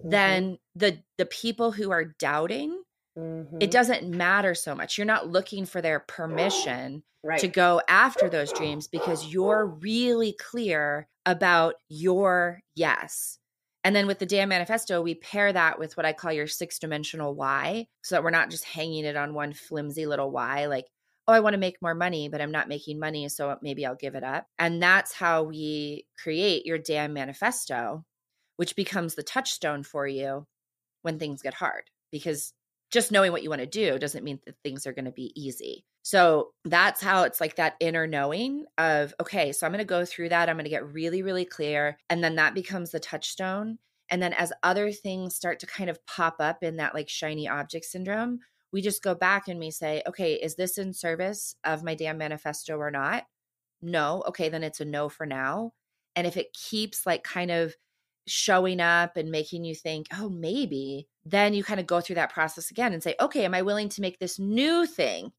Mhm, 0.04 0.44
then 0.44 0.60
the 0.76 1.04
the 1.18 1.26
people 1.26 1.72
who 1.72 1.92
are 1.92 2.06
doubting 2.06 2.84
mhm. 3.16 3.60
it 3.60 3.72
doesn't 3.72 4.08
matter 4.10 4.56
so 4.56 4.76
much 4.76 4.98
you're 4.98 5.06
not 5.06 5.30
looking 5.30 5.66
for 5.66 5.82
their 5.82 6.00
permission 6.02 7.04
right. 7.24 7.44
to 7.44 7.48
go 7.48 7.82
after 7.88 8.30
those 8.30 8.54
dreams 8.54 8.88
because 8.88 9.26
you're 9.26 9.66
really 9.66 10.34
clear 10.34 11.08
about 11.26 11.76
your 11.90 12.62
yes 12.76 13.40
and 13.84 13.96
then 13.96 14.08
with 14.08 14.20
the 14.20 14.26
damn 14.26 14.50
manifesto 14.50 15.02
we 15.02 15.16
pair 15.16 15.54
that 15.54 15.80
with 15.80 15.96
what 15.98 16.06
i 16.06 16.14
call 16.14 16.32
your 16.34 16.48
six 16.48 16.80
dimensional 16.80 17.36
why 17.36 17.88
so 18.04 18.16
that 18.16 18.24
we're 18.24 18.30
not 18.30 18.50
just 18.50 18.66
hanging 18.66 19.06
it 19.06 19.16
on 19.16 19.34
one 19.34 19.54
flimsy 19.54 20.06
little 20.06 20.32
why 20.32 20.66
like 20.68 20.86
oh 21.30 21.34
i 21.34 21.40
want 21.40 21.54
to 21.54 21.60
make 21.60 21.82
more 21.82 21.96
money 21.96 22.28
but 22.28 22.42
i'm 22.42 22.52
not 22.52 22.68
making 22.68 23.00
money 23.00 23.30
so 23.30 23.56
maybe 23.62 23.86
i'll 23.86 23.96
give 23.96 24.16
it 24.16 24.24
up 24.24 24.46
and 24.58 24.82
that's 24.82 25.14
how 25.14 25.44
we 25.44 26.06
create 26.22 26.66
your 26.66 26.78
damn 26.78 27.14
manifesto 27.14 28.04
which 28.58 28.76
becomes 28.76 29.16
the 29.16 29.24
touchstone 29.24 29.84
for 29.84 30.08
you 30.08 30.46
when 31.04 31.18
things 31.20 31.42
get 31.42 31.54
hard 31.54 31.84
because 32.12 32.54
just 32.92 33.12
knowing 33.12 33.32
what 33.32 33.44
you 33.44 33.50
want 33.50 33.62
to 33.62 33.68
do 33.68 34.00
doesn't 34.00 34.24
mean 34.24 34.40
that 34.46 34.56
things 34.64 34.88
are 34.88 34.94
going 34.94 35.06
to 35.06 35.12
be 35.12 35.32
easy. 35.36 35.86
So 36.02 36.50
that's 36.66 37.02
how 37.02 37.24
it's 37.24 37.40
like 37.40 37.56
that 37.56 37.76
inner 37.80 38.08
knowing 38.08 38.66
of, 38.78 39.14
okay, 39.22 39.52
so 39.52 39.66
I'm 39.66 39.72
going 39.72 39.80
to 39.80 39.86
go 39.86 40.06
through 40.06 40.30
that. 40.30 40.50
I'm 40.50 40.56
going 40.56 40.64
to 40.64 40.70
get 40.70 40.92
really, 40.92 41.22
really 41.22 41.46
clear. 41.46 41.98
And 42.10 42.24
then 42.24 42.36
that 42.36 42.56
becomes 42.56 42.92
the 42.92 43.00
touchstone. 43.00 43.78
And 44.10 44.22
then 44.22 44.34
as 44.34 44.52
other 44.64 44.92
things 44.92 45.36
start 45.36 45.60
to 45.60 45.68
kind 45.68 45.90
of 45.90 46.04
pop 46.08 46.38
up 46.40 46.64
in 46.64 46.78
that 46.78 46.96
like 46.96 47.10
shiny 47.10 47.48
object 47.48 47.86
syndrome, 47.86 48.40
we 48.72 48.82
just 48.82 49.04
go 49.04 49.16
back 49.16 49.48
and 49.48 49.60
we 49.60 49.72
say, 49.72 50.04
okay, 50.08 50.34
is 50.34 50.56
this 50.56 50.78
in 50.78 50.94
service 50.94 51.56
of 51.64 51.84
my 51.84 51.96
damn 51.96 52.18
manifesto 52.18 52.78
or 52.78 52.92
not? 52.92 53.26
No. 53.82 54.24
Okay, 54.28 54.50
then 54.50 54.64
it's 54.64 54.80
a 54.80 54.86
no 54.86 55.10
for 55.10 55.26
now. 55.26 55.74
And 56.16 56.28
if 56.28 56.38
it 56.38 56.54
keeps 56.54 57.06
like 57.06 57.24
kind 57.24 57.52
of 57.52 57.76
showing 58.28 58.80
up 58.80 59.18
and 59.18 59.32
making 59.32 59.64
you 59.64 59.74
think, 59.74 60.08
oh, 60.18 60.30
maybe, 60.30 61.08
then 61.26 61.54
you 61.54 61.64
kind 61.64 61.80
of 61.80 61.88
go 61.88 62.00
through 62.02 62.16
that 62.16 62.34
process 62.34 62.70
again 62.70 62.94
and 62.94 63.02
say, 63.02 63.16
okay, 63.20 63.46
am 63.46 63.56
I 63.56 63.64
willing 63.64 63.90
to 63.90 64.02
make 64.02 64.20
this 64.20 64.38
new 64.38 64.86
thing 64.86 65.32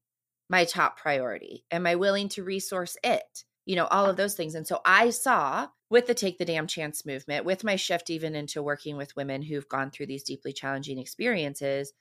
my 0.49 0.65
top 0.65 0.99
priority? 0.99 1.65
Am 1.71 1.87
I 1.87 1.95
willing 1.95 2.27
to 2.29 2.43
resource 2.43 2.97
it? 3.03 3.45
You 3.65 3.75
know, 3.75 3.85
all 3.85 4.07
of 4.07 4.17
those 4.17 4.33
things. 4.33 4.55
And 4.55 4.67
so 4.67 4.81
I 4.83 5.11
saw 5.11 5.67
with 5.89 6.07
the 6.07 6.13
Take 6.13 6.37
the 6.37 6.45
Damn 6.45 6.67
Chance 6.67 7.05
movement, 7.05 7.45
with 7.45 7.63
my 7.63 7.75
shift 7.75 8.09
even 8.09 8.35
into 8.35 8.63
working 8.63 8.97
with 8.97 9.15
women 9.15 9.41
who've 9.41 9.69
gone 9.69 9.91
through 9.91 10.07
these 10.07 10.23
deeply 10.23 10.51
challenging 10.51 10.97
experiences, 10.97 11.93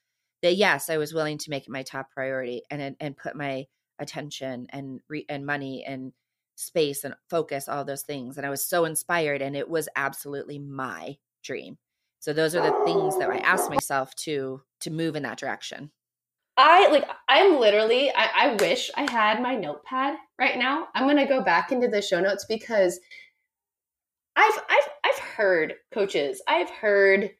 that 0.42 0.56
yes, 0.56 0.90
I 0.90 0.96
was 0.98 1.14
willing 1.14 1.38
to 1.38 1.50
make 1.50 1.64
it 1.64 1.70
my 1.70 1.82
top 1.82 2.10
priority 2.10 2.62
and 2.70 2.96
and 3.00 3.16
put 3.16 3.36
my 3.36 3.66
attention 3.98 4.66
and 4.70 5.00
re- 5.08 5.26
and 5.28 5.44
money 5.46 5.84
and 5.86 6.12
space 6.56 7.04
and 7.04 7.14
focus 7.28 7.68
all 7.68 7.84
those 7.86 8.02
things 8.02 8.36
and 8.36 8.44
i 8.44 8.50
was 8.50 8.62
so 8.62 8.84
inspired 8.84 9.40
and 9.40 9.56
it 9.56 9.68
was 9.68 9.88
absolutely 9.96 10.58
my 10.58 11.16
dream 11.42 11.78
So 12.20 12.32
those 12.34 12.54
are 12.54 12.60
the 12.62 12.84
things 12.84 13.16
that 13.18 13.30
I 13.30 13.38
asked 13.38 13.70
myself 13.70 14.14
to 14.26 14.62
to 14.80 14.90
move 14.90 15.16
in 15.16 15.22
that 15.22 15.38
direction. 15.38 15.90
I 16.56 16.88
like 16.88 17.08
I'm 17.28 17.58
literally 17.58 18.10
I, 18.14 18.30
I 18.50 18.54
wish 18.56 18.90
I 18.96 19.10
had 19.10 19.40
my 19.40 19.56
notepad 19.56 20.18
right 20.38 20.58
now. 20.58 20.88
I'm 20.94 21.06
gonna 21.06 21.26
go 21.26 21.42
back 21.42 21.72
into 21.72 21.88
the 21.88 22.02
show 22.02 22.20
notes 22.20 22.44
because 22.48 23.00
I've 24.36 24.58
I've 24.68 24.88
I've 25.04 25.18
heard 25.18 25.74
coaches, 25.92 26.42
I've 26.48 26.70
heard 26.70 27.30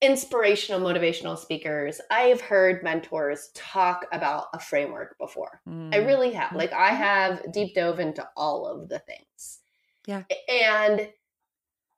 inspirational 0.00 0.80
motivational 0.80 1.38
speakers, 1.38 2.00
I've 2.10 2.40
heard 2.40 2.82
mentors 2.82 3.50
talk 3.54 4.06
about 4.12 4.46
a 4.52 4.58
framework 4.58 5.16
before. 5.18 5.60
Mm. 5.68 5.94
I 5.94 5.98
really 5.98 6.32
have. 6.32 6.54
Like 6.54 6.72
I 6.72 6.90
have 6.90 7.52
deep 7.52 7.74
dove 7.74 8.00
into 8.00 8.26
all 8.36 8.66
of 8.66 8.88
the 8.88 8.98
things. 8.98 9.60
Yeah. 10.06 10.24
And 10.48 11.08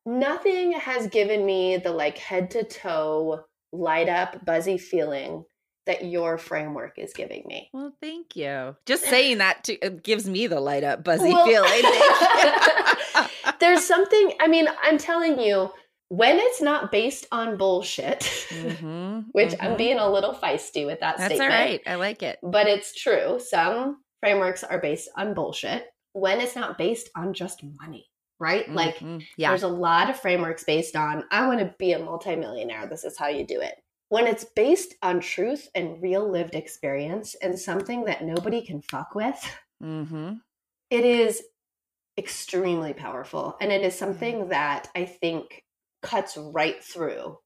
nothing 0.05 0.73
has 0.73 1.09
given 1.09 1.45
me 1.45 1.77
the 1.79 1.93
like 1.93 2.19
head 2.19 2.51
to 2.53 2.65
toe 2.65 3.45
light 3.73 4.09
up 4.09 4.45
buzzy 4.45 4.79
feeling 4.79 5.45
that 5.87 6.05
your 6.05 6.37
framework 6.37 6.99
is 6.99 7.13
giving 7.13 7.45
me. 7.47 7.71
Well, 7.73 7.93
thank 8.01 8.37
you. 8.37 8.77
Just 8.87 9.05
saying 9.11 9.39
that 9.39 9.65
to, 9.65 9.77
gives 10.03 10.29
me 10.29 10.47
the 10.47 10.61
light 10.61 10.85
up 10.85 11.05
buzzy 11.05 11.33
well, 11.33 11.47
feeling. 11.47 13.29
there's 13.61 13.85
something, 13.85 14.33
I 14.41 14.49
mean, 14.49 14.69
I'm 14.83 14.99
telling 14.99 15.39
you, 15.39 15.71
when 16.09 16.39
it's 16.39 16.63
not 16.63 16.93
based 16.93 17.27
on 17.33 17.57
bullshit, 17.57 18.21
mm-hmm, 18.21 19.21
which 19.33 19.51
mm-hmm. 19.51 19.67
I'm 19.67 19.77
being 19.77 19.99
a 19.99 20.11
little 20.11 20.35
feisty 20.35 20.87
with 20.87 21.01
that 21.01 21.17
That's 21.17 21.35
statement. 21.35 21.51
That's 21.51 21.61
all 21.61 21.67
right. 21.67 21.81
I 21.87 21.95
like 21.97 22.23
it. 22.23 22.39
But 22.43 22.67
it's 22.67 22.95
true. 22.95 23.41
Some 23.41 23.99
frameworks 24.21 24.65
are 24.65 24.81
based 24.81 25.09
on 25.17 25.35
bullshit 25.35 25.87
when 26.13 26.41
it's 26.41 26.57
not 26.57 26.79
based 26.79 27.11
on 27.17 27.35
just 27.35 27.63
money 27.81 28.07
right? 28.39 28.65
Mm-hmm. 28.67 28.75
Like 28.75 29.03
yeah. 29.37 29.51
there's 29.51 29.63
a 29.63 29.69
lot 29.69 30.11
of 30.11 30.21
frameworks 30.21 30.65
based 30.65 30.97
on 30.97 31.25
I 31.31 31.47
want 31.47 31.61
to 31.61 31.75
be 31.79 31.93
a 31.93 31.99
multimillionaire. 31.99 32.87
This 32.87 33.05
is 33.05 33.19
how 33.19 33.29
you 33.29 33.47
do 33.47 33.61
it. 33.61 33.75
When 34.09 34.27
it's 34.27 34.45
based 34.55 34.95
on 35.03 35.21
truth 35.21 35.69
and 35.75 36.01
real 36.01 36.31
lived 36.31 36.55
experience 36.55 37.35
and 37.43 37.59
something 37.59 38.05
that 38.05 38.25
nobody 38.25 38.65
can 38.65 38.81
fuck 38.83 39.15
with, 39.15 39.37
mm-hmm. 39.83 40.35
it 40.91 41.05
is 41.05 41.43
extremely 42.17 42.93
powerful. 42.93 43.57
And 43.61 43.73
it 43.73 43.83
is 43.83 43.99
something 43.99 44.43
mm-hmm. 44.43 44.51
that 44.51 44.89
I 44.95 45.07
think 45.07 45.63
cuts 46.07 46.37
right 46.37 46.83
through 46.83 47.39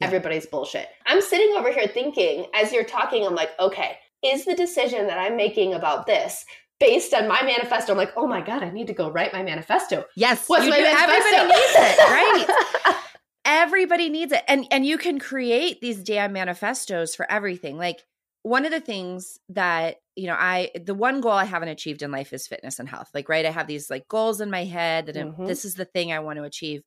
yeah. 0.00 0.06
everybody's 0.06 0.46
bullshit. 0.46 0.88
I'm 1.06 1.20
sitting 1.20 1.54
over 1.56 1.72
here 1.72 1.86
thinking, 1.86 2.46
as 2.54 2.72
you're 2.72 2.84
talking, 2.84 3.26
I'm 3.26 3.34
like, 3.34 3.50
okay, 3.58 3.98
is 4.24 4.44
the 4.44 4.54
decision 4.54 5.06
that 5.06 5.18
I'm 5.18 5.36
making 5.36 5.74
about 5.74 6.06
this 6.06 6.44
based 6.80 7.14
on 7.14 7.28
my 7.28 7.42
manifesto. 7.42 7.92
I'm 7.92 7.98
like, 7.98 8.12
oh 8.16 8.26
my 8.26 8.40
God, 8.40 8.62
I 8.62 8.70
need 8.70 8.88
to 8.88 8.92
go 8.92 9.10
write 9.10 9.32
my 9.32 9.42
manifesto. 9.42 10.04
Yes. 10.16 10.44
What's 10.48 10.66
my 10.66 10.76
do. 10.76 10.82
manifesto? 10.82 11.36
Everybody 11.36 11.48
needs 11.48 11.74
it, 11.76 11.98
right? 12.86 12.96
Everybody 13.44 14.08
needs 14.08 14.32
it. 14.32 14.42
And 14.48 14.66
and 14.70 14.86
you 14.86 14.98
can 14.98 15.18
create 15.18 15.80
these 15.80 16.02
damn 16.02 16.32
manifestos 16.32 17.14
for 17.14 17.30
everything. 17.30 17.76
Like 17.76 18.02
one 18.42 18.64
of 18.64 18.70
the 18.70 18.80
things 18.80 19.38
that, 19.50 19.96
you 20.16 20.26
know, 20.26 20.36
I 20.38 20.70
the 20.82 20.94
one 20.94 21.20
goal 21.20 21.32
I 21.32 21.44
haven't 21.44 21.68
achieved 21.68 22.02
in 22.02 22.10
life 22.10 22.32
is 22.32 22.46
fitness 22.46 22.78
and 22.78 22.88
health. 22.88 23.10
Like, 23.14 23.28
right, 23.28 23.46
I 23.46 23.50
have 23.50 23.66
these 23.66 23.90
like 23.90 24.08
goals 24.08 24.40
in 24.40 24.50
my 24.50 24.64
head 24.64 25.06
that 25.06 25.16
mm-hmm. 25.16 25.46
this 25.46 25.64
is 25.64 25.74
the 25.74 25.84
thing 25.84 26.12
I 26.12 26.20
want 26.20 26.38
to 26.38 26.44
achieve. 26.44 26.82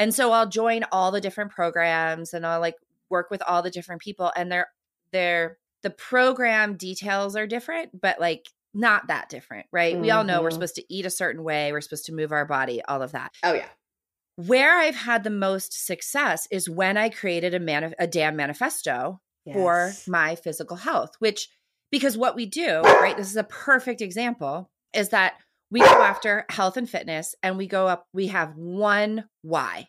And 0.00 0.14
so 0.14 0.32
I'll 0.32 0.48
join 0.48 0.84
all 0.90 1.10
the 1.10 1.20
different 1.20 1.50
programs 1.50 2.32
and 2.32 2.46
I'll 2.46 2.58
like 2.60 2.76
work 3.10 3.30
with 3.30 3.42
all 3.46 3.62
the 3.62 3.70
different 3.70 4.00
people 4.00 4.32
and 4.34 4.50
they're 4.50 4.68
they're 5.12 5.58
the 5.82 5.90
program 5.90 6.76
details 6.76 7.36
are 7.36 7.46
different, 7.46 8.00
but 8.00 8.18
like 8.18 8.46
not 8.72 9.08
that 9.08 9.28
different, 9.28 9.66
right? 9.72 9.94
Mm-hmm. 9.94 10.02
We 10.02 10.10
all 10.10 10.24
know 10.24 10.40
we're 10.40 10.48
mm-hmm. 10.48 10.54
supposed 10.54 10.76
to 10.76 10.94
eat 10.94 11.04
a 11.04 11.10
certain 11.10 11.44
way, 11.44 11.70
we're 11.70 11.80
supposed 11.82 12.06
to 12.06 12.14
move 12.14 12.32
our 12.32 12.46
body, 12.46 12.80
all 12.88 13.02
of 13.02 13.12
that. 13.12 13.32
Oh 13.42 13.52
yeah. 13.52 13.68
Where 14.36 14.78
I've 14.78 14.96
had 14.96 15.22
the 15.22 15.30
most 15.30 15.86
success 15.86 16.48
is 16.50 16.70
when 16.70 16.96
I 16.96 17.10
created 17.10 17.52
a 17.52 17.60
man 17.60 17.94
a 17.98 18.06
damn 18.06 18.36
manifesto 18.36 19.20
yes. 19.44 19.54
for 19.54 19.92
my 20.10 20.34
physical 20.34 20.78
health, 20.78 21.12
which 21.18 21.48
because 21.90 22.16
what 22.16 22.36
we 22.36 22.46
do, 22.46 22.80
right? 22.80 23.16
This 23.16 23.28
is 23.28 23.36
a 23.36 23.44
perfect 23.44 24.00
example 24.00 24.70
is 24.94 25.10
that 25.10 25.34
we 25.70 25.80
go 25.80 26.02
after 26.02 26.44
health 26.50 26.76
and 26.76 26.88
fitness 26.88 27.34
and 27.42 27.56
we 27.56 27.66
go 27.66 27.86
up 27.86 28.06
we 28.12 28.28
have 28.28 28.56
one 28.56 29.24
why, 29.42 29.88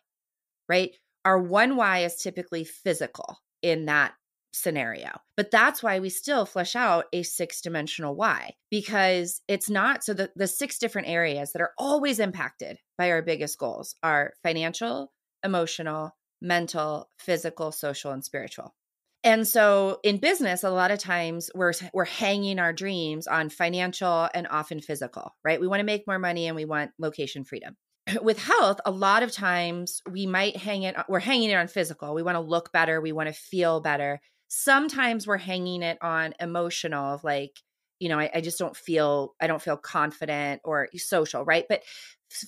right? 0.70 0.92
Our 1.26 1.40
one 1.40 1.76
why 1.76 2.00
is 2.00 2.16
typically 2.16 2.64
physical 2.64 3.40
in 3.62 3.86
that 3.86 4.14
scenario. 4.54 5.10
But 5.38 5.52
that's 5.52 5.82
why 5.82 6.00
we 6.00 6.10
still 6.10 6.46
flesh 6.46 6.76
out 6.76 7.06
a 7.14 7.24
six 7.24 7.62
dimensional 7.62 8.16
why, 8.16 8.56
because 8.70 9.42
it's 9.48 9.70
not 9.70 10.04
so 10.04 10.14
the, 10.14 10.32
the 10.36 10.48
six 10.48 10.78
different 10.78 11.08
areas 11.08 11.54
that 11.54 11.62
are 11.62 11.72
always 11.78 12.20
impacted 12.20 12.78
by 12.98 13.12
our 13.12 13.22
biggest 13.22 13.58
goals 13.58 13.96
are 14.04 14.34
financial, 14.44 15.12
emotional, 15.44 16.16
mental, 16.42 17.10
physical, 17.18 17.72
social, 17.72 18.12
and 18.12 18.26
spiritual. 18.26 18.74
And 19.24 19.48
so 19.48 20.00
in 20.04 20.18
business, 20.18 20.64
a 20.64 20.72
lot 20.72 20.92
of 20.92 21.00
times 21.00 21.52
we're 21.54 21.74
we're 21.94 22.06
hanging 22.06 22.60
our 22.60 22.74
dreams 22.74 23.28
on 23.28 23.50
financial 23.50 24.28
and 24.34 24.48
often 24.50 24.80
physical, 24.82 25.36
right? 25.44 25.62
We 25.62 25.68
want 25.68 25.80
to 25.80 25.86
make 25.86 26.08
more 26.08 26.20
money 26.20 26.48
and 26.48 26.56
we 26.56 26.66
want 26.66 26.92
location 26.98 27.44
freedom. 27.44 27.76
With 28.22 28.40
health, 28.40 28.80
a 28.86 28.92
lot 28.92 29.22
of 29.22 29.32
times 29.32 30.02
we 30.10 30.26
might 30.26 30.58
hang 30.58 30.84
it 30.84 30.96
we're 31.08 31.20
hanging 31.20 31.52
it 31.52 31.56
on 31.56 31.68
physical. 31.68 32.16
We 32.16 32.24
want 32.24 32.36
to 32.36 32.42
look 32.42 32.72
better, 32.72 33.00
we 33.00 33.12
want 33.12 33.28
to 33.28 33.34
feel 33.34 33.80
better 33.80 34.20
sometimes 34.54 35.26
we're 35.26 35.38
hanging 35.38 35.82
it 35.82 35.98
on 36.02 36.34
emotional 36.38 37.14
of 37.14 37.24
like 37.24 37.58
you 38.00 38.10
know 38.10 38.20
I, 38.20 38.30
I, 38.36 38.42
just 38.42 38.60
don't 38.60 38.76
feel 38.76 39.34
i 39.42 39.48
don't 39.48 39.62
feel 39.62 39.78
confident 39.78 40.62
or 40.66 40.90
social 40.98 41.46
right 41.46 41.64
but 41.70 41.84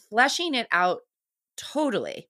fleshing 0.09 0.53
it 0.53 0.67
out 0.69 0.99
totally 1.55 2.27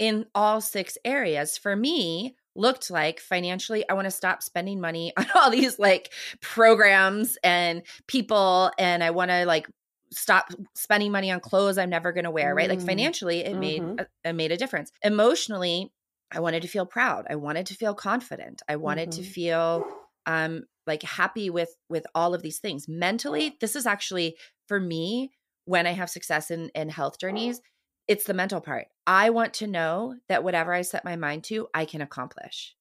in 0.00 0.26
all 0.34 0.60
six 0.60 0.98
areas 1.04 1.56
for 1.56 1.76
me 1.76 2.34
looked 2.54 2.90
like 2.90 3.20
financially 3.20 3.88
i 3.88 3.94
want 3.94 4.04
to 4.04 4.10
stop 4.10 4.42
spending 4.42 4.80
money 4.80 5.12
on 5.16 5.26
all 5.34 5.50
these 5.50 5.78
like 5.78 6.12
programs 6.40 7.38
and 7.42 7.82
people 8.06 8.70
and 8.78 9.02
i 9.02 9.10
want 9.10 9.30
to 9.30 9.44
like 9.46 9.68
stop 10.10 10.48
spending 10.74 11.10
money 11.10 11.30
on 11.30 11.40
clothes 11.40 11.78
i'm 11.78 11.88
never 11.88 12.12
going 12.12 12.24
to 12.24 12.30
wear 12.30 12.54
right 12.54 12.68
like 12.68 12.80
mm, 12.80 12.86
financially 12.86 13.40
it 13.40 13.52
mm-hmm. 13.52 13.60
made 13.60 13.82
a, 13.82 14.06
it 14.28 14.32
made 14.34 14.52
a 14.52 14.56
difference 14.56 14.92
emotionally 15.02 15.90
I 16.34 16.40
wanted 16.40 16.62
to 16.62 16.68
feel 16.68 16.86
proud. 16.86 17.26
I 17.28 17.36
wanted 17.36 17.66
to 17.66 17.74
feel 17.74 17.94
confident. 17.94 18.62
I 18.68 18.76
wanted 18.76 19.10
mm-hmm. 19.10 19.22
to 19.22 19.28
feel 19.28 19.84
um 20.26 20.64
like 20.86 21.02
happy 21.02 21.50
with 21.50 21.74
with 21.88 22.06
all 22.14 22.34
of 22.34 22.42
these 22.42 22.58
things. 22.58 22.88
Mentally, 22.88 23.56
this 23.60 23.76
is 23.76 23.86
actually 23.86 24.36
for 24.66 24.80
me 24.80 25.30
when 25.64 25.86
I 25.86 25.92
have 25.92 26.10
success 26.10 26.50
in 26.50 26.70
in 26.74 26.88
health 26.88 27.18
journeys, 27.18 27.60
it's 28.08 28.24
the 28.24 28.34
mental 28.34 28.60
part. 28.60 28.88
I 29.06 29.30
want 29.30 29.54
to 29.54 29.66
know 29.66 30.16
that 30.28 30.44
whatever 30.44 30.72
I 30.72 30.82
set 30.82 31.04
my 31.04 31.16
mind 31.16 31.44
to, 31.44 31.68
I 31.74 31.84
can 31.84 32.00
accomplish. 32.00 32.74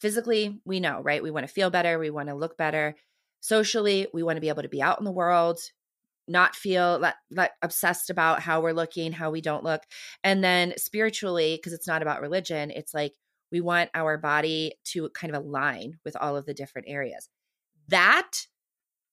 Physically, 0.00 0.60
we 0.64 0.80
know, 0.80 1.00
right? 1.00 1.22
We 1.22 1.30
want 1.30 1.46
to 1.46 1.52
feel 1.52 1.70
better, 1.70 1.98
we 1.98 2.10
want 2.10 2.28
to 2.28 2.34
look 2.34 2.56
better. 2.56 2.96
Socially, 3.40 4.06
we 4.12 4.22
want 4.22 4.36
to 4.36 4.40
be 4.40 4.48
able 4.48 4.62
to 4.62 4.68
be 4.68 4.82
out 4.82 4.98
in 4.98 5.04
the 5.04 5.10
world, 5.12 5.58
not 6.28 6.54
feel 6.54 7.00
that, 7.00 7.16
that 7.32 7.52
obsessed 7.62 8.10
about 8.10 8.40
how 8.40 8.60
we're 8.60 8.72
looking, 8.72 9.12
how 9.12 9.30
we 9.30 9.40
don't 9.40 9.64
look. 9.64 9.82
And 10.22 10.42
then 10.42 10.74
spiritually, 10.76 11.56
because 11.56 11.72
it's 11.72 11.88
not 11.88 12.02
about 12.02 12.20
religion, 12.20 12.70
it's 12.70 12.94
like 12.94 13.14
we 13.50 13.60
want 13.60 13.90
our 13.94 14.16
body 14.16 14.74
to 14.86 15.10
kind 15.10 15.34
of 15.34 15.44
align 15.44 15.98
with 16.04 16.16
all 16.16 16.36
of 16.36 16.46
the 16.46 16.54
different 16.54 16.88
areas. 16.88 17.28
That 17.88 18.46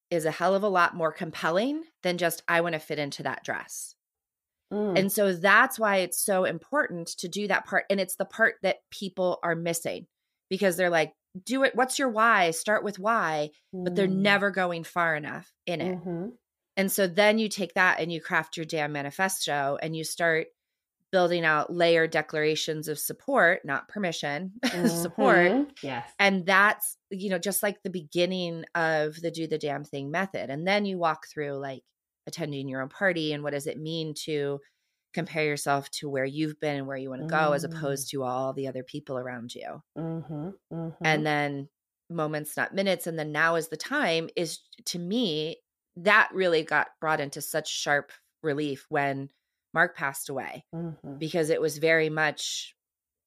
is 0.10 0.26
a 0.26 0.32
hell 0.32 0.56
of 0.56 0.64
a 0.64 0.70
lot 0.70 0.96
more 0.96 1.12
compelling 1.12 1.84
than 2.04 2.18
just, 2.18 2.42
I 2.48 2.62
want 2.62 2.74
to 2.74 2.80
fit 2.80 3.00
into 3.00 3.24
that 3.24 3.44
dress. 3.44 3.96
Mm. 4.72 5.00
And 5.00 5.12
so 5.12 5.34
that's 5.34 5.80
why 5.80 5.98
it's 5.98 6.24
so 6.24 6.46
important 6.46 7.08
to 7.20 7.28
do 7.28 7.48
that 7.48 7.66
part. 7.66 7.86
And 7.90 8.00
it's 8.00 8.16
the 8.16 8.26
part 8.26 8.56
that 8.64 8.78
people 8.92 9.40
are 9.44 9.56
missing 9.56 10.08
because 10.50 10.78
they're 10.78 10.90
like, 10.90 11.14
do 11.46 11.64
it. 11.64 11.76
What's 11.76 12.00
your 12.00 12.10
why? 12.10 12.52
Start 12.52 12.84
with 12.84 13.00
why, 13.00 13.52
but 13.74 13.96
they're 13.96 14.08
mm. 14.08 14.18
never 14.18 14.52
going 14.52 14.84
far 14.84 15.16
enough 15.16 15.52
in 15.66 15.82
it. 15.82 15.98
Mm-hmm. 15.98 16.30
And 16.78 16.92
so 16.92 17.08
then 17.08 17.40
you 17.40 17.50
take 17.50 17.74
that 17.74 18.00
and 18.00 18.12
you 18.12 18.22
craft 18.22 18.58
your 18.58 18.66
damn 18.66 18.94
manifesto 18.94 19.78
and 19.82 19.96
you 19.96 20.04
start 20.04 20.48
building 21.12 21.44
out 21.44 21.74
layered 21.74 22.12
declarations 22.12 22.88
of 22.88 23.00
support, 23.00 23.66
not 23.66 23.88
permission, 23.88 24.54
mm-hmm. 24.66 24.88
support. 24.88 25.68
Yes. 25.82 26.10
And 26.20 26.46
that's, 26.46 26.98
you 27.10 27.30
know, 27.30 27.40
just 27.40 27.64
like 27.64 27.82
the 27.84 27.90
beginning 27.90 28.66
of 28.76 29.16
the 29.22 29.32
do 29.32 29.48
the 29.48 29.58
damn 29.58 29.84
thing 29.84 30.12
method. 30.12 30.50
And 30.50 30.68
then 30.68 30.86
you 30.86 30.98
walk 30.98 31.26
through 31.28 31.58
like 31.58 31.84
attending 32.30 32.70
your 32.70 32.82
own 32.82 32.88
party 32.90 33.34
and 33.34 33.44
what 33.44 33.52
does 33.52 33.68
it 33.68 33.78
mean 33.78 34.14
to 34.14 34.60
compare 35.14 35.44
yourself 35.44 35.90
to 35.90 36.10
where 36.10 36.26
you've 36.26 36.60
been 36.60 36.78
and 36.78 36.88
where 36.88 36.98
you 36.98 37.10
want 37.10 37.22
to 37.22 37.28
go 37.28 37.36
mm-hmm. 37.36 37.54
as 37.56 37.66
mm. 37.66 37.76
opposed 37.76 38.12
to 38.12 38.24
all 38.24 38.54
the 38.54 38.68
other 38.68 38.84
people 38.84 39.18
around 39.18 39.54
you. 39.54 39.82
Mm-hmm. 39.98 40.50
Mm-hmm. 40.74 41.04
And 41.06 41.26
then 41.26 41.70
moments, 42.10 42.56
not 42.56 42.76
minutes. 42.76 43.08
And 43.08 43.18
then 43.18 43.32
now 43.32 43.56
is 43.56 43.70
the 43.70 43.78
time 43.78 44.30
is 44.36 44.60
to 44.86 45.00
me 45.00 45.58
that 45.98 46.30
really 46.34 46.64
got 46.64 46.88
brought 47.02 47.20
into 47.20 47.42
such 47.42 47.70
sharp 47.70 48.12
relief 48.44 48.86
when 48.90 49.30
Mark 49.74 49.96
passed 49.96 50.30
away 50.30 50.64
mm-hmm. 50.74 51.18
because 51.18 51.50
it 51.50 51.62
was 51.62 51.78
very 51.78 52.10
much 52.10 52.76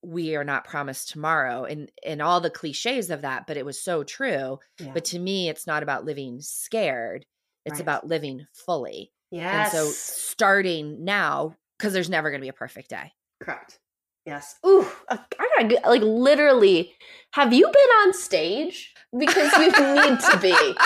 we 0.05 0.35
are 0.35 0.45
not 0.45 0.65
promised 0.65 1.11
tomorrow 1.11 1.65
and 1.65 1.91
and 2.05 2.21
all 2.21 2.41
the 2.41 2.51
cliches 2.51 3.09
of 3.09 3.23
that 3.23 3.47
but 3.47 3.57
it 3.57 3.65
was 3.65 3.81
so 3.81 4.03
true 4.03 4.59
yeah. 4.81 4.91
but 4.93 5.05
to 5.05 5.19
me 5.19 5.49
it's 5.49 5.65
not 5.65 5.85
about 5.85 6.05
living 6.05 6.41
scared 6.41 7.25
it's 7.64 7.75
right. 7.75 7.81
about 7.81 8.07
living 8.07 8.46
fully 8.53 9.12
yes 9.31 9.72
and 9.75 9.81
so 9.81 9.90
starting 9.90 11.05
now 11.05 11.55
because 11.79 11.92
there's 11.92 12.11
never 12.11 12.31
going 12.31 12.40
to 12.40 12.44
be 12.44 12.48
a 12.48 12.53
perfect 12.53 12.90
day 12.90 13.12
correct 13.40 13.79
Yes. 14.25 14.55
Ooh, 14.64 14.87
I 15.09 15.18
gotta 15.59 15.81
like 15.88 16.03
literally. 16.03 16.94
Have 17.33 17.53
you 17.53 17.66
been 17.66 17.90
on 18.05 18.12
stage? 18.14 18.94
Because 19.18 19.53
you 19.59 19.66
need 19.66 20.20
to 20.20 20.38
be. 20.40 20.53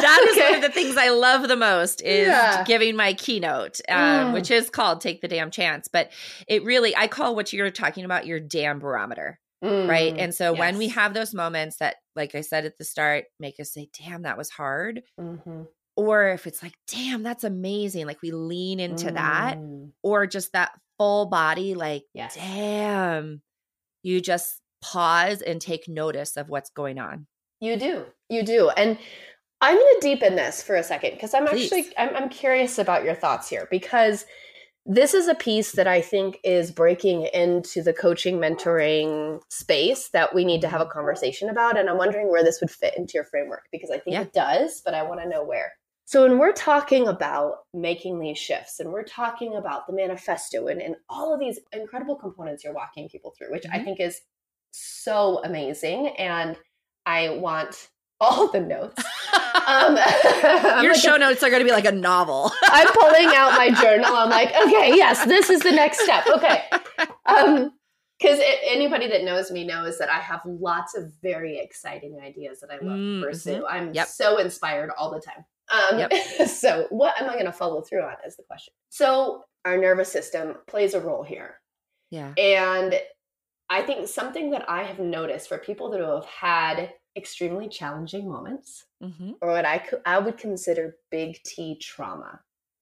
that 0.00 0.26
is 0.28 0.36
one 0.38 0.54
of 0.54 0.62
the 0.62 0.68
things 0.68 0.96
I 0.96 1.08
love 1.08 1.48
the 1.48 1.56
most 1.56 2.00
is 2.00 2.28
Yeah. 2.28 2.62
giving 2.64 2.94
my 2.94 3.14
keynote, 3.14 3.80
um, 3.88 3.98
Mm. 4.28 4.32
which 4.34 4.52
is 4.52 4.70
called 4.70 5.00
"Take 5.00 5.20
the 5.20 5.26
Damn 5.26 5.50
Chance." 5.50 5.88
But 5.88 6.12
it 6.46 6.62
really, 6.62 6.94
I 6.96 7.08
call 7.08 7.34
what 7.34 7.52
you're 7.52 7.70
talking 7.72 8.04
about 8.04 8.24
your 8.26 8.38
damn 8.38 8.78
barometer, 8.78 9.40
right? 9.62 10.14
Mm, 10.14 10.20
And 10.22 10.34
so 10.34 10.52
when 10.52 10.78
we 10.78 10.88
have 10.90 11.12
those 11.12 11.34
moments 11.34 11.78
that, 11.78 11.96
like 12.14 12.36
I 12.36 12.40
said 12.42 12.66
at 12.66 12.78
the 12.78 12.84
start, 12.84 13.24
make 13.40 13.58
us 13.58 13.72
say, 13.72 13.88
"Damn, 13.98 14.22
that 14.22 14.38
was 14.38 14.50
hard," 14.50 15.02
Mhm. 15.18 15.66
Or 16.06 16.28
if 16.28 16.46
it's 16.46 16.62
like, 16.62 16.74
"Damn, 16.86 17.22
that's 17.22 17.44
amazing," 17.44 18.06
like 18.06 18.22
we 18.22 18.30
lean 18.30 18.80
into 18.80 19.10
that, 19.12 19.58
Mm, 19.58 19.92
or 20.02 20.26
just 20.26 20.52
that 20.52 20.72
full 20.98 21.26
body, 21.26 21.74
like, 21.74 22.04
Yes. 22.14 22.34
"Damn," 22.36 23.42
you 24.02 24.20
just 24.20 24.60
pause 24.82 25.42
and 25.42 25.60
take 25.60 25.88
notice 25.88 26.36
of 26.36 26.48
what's 26.48 26.70
going 26.70 26.98
on. 26.98 27.26
You 27.60 27.76
do. 27.76 28.06
You 28.30 28.42
do. 28.42 28.70
And 28.70 28.98
I'm 29.60 29.76
going 29.76 29.94
to 29.96 30.08
deepen 30.08 30.36
this 30.36 30.62
for 30.62 30.74
a 30.76 30.82
second 30.82 31.10
because 31.12 31.34
I'm 31.34 31.46
actually 31.46 31.86
I'm, 31.98 32.16
I'm 32.16 32.28
curious 32.30 32.78
about 32.78 33.04
your 33.04 33.14
thoughts 33.14 33.48
here 33.48 33.68
because 33.70 34.24
this 34.86 35.12
is 35.12 35.28
a 35.28 35.34
piece 35.34 35.72
that 35.72 35.86
I 35.86 36.00
think 36.00 36.38
is 36.42 36.70
breaking 36.72 37.24
into 37.34 37.82
the 37.82 37.92
coaching 37.92 38.38
mentoring 38.38 39.42
space 39.50 40.08
that 40.14 40.34
we 40.34 40.46
need 40.46 40.62
to 40.62 40.68
have 40.68 40.80
a 40.80 40.86
conversation 40.86 41.50
about 41.50 41.76
and 41.78 41.90
I'm 41.90 41.98
wondering 41.98 42.30
where 42.30 42.42
this 42.42 42.62
would 42.62 42.70
fit 42.70 42.96
into 42.96 43.12
your 43.14 43.24
framework 43.24 43.64
because 43.70 43.90
I 43.90 43.98
think 43.98 44.14
Yeah. 44.14 44.22
it 44.22 44.32
does, 44.32 44.80
but 44.82 44.94
I 44.94 45.02
want 45.02 45.20
to 45.20 45.28
know 45.28 45.44
where. 45.44 45.72
So 46.10 46.22
when 46.26 46.38
we're 46.38 46.50
talking 46.52 47.06
about 47.06 47.58
making 47.72 48.18
these 48.18 48.36
shifts 48.36 48.80
and 48.80 48.90
we're 48.90 49.04
talking 49.04 49.54
about 49.54 49.86
the 49.86 49.92
manifesto 49.92 50.66
and, 50.66 50.82
and 50.82 50.96
all 51.08 51.32
of 51.32 51.38
these 51.38 51.60
incredible 51.72 52.16
components 52.16 52.64
you're 52.64 52.72
walking 52.74 53.08
people 53.08 53.32
through, 53.38 53.52
which 53.52 53.64
I 53.72 53.78
Mhm. 53.78 53.84
think 53.84 54.00
is 54.00 54.20
so 54.72 55.40
amazing 55.44 56.08
and 56.18 56.58
I 57.06 57.28
want 57.28 57.90
all 58.20 58.48
the 58.48 58.58
notes. 58.58 59.00
Um, 59.68 59.94
Your 60.82 60.92
like- 60.94 61.00
show 61.00 61.16
notes 61.16 61.44
are 61.44 61.48
going 61.48 61.60
to 61.60 61.64
be 61.64 61.70
like 61.70 61.84
a 61.84 61.92
novel. 61.92 62.50
I'm 62.64 62.88
pulling 62.88 63.26
out 63.26 63.52
my 63.56 63.70
journal. 63.80 64.12
I'm 64.12 64.30
like, 64.30 64.48
okay, 64.48 64.88
yes, 64.96 65.24
this 65.26 65.48
is 65.48 65.60
the 65.60 65.70
next 65.70 66.00
step. 66.00 66.24
Okay. 66.26 66.64
Um, 67.26 67.70
because 68.18 68.40
anybody 68.64 69.06
that 69.06 69.22
knows 69.22 69.52
me 69.52 69.62
knows 69.64 69.96
that 69.98 70.10
I 70.10 70.18
have 70.18 70.40
lots 70.44 70.96
of 70.96 71.12
very 71.22 71.60
exciting 71.60 72.18
ideas 72.20 72.58
that 72.62 72.70
I 72.72 72.84
love 72.84 72.96
to 72.98 73.22
pursue. 73.24 73.64
I'm 73.64 73.94
Yep. 73.94 74.08
so 74.08 74.38
inspired 74.38 74.90
all 74.98 75.12
the 75.12 75.20
time. 75.20 75.44
Um, 75.70 76.08
so 76.46 76.86
what 76.90 77.20
am 77.20 77.28
I 77.30 77.34
going 77.34 77.46
to 77.46 77.52
follow 77.52 77.80
through 77.80 78.02
on 78.02 78.14
is 78.26 78.36
the 78.36 78.42
question. 78.42 78.72
So 78.88 79.44
our 79.64 79.76
nervous 79.76 80.10
system 80.10 80.56
plays 80.66 80.94
a 80.94 81.00
role 81.00 81.22
here. 81.22 81.56
Yeah. 82.10 82.32
And 82.36 82.94
I 83.68 83.82
think 83.82 84.08
something 84.08 84.50
that 84.50 84.68
I 84.68 84.82
have 84.82 84.98
noticed 84.98 85.48
for 85.48 85.58
people 85.58 85.90
that 85.90 86.00
have 86.00 86.24
had 86.24 86.92
extremely 87.16 87.68
challenging 87.68 88.28
moments, 88.28 88.84
hmm 89.02 89.32
or 89.40 89.50
what 89.50 89.64
I 89.64 89.78
could 89.78 90.00
I 90.06 90.18
would 90.18 90.38
consider 90.38 90.96
big 91.10 91.40
T 91.44 91.78
trauma. 91.80 92.40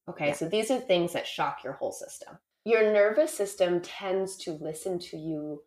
Okay, 0.08 0.28
Yeah. 0.28 0.32
so 0.34 0.48
these 0.48 0.70
are 0.70 0.80
things 0.80 1.12
that 1.12 1.26
shock 1.26 1.62
your 1.62 1.74
whole 1.74 1.92
system. 1.92 2.38
Your 2.64 2.92
nervous 2.92 3.32
system 3.34 3.80
tends 3.80 4.36
to 4.38 4.52
listen 4.52 4.98
to 5.00 5.16
you 5.18 5.62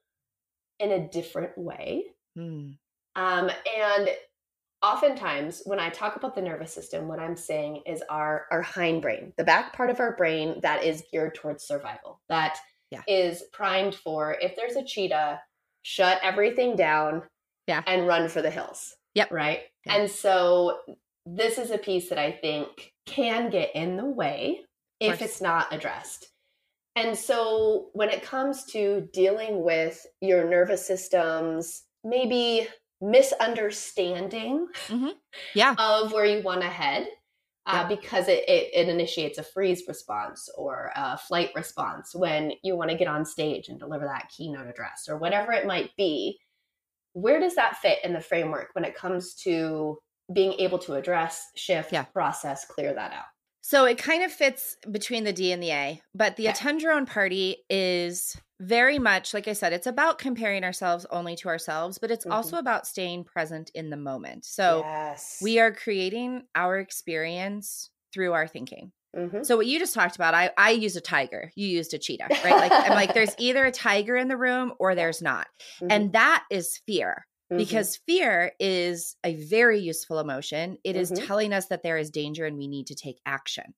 in 0.79 0.91
a 0.91 1.07
different 1.07 1.55
way. 1.57 2.05
Mm. 2.37 2.77
Um, 3.15 3.51
and 3.77 4.09
oftentimes 4.83 5.61
when 5.65 5.79
I 5.79 5.89
talk 5.89 6.15
about 6.15 6.35
the 6.35 6.41
nervous 6.41 6.73
system, 6.73 7.07
what 7.07 7.19
I'm 7.19 7.35
saying 7.35 7.83
is 7.85 8.03
our 8.09 8.45
our 8.51 8.63
hindbrain, 8.63 9.35
the 9.37 9.43
back 9.43 9.73
part 9.73 9.89
of 9.89 9.99
our 9.99 10.15
brain 10.15 10.59
that 10.61 10.83
is 10.83 11.03
geared 11.11 11.35
towards 11.35 11.63
survival, 11.65 12.21
that 12.29 12.57
is 13.07 13.39
Yeah. 13.41 13.47
primed 13.53 13.95
for 13.95 14.33
if 14.41 14.55
there's 14.55 14.75
a 14.75 14.83
cheetah, 14.83 15.41
shut 15.83 16.19
everything 16.23 16.75
down 16.75 17.27
Yeah. 17.67 17.83
and 17.87 18.07
run 18.07 18.27
for 18.27 18.41
the 18.41 18.49
hills. 18.51 18.95
Yep. 19.15 19.31
Right. 19.31 19.61
Yeah. 19.85 19.95
And 19.95 20.11
so 20.11 20.79
this 21.25 21.57
is 21.57 21.71
a 21.71 21.77
piece 21.77 22.09
that 22.09 22.17
I 22.17 22.31
think 22.31 22.93
can 23.05 23.49
get 23.49 23.75
in 23.75 23.97
the 23.97 24.05
way 24.05 24.65
if 24.99 25.21
it's 25.21 25.41
not 25.41 25.73
addressed. 25.73 26.27
And 26.95 27.17
so 27.17 27.89
when 27.93 28.09
it 28.09 28.21
comes 28.23 28.65
to 28.65 29.07
dealing 29.13 29.63
with 29.63 30.05
your 30.19 30.47
nervous 30.49 30.85
system's 30.85 31.83
maybe 32.03 32.67
misunderstanding 33.01 34.67
Yeah. 35.53 35.75
of 35.77 36.13
where 36.13 36.25
you 36.25 36.41
want 36.43 36.61
to 36.61 36.67
head, 36.67 37.07
uh, 37.65 37.87
because 37.87 38.27
it, 38.27 38.43
it, 38.47 38.69
it 38.73 38.89
initiates 38.89 39.37
a 39.37 39.43
freeze 39.43 39.83
response 39.87 40.49
or 40.57 40.91
a 40.95 41.17
flight 41.17 41.51
response 41.55 42.13
when 42.15 42.53
you 42.63 42.75
want 42.75 42.89
to 42.89 42.97
get 42.97 43.07
on 43.07 43.25
stage 43.25 43.69
and 43.69 43.79
deliver 43.79 44.05
that 44.05 44.29
keynote 44.35 44.67
address 44.67 45.07
or 45.09 45.17
whatever 45.17 45.51
it 45.51 45.65
might 45.67 45.91
be. 45.97 46.39
Where 47.13 47.39
does 47.39 47.55
that 47.55 47.77
fit 47.77 47.99
in 48.03 48.13
the 48.13 48.21
framework 48.21 48.69
when 48.73 48.85
it 48.85 48.95
comes 48.95 49.35
to 49.43 49.97
being 50.33 50.53
able 50.53 50.79
to 50.79 50.93
address, 50.93 51.49
shift, 51.55 51.91
Yeah. 51.91 52.03
process, 52.05 52.65
clear 52.65 52.93
that 52.93 53.11
out? 53.11 53.25
So 53.61 53.85
it 53.85 53.97
kind 53.97 54.23
of 54.23 54.31
fits 54.31 54.75
between 54.89 55.23
the 55.23 55.33
D 55.33 55.51
and 55.51 55.61
the 55.61 55.71
A, 55.71 56.01
but 56.15 56.35
the 56.35 56.43
Okay. 56.45 56.51
attend 56.51 56.81
your 56.81 56.93
own 56.93 57.05
party 57.05 57.57
is 57.69 58.35
very 58.61 58.99
much, 58.99 59.33
like 59.33 59.47
I 59.47 59.53
said, 59.53 59.73
it's 59.73 59.87
about 59.87 60.17
comparing 60.19 60.63
ourselves 60.63 61.05
only 61.11 61.35
to 61.37 61.49
ourselves, 61.49 61.97
but 61.97 62.11
it's 62.11 62.25
Mhm. 62.25 62.31
also 62.31 62.57
about 62.57 62.87
staying 62.87 63.23
present 63.25 63.71
in 63.73 63.89
the 63.89 63.97
moment. 63.97 64.45
So 64.45 64.83
yes. 64.85 65.39
we 65.41 65.59
are 65.59 65.71
creating 65.73 66.47
our 66.55 66.79
experience 66.79 67.89
through 68.13 68.33
our 68.33 68.47
thinking. 68.47 68.91
Mhm. 69.15 69.45
So 69.45 69.57
what 69.57 69.67
you 69.67 69.79
just 69.79 69.93
talked 69.93 70.15
about, 70.15 70.33
I 70.33 70.51
I 70.57 70.71
used 70.71 70.95
a 70.95 71.01
tiger, 71.01 71.51
you 71.55 71.67
used 71.67 71.93
a 71.93 71.97
cheetah, 71.99 72.27
right? 72.45 72.55
Like 72.55 72.71
I'm 72.71 72.93
like, 72.93 73.13
there's 73.13 73.35
either 73.37 73.65
a 73.65 73.71
tiger 73.71 74.15
in 74.15 74.27
the 74.29 74.37
room 74.37 74.73
or 74.79 74.95
there's 74.95 75.21
not, 75.21 75.47
Mhm. 75.81 75.91
and 75.91 76.13
that 76.13 76.45
is 76.51 76.77
fear. 76.87 77.25
Mhm. 77.51 77.57
because 77.57 77.97
fear 78.07 78.53
is 78.61 79.17
a 79.25 79.35
very 79.35 79.77
useful 79.81 80.19
emotion. 80.19 80.77
It 80.85 80.95
is 80.95 81.11
Mhm. 81.11 81.27
telling 81.27 81.51
us 81.51 81.65
that 81.67 81.83
there 81.83 81.97
is 81.97 82.09
danger 82.09 82.45
and 82.45 82.57
we 82.57 82.69
need 82.69 82.87
to 82.87 82.95
take 82.95 83.19
action. 83.25 83.73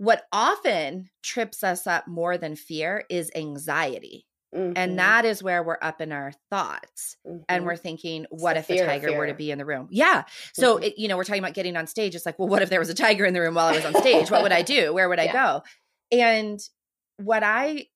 What 0.00 0.22
often 0.32 1.10
trips 1.22 1.62
us 1.62 1.86
up 1.86 2.08
more 2.08 2.38
than 2.38 2.56
fear 2.56 3.04
is 3.10 3.30
anxiety. 3.34 4.26
Mhm. 4.54 4.72
And 4.74 4.98
that 4.98 5.26
is 5.26 5.42
where 5.42 5.62
we're 5.62 5.76
up 5.82 6.00
in 6.00 6.10
our 6.10 6.32
thoughts 6.48 7.18
and 7.50 7.62
Mhm. 7.62 7.66
we're 7.66 7.76
thinking, 7.76 8.24
what 8.30 8.56
if 8.56 8.64
fear 8.64 8.84
a 8.84 8.86
tiger 8.86 9.12
were 9.12 9.26
to 9.26 9.34
be 9.34 9.50
in 9.50 9.58
the 9.58 9.66
room? 9.66 9.88
Yeah. 9.90 10.24
So, 10.54 10.78
Mhm. 10.78 10.84
it, 10.84 10.94
you 10.98 11.06
know, 11.06 11.18
we're 11.18 11.24
talking 11.24 11.42
about 11.42 11.52
getting 11.52 11.76
on 11.76 11.86
stage. 11.86 12.14
It's 12.14 12.24
like, 12.24 12.38
well, 12.38 12.48
what 12.48 12.62
if 12.62 12.70
there 12.70 12.80
was 12.80 12.88
a 12.88 12.94
tiger 12.94 13.26
in 13.26 13.34
the 13.34 13.42
room 13.42 13.54
while 13.54 13.66
I 13.66 13.72
was 13.76 13.84
on 13.84 13.94
stage? 13.96 14.30
What 14.30 14.42
would 14.42 14.52
I 14.52 14.62
do? 14.62 14.94
Where 14.94 15.06
would 15.10 15.20
I 15.20 15.24
Yeah. 15.24 15.32
go? 15.34 15.62
And 16.10 16.58
what 17.18 17.42
I 17.44 17.88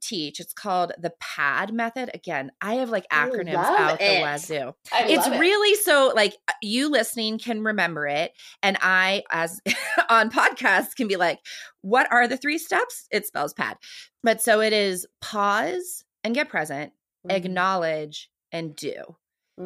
teach, 0.00 0.38
it's 0.40 0.52
called 0.52 0.92
the 0.98 1.12
PAD 1.20 1.72
method. 1.72 2.10
Again, 2.14 2.52
I 2.60 2.74
have 2.74 2.90
like 2.90 3.06
acronyms 3.12 3.54
out 3.54 4.00
it. 4.00 4.16
the 4.18 4.22
wazoo 4.22 4.72
I 4.92 5.04
it's 5.08 5.26
it. 5.26 5.38
really 5.38 5.74
so 5.76 6.12
like 6.14 6.36
uh, 6.48 6.52
you 6.62 6.90
listening 6.90 7.38
can 7.38 7.62
remember 7.62 8.06
it 8.06 8.32
and 8.62 8.76
i 8.82 9.22
as 9.30 9.60
on 10.10 10.30
podcasts 10.30 10.94
can 10.96 11.08
be 11.08 11.16
like 11.16 11.38
what 11.82 12.10
are 12.12 12.28
the 12.28 12.36
three 12.36 12.58
steps 12.58 13.06
it 13.10 13.26
spells 13.26 13.52
pad 13.54 13.76
but 14.22 14.40
so 14.42 14.60
it 14.60 14.72
is 14.72 15.06
pause 15.20 16.04
and 16.24 16.34
get 16.34 16.48
present 16.48 16.92
Mhm. 17.26 17.32
acknowledge 17.36 18.30
and 18.52 18.74
do 18.76 18.94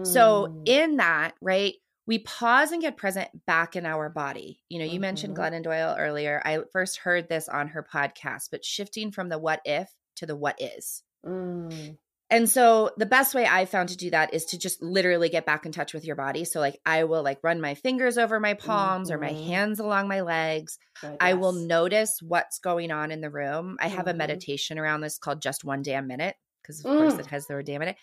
so 0.02 0.48
Mm. 0.48 0.68
in 0.68 0.96
that 0.96 1.34
right 1.40 1.74
we 2.06 2.18
pause 2.18 2.72
and 2.72 2.82
get 2.82 2.96
present 2.96 3.28
back 3.46 3.76
in 3.76 3.86
our 3.86 4.08
body 4.08 4.60
you 4.68 4.78
know 4.78 4.84
you 4.84 4.98
mentioned 5.00 5.36
Mhm. 5.36 5.40
glennon 5.40 5.62
doyle 5.62 5.94
earlier 5.98 6.42
i 6.44 6.58
first 6.72 6.98
heard 6.98 7.28
this 7.28 7.48
on 7.48 7.68
her 7.68 7.86
podcast 7.92 8.48
but 8.50 8.64
shifting 8.64 9.10
from 9.12 9.28
the 9.28 9.38
what 9.38 9.60
if 9.64 9.88
to 10.16 10.26
the 10.26 10.36
what 10.36 10.60
is 10.60 11.02
Mm. 11.26 11.96
and 12.30 12.50
so 12.50 12.90
the 12.98 13.06
best 13.06 13.34
way 13.34 13.46
I 13.46 13.64
found 13.64 13.88
to 13.90 13.96
do 13.96 14.10
that 14.10 14.34
is 14.34 14.44
to 14.46 14.58
just 14.58 14.82
literally 14.82 15.28
get 15.28 15.46
back 15.46 15.64
in 15.66 15.72
touch 15.72 15.94
with 15.94 16.04
your 16.04 16.16
body. 16.16 16.44
So 16.44 16.60
like 16.60 16.78
I 16.84 17.04
will 17.04 17.22
like 17.22 17.38
run 17.42 17.60
my 17.60 17.74
fingers 17.74 18.18
over 18.18 18.40
my 18.40 18.54
palms 18.54 19.10
or 19.10 19.18
my 19.18 19.32
Mhm. 19.32 19.46
hands 19.46 19.80
along 19.80 20.08
my 20.08 20.20
legs. 20.20 20.78
I 21.20 21.34
will 21.34 21.52
notice 21.52 22.20
what's 22.22 22.58
going 22.58 22.90
on 22.90 23.10
in 23.10 23.20
the 23.20 23.30
room. 23.30 23.76
I 23.80 23.88
have 23.88 24.06
a 24.06 24.12
Mhm. 24.12 24.18
meditation 24.18 24.78
around 24.78 25.00
this 25.00 25.18
called 25.18 25.40
just 25.42 25.64
one 25.64 25.82
damn 25.82 26.06
minute 26.06 26.36
because 26.62 26.80
of 26.80 26.86
course 26.86 27.14
Mm. 27.14 27.20
it 27.20 27.26
has 27.26 27.46
the 27.46 27.54
word 27.54 27.66
damn 27.66 27.82
in 27.82 27.88
it. 27.88 27.96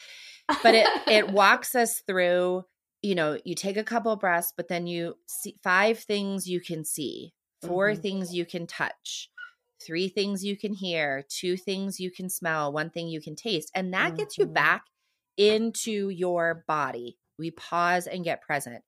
But 0.63 0.75
it 0.75 0.87
it 1.07 1.27
walks 1.31 1.73
us 1.75 2.01
through, 2.01 2.63
you 3.01 3.15
know, 3.15 3.39
you 3.43 3.55
take 3.55 3.77
a 3.77 3.83
couple 3.83 4.15
breaths, 4.17 4.53
but 4.55 4.67
then 4.67 4.85
you 4.87 5.17
see 5.27 5.57
five 5.63 5.99
things 5.99 6.47
you 6.47 6.61
can 6.61 6.85
see, 6.85 7.33
4 7.63 7.93
Mhm. 7.93 8.01
things 8.01 8.33
you 8.35 8.45
can 8.45 8.67
touch, 8.67 9.30
three 9.85 10.07
things 10.09 10.43
you 10.43 10.57
can 10.57 10.73
hear, 10.73 11.23
two 11.29 11.57
things 11.57 11.99
you 11.99 12.11
can 12.11 12.29
smell, 12.29 12.71
one 12.71 12.89
thing 12.89 13.07
you 13.07 13.21
can 13.21 13.35
taste. 13.35 13.71
And 13.75 13.93
that 13.93 14.15
gets 14.17 14.37
you 14.37 14.45
Mhm. 14.47 14.53
back 14.53 14.85
into 15.37 16.09
your 16.09 16.63
body. 16.67 17.17
We 17.37 17.51
pause 17.51 18.07
and 18.07 18.23
get 18.23 18.41
present. 18.41 18.83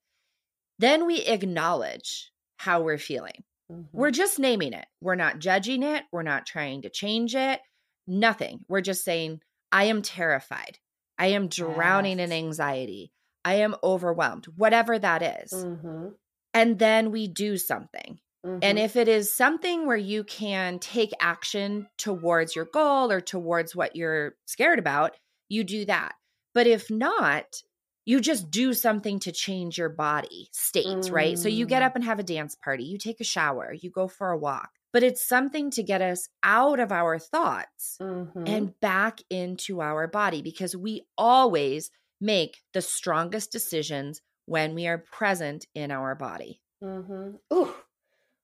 Then 0.80 1.06
we 1.06 1.22
acknowledge 1.22 2.32
how 2.58 2.82
we're 2.82 2.98
feeling. 2.98 3.44
Mhm. 3.72 3.88
We're 3.92 4.12
just 4.12 4.40
naming 4.40 4.74
it. 4.74 4.86
We're 5.02 5.16
not 5.16 5.40
judging 5.40 5.84
it. 5.84 6.04
We're 6.12 6.24
not 6.24 6.46
trying 6.46 6.82
to 6.84 6.90
change 6.90 7.36
it. 7.36 7.62
Nothing. 8.06 8.66
We're 8.68 8.82
just 8.82 9.04
saying, 9.04 9.42
I 9.72 9.86
am 9.86 10.02
terrified. 10.02 10.80
I 11.18 11.28
am 11.28 11.48
drowning 11.48 12.20
in 12.20 12.32
anxiety. 12.32 13.12
I 13.46 13.56
am 13.56 13.76
overwhelmed, 13.84 14.46
whatever 14.56 15.00
that 15.00 15.22
is. 15.44 15.54
Mhm. 15.54 16.16
And 16.54 16.80
then 16.80 17.12
we 17.12 17.28
do 17.28 17.58
something. 17.58 18.20
And 18.62 18.78
Mhm. 18.78 18.80
if 18.80 18.96
it 18.96 19.08
is 19.08 19.34
something 19.34 19.86
where 19.86 19.98
you 19.98 20.24
can 20.24 20.80
take 20.80 21.12
action 21.20 21.88
towards 21.98 22.56
your 22.56 22.66
goal 22.66 23.12
or 23.12 23.20
towards 23.22 23.76
what 23.76 23.96
you're 23.96 24.36
scared 24.46 24.80
about, 24.80 25.18
you 25.50 25.64
do 25.64 25.86
that. 25.86 26.16
But 26.54 26.68
if 26.68 26.90
not, 26.90 27.62
you 28.06 28.20
just 28.20 28.52
do 28.52 28.74
something 28.74 29.20
to 29.20 29.32
change 29.32 29.78
your 29.78 29.90
body 29.90 30.50
state, 30.52 31.10
right? 31.12 31.38
So 31.38 31.50
you 31.50 31.66
get 31.66 31.82
Mm. 31.82 31.84
up 31.84 31.96
and 31.96 32.04
have 32.04 32.20
a 32.20 32.24
dance 32.24 32.56
party, 32.56 32.84
you 32.84 32.98
take 32.98 33.20
a 33.22 33.26
shower, 33.26 33.74
you 33.74 33.90
go 33.90 34.08
for 34.08 34.32
a 34.32 34.38
walk. 34.38 34.72
But 34.92 35.04
it's 35.04 35.26
something 35.26 35.70
to 35.72 35.84
get 35.84 36.02
us 36.02 36.30
out 36.44 36.80
of 36.80 36.92
our 36.92 37.18
thoughts 37.18 38.00
Mhm. 38.00 38.44
and 38.46 38.78
back 38.82 39.22
into 39.30 39.82
our 39.82 40.08
body 40.08 40.42
because 40.42 40.76
we 40.76 41.06
always 41.18 41.92
make 42.20 42.62
the 42.74 42.82
strongest 42.82 43.52
decisions 43.52 44.22
when 44.46 44.76
we 44.76 44.86
are 44.88 44.98
present 44.98 45.66
in 45.74 45.92
our 45.92 46.14
body. 46.16 46.62
Mm-hmm. 46.84 47.38
Ooh, 47.54 47.74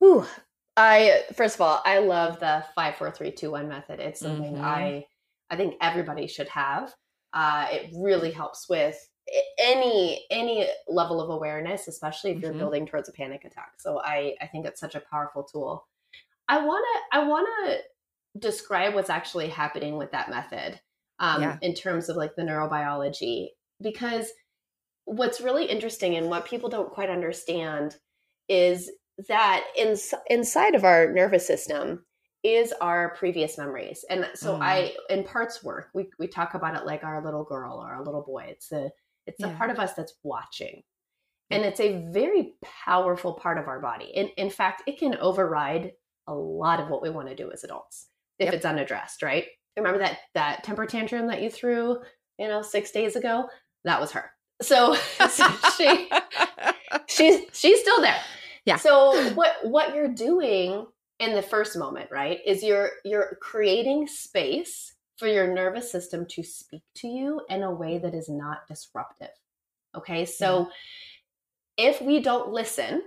ooh. 0.03 0.25
I 0.77 1.23
first 1.33 1.55
of 1.55 1.61
all, 1.61 1.81
I 1.85 1.99
love 1.99 2.39
the 2.39 2.65
five, 2.75 2.95
four, 2.95 3.11
three, 3.11 3.31
two, 3.31 3.51
one 3.51 3.67
method. 3.67 3.99
It's 3.99 4.21
something 4.21 4.55
Mhm. 4.55 4.61
I, 4.63 5.05
I 5.49 5.57
think 5.57 5.75
everybody 5.81 6.27
should 6.27 6.47
have. 6.49 6.95
Uh, 7.33 7.67
it 7.71 7.91
really 7.93 8.31
helps 8.31 8.69
with 8.69 8.97
any 9.59 10.25
any 10.31 10.67
level 10.87 11.21
of 11.21 11.29
awareness, 11.29 11.87
especially 11.87 12.31
if 12.31 12.41
you're 12.41 12.53
Mhm. 12.53 12.57
building 12.59 12.85
towards 12.85 13.09
a 13.09 13.11
panic 13.13 13.45
attack. 13.45 13.73
So 13.79 13.99
I, 14.03 14.35
I 14.41 14.47
think 14.47 14.65
it's 14.65 14.79
such 14.79 14.95
a 14.95 15.01
powerful 15.01 15.43
tool. 15.43 15.87
I 16.49 16.65
wanna, 16.65 16.85
I 17.11 17.23
wanna 17.25 17.77
describe 18.39 18.95
what's 18.95 19.09
actually 19.09 19.49
happening 19.49 19.97
with 19.97 20.11
that 20.11 20.29
method 20.29 20.81
um, 21.19 21.41
Yeah. 21.41 21.57
in 21.61 21.73
terms 21.75 22.09
of 22.09 22.17
like 22.17 22.35
the 22.35 22.43
neurobiology, 22.43 23.49
because 23.81 24.31
what's 25.05 25.41
really 25.41 25.65
interesting 25.65 26.15
and 26.15 26.29
what 26.29 26.45
people 26.45 26.69
don't 26.69 26.91
quite 26.91 27.09
understand 27.09 27.97
is 28.47 28.91
that 29.27 29.65
in, 29.77 29.95
inside 30.29 30.75
of 30.75 30.83
our 30.83 31.11
nervous 31.11 31.45
system 31.45 32.05
is 32.43 32.73
our 32.79 33.15
previous 33.15 33.57
memories. 33.57 34.05
And 34.09 34.27
so 34.33 34.55
Mm. 34.55 34.61
i 34.61 34.93
in 35.09 35.23
parts 35.25 35.61
work 35.63 35.89
we, 35.93 36.09
we 36.19 36.27
talk 36.27 36.53
about 36.53 36.75
it 36.75 36.85
like 36.85 37.03
our 37.03 37.23
little 37.23 37.43
girl 37.43 37.73
or 37.83 37.91
our 37.91 38.03
little 38.03 38.23
boy. 38.23 38.45
It's 38.49 38.69
the 38.69 38.91
it's 39.27 39.41
the 39.41 39.49
Yeah. 39.49 39.57
part 39.57 39.69
of 39.71 39.79
us 39.79 39.93
that's 39.93 40.15
watching. 40.23 40.83
And 41.51 41.65
it's 41.65 41.79
a 41.79 42.05
very 42.11 42.53
powerful 42.85 43.33
part 43.33 43.57
of 43.57 43.67
our 43.67 43.79
body. 43.81 44.05
In, 44.05 44.27
in 44.37 44.49
fact 44.49 44.83
it 44.87 44.97
can 44.99 45.15
override 45.15 45.93
a 46.27 46.33
lot 46.33 46.79
of 46.79 46.89
what 46.89 47.01
we 47.01 47.09
want 47.09 47.27
to 47.27 47.35
do 47.35 47.51
as 47.51 47.63
adults 47.63 48.07
if 48.37 48.45
Yep. 48.45 48.53
it's 48.53 48.65
unaddressed 48.65 49.21
right? 49.21 49.45
Remember 49.75 49.99
that 49.99 50.19
that 50.33 50.63
temper 50.63 50.85
tantrum 50.85 51.27
that 51.27 51.41
you 51.41 51.49
threw 51.49 51.97
you 52.37 52.47
know 52.47 52.61
six 52.61 52.91
days 52.91 53.15
ago? 53.17 53.49
That 53.83 53.99
was 53.99 54.11
her. 54.11 54.31
So, 54.61 54.95
so 55.29 55.45
she 55.77 56.09
she's 57.07 57.41
she's 57.53 57.79
still 57.81 58.01
there 58.01 58.21
Yeah. 58.69 58.77
so 58.77 59.33
what 59.33 59.55
what 59.63 59.95
you're 59.95 60.13
doing 60.13 60.85
in 61.19 61.33
the 61.33 61.41
first 61.41 61.75
moment 61.75 62.11
right 62.11 62.39
is 62.45 62.61
you're 62.63 62.91
you're 63.03 63.37
creating 63.41 64.07
space 64.07 64.93
for 65.17 65.27
your 65.27 65.51
nervous 65.53 65.91
system 65.91 66.25
to 66.27 66.43
speak 66.43 66.83
to 66.95 67.07
you 67.07 67.41
in 67.49 67.63
a 67.63 67.73
way 67.73 67.97
that 67.97 68.13
is 68.13 68.29
not 68.29 68.67
disruptive 68.67 69.33
okay 69.97 70.23
so 70.23 70.65
mm-hmm. 70.65 70.69
if 71.77 71.99
we 71.99 72.19
don't 72.21 72.51
listen 72.51 73.01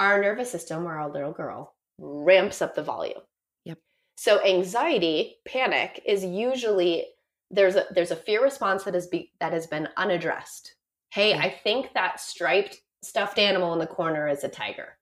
our 0.00 0.20
nervous 0.20 0.50
system 0.50 0.86
or 0.86 0.98
our 0.98 1.08
little 1.10 1.32
girl 1.32 1.74
ramps 1.98 2.60
up 2.60 2.74
the 2.74 2.82
volume 2.82 3.22
Yep. 3.64 3.78
so 4.16 4.44
anxiety 4.44 5.36
panic 5.46 6.02
is 6.04 6.24
usually 6.24 7.06
there's 7.52 7.76
a 7.76 7.84
there's 7.94 8.10
a 8.10 8.16
fear 8.16 8.42
response 8.42 8.82
that 8.84 8.96
is 8.96 9.06
be, 9.06 9.30
that 9.38 9.52
has 9.52 9.68
been 9.68 9.88
unaddressed 9.96 10.74
hey 11.10 11.30
Yeah. 11.30 11.42
i 11.42 11.48
think 11.48 11.92
that 11.94 12.20
striped 12.20 12.80
stuffed 13.02 13.38
animal 13.38 13.72
in 13.72 13.78
the 13.78 13.86
corner 13.86 14.28
is 14.28 14.44
a 14.44 14.48
tiger. 14.48 14.96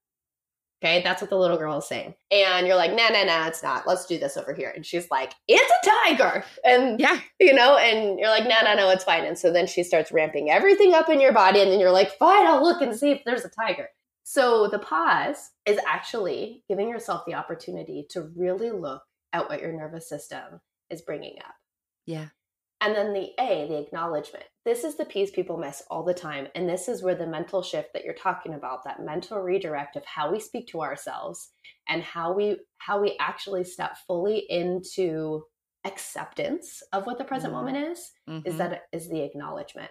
Okay? 0.82 1.02
That's 1.02 1.20
what 1.20 1.30
the 1.30 1.36
little 1.38 1.56
girl 1.56 1.78
is 1.78 1.88
saying. 1.88 2.14
And 2.30 2.66
you're 2.66 2.76
like 2.76 2.92
nah 2.92 3.08
nah 3.08 3.24
nah 3.24 3.48
it's 3.48 3.62
not. 3.62 3.86
Let's 3.86 4.06
do 4.06 4.18
this 4.18 4.36
over 4.36 4.54
here. 4.54 4.72
And 4.74 4.86
she's 4.86 5.10
like 5.10 5.34
it's 5.48 5.72
a 5.72 5.90
tiger! 6.08 6.44
And 6.64 7.00
yeah. 7.00 7.18
you 7.40 7.52
know 7.52 7.76
and 7.76 8.18
you're 8.18 8.28
like 8.28 8.44
no 8.44 8.54
no 8.64 8.74
no 8.76 8.90
it's 8.90 9.04
fine. 9.04 9.24
And 9.24 9.38
so 9.38 9.52
then 9.52 9.66
she 9.66 9.82
starts 9.82 10.12
ramping 10.12 10.50
everything 10.50 10.94
up 10.94 11.08
in 11.08 11.20
your 11.20 11.32
body 11.32 11.60
and 11.60 11.70
then 11.72 11.80
you're 11.80 11.90
like 11.90 12.16
fine 12.18 12.46
i'll 12.46 12.62
look 12.62 12.80
and 12.80 12.94
see 12.94 13.10
if 13.10 13.22
there's 13.24 13.44
a 13.44 13.50
tiger. 13.50 13.88
So 14.24 14.68
the 14.68 14.78
pause 14.78 15.50
is 15.66 15.80
actually 15.88 16.62
giving 16.68 16.88
yourself 16.88 17.22
the 17.26 17.34
opportunity 17.34 18.06
to 18.10 18.30
really 18.36 18.70
look 18.70 19.02
at 19.32 19.48
what 19.48 19.60
your 19.60 19.72
nervous 19.72 20.08
system 20.08 20.60
is 20.90 21.02
bringing 21.02 21.38
up. 21.40 21.54
Yeah. 22.06 22.28
and 22.80 22.94
then 22.94 23.12
the 23.12 23.30
A, 23.40 23.66
the 23.68 23.78
acknowledgement. 23.78 24.44
This 24.68 24.84
is 24.84 24.96
the 24.96 25.06
piece 25.06 25.30
people 25.30 25.56
miss 25.56 25.82
all 25.90 26.02
the 26.02 26.12
time. 26.12 26.46
And 26.54 26.68
this 26.68 26.88
is 26.88 27.02
where 27.02 27.14
the 27.14 27.26
mental 27.26 27.62
shift 27.62 27.94
that 27.94 28.04
you're 28.04 28.12
talking 28.12 28.52
about, 28.52 28.84
that 28.84 29.02
mental 29.02 29.38
redirect 29.38 29.96
of 29.96 30.04
how 30.04 30.30
we 30.30 30.38
speak 30.38 30.66
to 30.68 30.82
ourselves 30.82 31.52
and 31.88 32.02
how 32.02 32.34
we 32.34 32.58
how 32.76 33.00
we 33.00 33.16
actually 33.18 33.64
step 33.64 33.96
fully 34.06 34.44
into 34.50 35.42
acceptance 35.86 36.82
of 36.92 37.06
what 37.06 37.16
the 37.16 37.24
present 37.24 37.54
Mm. 37.54 37.56
moment 37.56 37.76
is, 37.78 38.12
is 38.44 38.54
Mhm. 38.54 38.58
that 38.58 38.82
is 38.92 39.08
the 39.08 39.22
acknowledgement. 39.22 39.90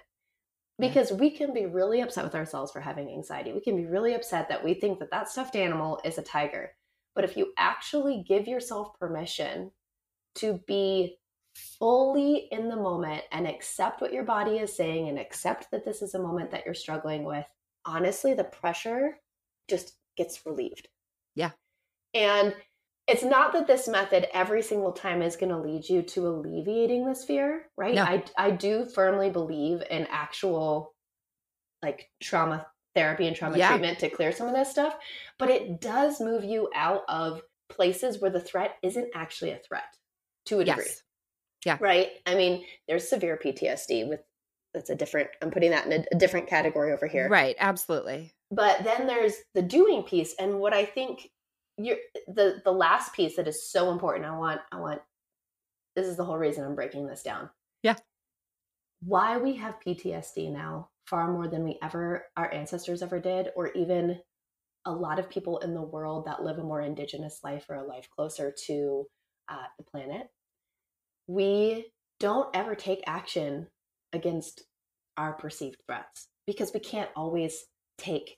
Yeah. 0.77 0.87
Because 0.89 1.11
we 1.11 1.31
can 1.31 1.55
be 1.55 1.65
really 1.65 2.01
upset 2.01 2.23
with 2.23 2.35
ourselves 2.35 2.71
for 2.71 2.81
having 2.81 3.09
anxiety. 3.09 3.53
We 3.53 3.61
can 3.61 3.77
be 3.77 3.87
really 3.87 4.13
upset 4.13 4.47
that 4.49 4.63
we 4.63 4.75
think 4.75 4.99
that 4.99 5.09
that 5.09 5.27
stuffed 5.27 5.55
animal 5.55 5.99
is 6.03 6.19
a 6.19 6.21
tiger. 6.21 6.77
But 7.15 7.23
if 7.23 7.35
you 7.35 7.51
actually 7.57 8.21
give 8.21 8.47
yourself 8.47 8.93
permission 8.99 9.71
to 10.35 10.59
be 10.67 11.17
fully 11.57 12.47
in 12.51 12.69
the 12.69 12.75
moment 12.75 13.23
and 13.31 13.47
accept 13.47 14.01
what 14.01 14.13
your 14.13 14.23
body 14.23 14.57
is 14.57 14.75
saying 14.75 15.09
and 15.09 15.17
accept 15.17 15.71
that 15.71 15.85
this 15.85 16.01
is 16.01 16.13
a 16.13 16.19
moment 16.19 16.51
that 16.51 16.63
you're 16.65 16.73
struggling 16.73 17.23
with, 17.23 17.45
honestly, 17.85 18.33
the 18.33 18.43
pressure 18.43 19.17
just 19.67 19.97
gets 20.15 20.45
relieved. 20.45 20.87
Yeah. 21.35 21.51
And 22.13 22.55
it's 23.07 23.23
not 23.23 23.53
that 23.53 23.67
this 23.67 23.87
method 23.87 24.27
every 24.33 24.61
single 24.61 24.91
time 24.91 25.21
is 25.21 25.35
going 25.35 25.51
to 25.51 25.57
lead 25.57 25.87
you 25.87 26.01
to 26.01 26.27
alleviating 26.27 27.05
this 27.05 27.23
fear, 27.23 27.67
right? 27.77 27.95
No. 27.95 28.03
I 28.03 28.23
I 28.37 28.51
do 28.51 28.85
firmly 28.85 29.29
believe 29.29 29.81
in 29.89 30.07
actual 30.11 30.93
like 31.81 32.09
trauma 32.21 32.67
therapy 32.95 33.27
and 33.27 33.35
trauma 33.35 33.57
Yeah. 33.57 33.69
treatment 33.69 33.99
to 33.99 34.09
clear 34.09 34.31
some 34.31 34.47
of 34.47 34.53
this 34.53 34.69
stuff, 34.69 34.97
but 35.37 35.49
it 35.49 35.79
does 35.79 36.19
move 36.19 36.43
you 36.43 36.69
out 36.75 37.03
of 37.07 37.41
places 37.69 38.19
where 38.21 38.31
the 38.31 38.39
threat 38.39 38.75
isn't 38.81 39.09
actually 39.13 39.51
a 39.51 39.59
threat 39.59 39.95
to 40.45 40.59
a 40.59 40.65
degree 40.65 40.85
Yes. 41.67 41.81
right? 41.81 42.11
I 42.25 42.35
mean, 42.35 42.63
there's 42.87 43.09
severe 43.09 43.37
PTSD 43.43 44.07
with 44.07 44.21
that's 44.73 44.89
a 44.89 44.95
different. 44.95 45.29
I'm 45.41 45.51
putting 45.51 45.71
that 45.71 45.85
in 45.85 45.91
a, 45.91 46.05
a 46.13 46.17
different 46.17 46.47
category 46.47 46.93
over 46.93 47.07
here. 47.07 47.27
Right. 47.27 47.55
Absolutely. 47.59 48.31
But 48.51 48.83
then 48.85 49.05
there's 49.05 49.33
the 49.53 49.61
doing 49.61 50.03
piece, 50.03 50.33
and 50.39 50.59
what 50.59 50.73
I 50.73 50.85
think 50.85 51.29
you're 51.77 51.97
the 52.27 52.61
the 52.63 52.71
last 52.71 53.13
piece 53.13 53.35
that 53.35 53.49
is 53.49 53.69
so 53.69 53.91
important. 53.91 54.25
I 54.25 54.37
want 54.37 54.61
I 54.71 54.79
want. 54.79 55.01
This 55.95 56.07
is 56.07 56.15
the 56.15 56.23
whole 56.23 56.37
reason 56.37 56.63
I'm 56.63 56.75
breaking 56.75 57.07
this 57.07 57.23
down. 57.23 57.49
Yeah. 57.83 57.95
Why 59.01 59.37
we 59.37 59.55
have 59.55 59.75
PTSD 59.85 60.53
now 60.53 60.89
far 61.05 61.31
more 61.31 61.47
than 61.47 61.63
we 61.63 61.77
ever 61.83 62.27
our 62.37 62.51
ancestors 62.53 63.01
ever 63.01 63.19
did, 63.19 63.49
or 63.57 63.71
even 63.73 64.19
a 64.85 64.91
lot 64.91 65.19
of 65.19 65.29
people 65.29 65.57
in 65.57 65.73
the 65.73 65.81
world 65.81 66.25
that 66.27 66.43
live 66.43 66.59
a 66.59 66.63
more 66.63 66.81
indigenous 66.81 67.41
life 67.43 67.65
or 67.67 67.75
a 67.75 67.85
life 67.85 68.07
closer 68.15 68.55
to 68.67 69.05
uh, 69.49 69.65
the 69.77 69.83
planet 69.83 70.29
we 71.27 71.91
don't 72.19 72.49
ever 72.55 72.75
take 72.75 73.03
action 73.05 73.67
against 74.13 74.63
our 75.17 75.33
perceived 75.33 75.77
threats 75.85 76.27
because 76.45 76.71
we 76.73 76.79
can't 76.79 77.09
always 77.15 77.65
take 77.97 78.37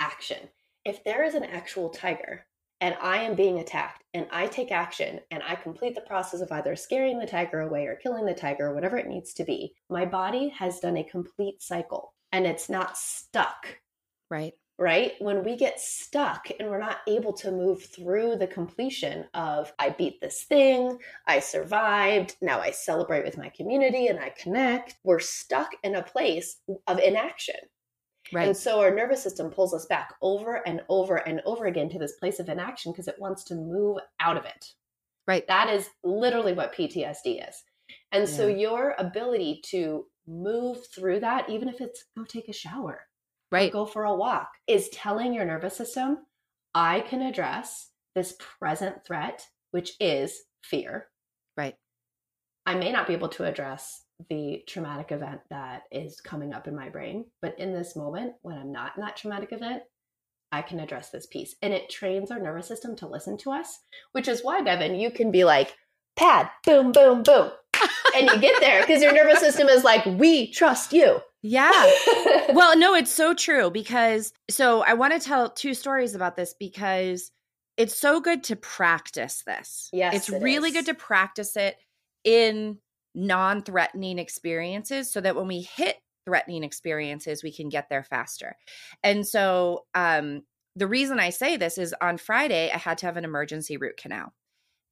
action. 0.00 0.48
If 0.84 1.04
there 1.04 1.24
is 1.24 1.34
an 1.34 1.44
actual 1.44 1.90
tiger 1.90 2.46
and 2.80 2.96
I 3.02 3.18
am 3.18 3.34
being 3.34 3.58
attacked 3.58 4.02
and 4.14 4.26
I 4.32 4.46
take 4.46 4.72
action 4.72 5.20
and 5.30 5.42
I 5.46 5.54
complete 5.54 5.94
the 5.94 6.00
process 6.00 6.40
of 6.40 6.50
either 6.50 6.74
scaring 6.74 7.18
the 7.18 7.26
tiger 7.26 7.60
away 7.60 7.86
or 7.86 7.96
killing 7.96 8.24
the 8.24 8.34
tiger 8.34 8.68
or 8.68 8.74
whatever 8.74 8.96
it 8.96 9.06
needs 9.06 9.34
to 9.34 9.44
be, 9.44 9.74
my 9.90 10.06
body 10.06 10.48
has 10.58 10.80
done 10.80 10.96
a 10.96 11.04
complete 11.04 11.62
cycle 11.62 12.14
and 12.32 12.46
it's 12.46 12.70
not 12.70 12.96
stuck 12.96 13.80
Right. 14.30 14.54
Right? 14.80 15.12
When 15.18 15.44
we 15.44 15.56
get 15.56 15.78
stuck 15.78 16.48
and 16.58 16.70
we're 16.70 16.80
not 16.80 17.00
able 17.06 17.34
to 17.34 17.52
move 17.52 17.84
through 17.84 18.36
the 18.36 18.46
completion 18.46 19.26
of, 19.34 19.70
I 19.78 19.90
beat 19.90 20.22
this 20.22 20.44
thing, 20.44 20.98
I 21.26 21.40
survived, 21.40 22.36
now 22.40 22.60
I 22.60 22.70
celebrate 22.70 23.24
with 23.24 23.36
my 23.36 23.50
community 23.50 24.06
and 24.06 24.18
I 24.18 24.30
connect, 24.30 24.96
we're 25.04 25.20
stuck 25.20 25.68
in 25.84 25.96
a 25.96 26.02
place 26.02 26.56
of 26.86 26.98
inaction. 26.98 27.56
Right. 28.32 28.46
And 28.46 28.56
so 28.56 28.80
our 28.80 28.94
nervous 28.94 29.22
system 29.22 29.50
pulls 29.50 29.74
us 29.74 29.84
back 29.84 30.14
over 30.22 30.66
and 30.66 30.80
over 30.88 31.16
and 31.16 31.42
over 31.44 31.66
again 31.66 31.90
to 31.90 31.98
this 31.98 32.16
place 32.18 32.40
of 32.40 32.48
inaction 32.48 32.92
because 32.92 33.08
it 33.08 33.16
wants 33.18 33.44
to 33.44 33.56
move 33.56 33.98
out 34.18 34.38
of 34.38 34.46
it. 34.46 34.64
Right. 35.28 35.46
That 35.46 35.68
is 35.68 35.90
literally 36.02 36.54
what 36.54 36.74
PTSD 36.74 37.46
is. 37.46 37.62
And 38.12 38.26
so 38.26 38.46
your 38.46 38.94
ability 38.98 39.60
to 39.66 40.06
move 40.26 40.78
through 40.94 41.20
that, 41.20 41.50
even 41.50 41.68
if 41.68 41.82
it's 41.82 42.04
go 42.16 42.24
take 42.24 42.48
a 42.48 42.52
shower, 42.52 43.00
right. 43.50 43.72
go 43.72 43.86
for 43.86 44.04
a 44.04 44.14
walk 44.14 44.48
is 44.66 44.88
telling 44.90 45.32
your 45.32 45.44
nervous 45.44 45.76
system, 45.76 46.18
I 46.74 47.00
can 47.00 47.22
address 47.22 47.90
this 48.14 48.36
present 48.58 49.04
threat, 49.06 49.46
which 49.70 49.92
is 50.00 50.42
fear. 50.62 51.08
Right. 51.56 51.74
I 52.66 52.74
may 52.74 52.92
not 52.92 53.06
be 53.06 53.14
able 53.14 53.28
to 53.30 53.44
address 53.44 54.04
the 54.28 54.62
traumatic 54.66 55.12
event 55.12 55.40
that 55.50 55.82
is 55.90 56.20
coming 56.20 56.52
up 56.52 56.68
in 56.68 56.76
my 56.76 56.88
brain, 56.88 57.24
but 57.40 57.58
in 57.58 57.72
this 57.72 57.96
moment, 57.96 58.34
when 58.42 58.58
I'm 58.58 58.72
not 58.72 58.92
in 58.96 59.02
that 59.02 59.16
traumatic 59.16 59.52
event, 59.52 59.82
I 60.52 60.62
can 60.62 60.80
address 60.80 61.10
this 61.10 61.26
piece. 61.26 61.54
And 61.62 61.72
it 61.72 61.88
trains 61.88 62.30
our 62.30 62.40
nervous 62.40 62.66
system 62.66 62.96
to 62.96 63.08
listen 63.08 63.38
to 63.38 63.52
us, 63.52 63.78
which 64.12 64.28
is 64.28 64.42
why, 64.42 64.60
Bevin, 64.62 65.00
you 65.00 65.10
can 65.10 65.30
be 65.30 65.44
like, 65.44 65.76
pad, 66.16 66.50
boom, 66.64 66.92
boom, 66.92 67.22
boom. 67.22 67.50
And 68.16 68.28
you 68.28 68.38
get 68.40 68.60
there 68.60 68.80
because 68.80 69.02
your 69.02 69.12
nervous 69.12 69.40
system 69.40 69.68
is 69.68 69.84
like, 69.84 70.04
we 70.06 70.50
trust 70.50 70.92
you. 70.92 71.20
Yeah. 71.42 71.70
well, 72.50 72.76
no, 72.76 72.94
it's 72.94 73.12
so 73.12 73.34
true 73.34 73.70
because 73.70 74.32
so 74.50 74.82
I 74.82 74.94
want 74.94 75.14
to 75.14 75.26
tell 75.26 75.50
two 75.50 75.74
stories 75.74 76.14
about 76.14 76.36
this 76.36 76.54
because 76.58 77.30
it's 77.76 77.96
so 77.96 78.20
good 78.20 78.44
to 78.44 78.56
practice 78.56 79.42
this. 79.46 79.88
Yes. 79.92 80.14
It's 80.14 80.28
it 80.28 80.42
really 80.42 80.68
is. 80.68 80.74
good 80.74 80.86
to 80.86 80.94
practice 80.94 81.56
it 81.56 81.76
in 82.24 82.78
non 83.14 83.62
threatening 83.62 84.18
experiences 84.18 85.10
so 85.10 85.20
that 85.20 85.36
when 85.36 85.46
we 85.46 85.62
hit 85.62 85.96
threatening 86.26 86.62
experiences, 86.62 87.42
we 87.42 87.52
can 87.52 87.68
get 87.68 87.88
there 87.88 88.04
faster. 88.04 88.56
And 89.02 89.26
so, 89.26 89.84
um, 89.94 90.42
the 90.76 90.86
reason 90.86 91.18
I 91.18 91.30
say 91.30 91.56
this 91.56 91.78
is 91.78 91.94
on 92.00 92.16
Friday, 92.16 92.70
I 92.72 92.78
had 92.78 92.98
to 92.98 93.06
have 93.06 93.16
an 93.16 93.24
emergency 93.24 93.76
root 93.76 93.96
canal. 93.96 94.32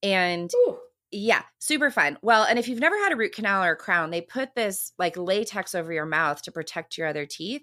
And 0.03 0.51
Ooh. 0.55 0.79
Yeah, 1.11 1.43
super 1.59 1.91
fun. 1.91 2.19
Well, 2.23 2.45
and 2.45 2.59
if 2.59 2.69
you've 2.69 2.81
never 2.81 2.97
had 2.99 3.13
a 3.13 3.17
root 3.17 3.33
canal 3.33 3.65
or 3.65 3.73
a 3.73 3.77
crown, 3.77 4.11
they 4.11 4.21
put 4.21 4.55
this 4.55 4.93
like 4.99 5.17
latex 5.17 5.75
over 5.75 5.93
your 5.93 6.05
mouth 6.07 6.43
to 6.43 6.53
protect 6.53 6.99
your 6.99 7.07
other 7.07 7.25
teeth. 7.25 7.63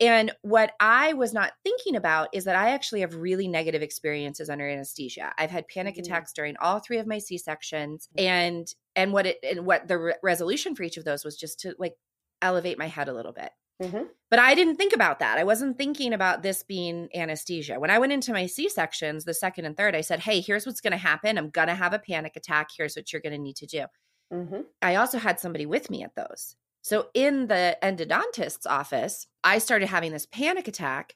And 0.00 0.32
what 0.42 0.72
I 0.80 1.12
was 1.14 1.32
not 1.32 1.52
thinking 1.64 1.96
about 1.96 2.28
is 2.34 2.44
that 2.44 2.56
I 2.56 2.70
actually 2.70 3.00
have 3.00 3.14
really 3.14 3.48
negative 3.48 3.82
experiences 3.82 4.50
under 4.50 4.68
anesthesia. 4.68 5.32
I've 5.38 5.50
had 5.50 5.68
panic 5.68 5.96
Mhm. 5.96 6.00
attacks 6.00 6.32
during 6.32 6.56
all 6.58 6.80
three 6.80 6.98
of 6.98 7.06
my 7.06 7.18
C 7.18 7.38
sections, 7.38 8.08
and 8.18 8.66
and 8.96 9.12
what 9.12 9.26
it 9.26 9.38
and 9.42 9.66
what 9.66 9.88
the 9.88 9.98
re- 9.98 10.14
resolution 10.22 10.74
for 10.74 10.82
each 10.82 10.96
of 10.98 11.04
those 11.04 11.24
was 11.24 11.36
just 11.36 11.60
to 11.60 11.74
like 11.78 11.94
elevate 12.42 12.78
my 12.78 12.86
head 12.88 13.08
a 13.08 13.14
little 13.14 13.32
bit. 13.32 13.52
Mhm. 13.82 14.08
But 14.30 14.38
I 14.38 14.54
didn't 14.54 14.76
think 14.76 14.92
about 14.92 15.18
that. 15.18 15.38
I 15.38 15.44
wasn't 15.44 15.76
thinking 15.78 16.12
about 16.12 16.42
this 16.42 16.62
being 16.62 17.08
anesthesia. 17.14 17.78
When 17.80 17.90
I 17.90 17.98
went 17.98 18.12
into 18.12 18.32
my 18.32 18.46
C 18.46 18.68
sections, 18.68 19.24
the 19.24 19.34
second 19.34 19.64
and 19.64 19.76
third, 19.76 19.94
I 19.94 20.00
said, 20.00 20.20
Hey, 20.20 20.40
here's 20.40 20.64
what's 20.66 20.80
going 20.80 20.92
to 20.92 20.96
happen. 20.96 21.38
I'm 21.38 21.50
going 21.50 21.68
to 21.68 21.74
have 21.74 21.92
a 21.92 21.98
panic 21.98 22.36
attack. 22.36 22.70
Here's 22.76 22.94
what 22.96 23.12
you're 23.12 23.22
going 23.22 23.32
to 23.34 23.38
need 23.38 23.56
to 23.56 23.66
do. 23.66 23.86
Mm-hmm. 24.32 24.60
I 24.82 24.94
also 24.96 25.18
had 25.18 25.38
somebody 25.40 25.66
with 25.66 25.90
me 25.90 26.02
at 26.02 26.14
those. 26.14 26.56
So 26.82 27.08
in 27.14 27.46
the 27.48 27.76
endodontist's 27.82 28.66
office, 28.66 29.26
I 29.42 29.58
started 29.58 29.88
having 29.88 30.12
this 30.12 30.26
panic 30.26 30.68
attack. 30.68 31.14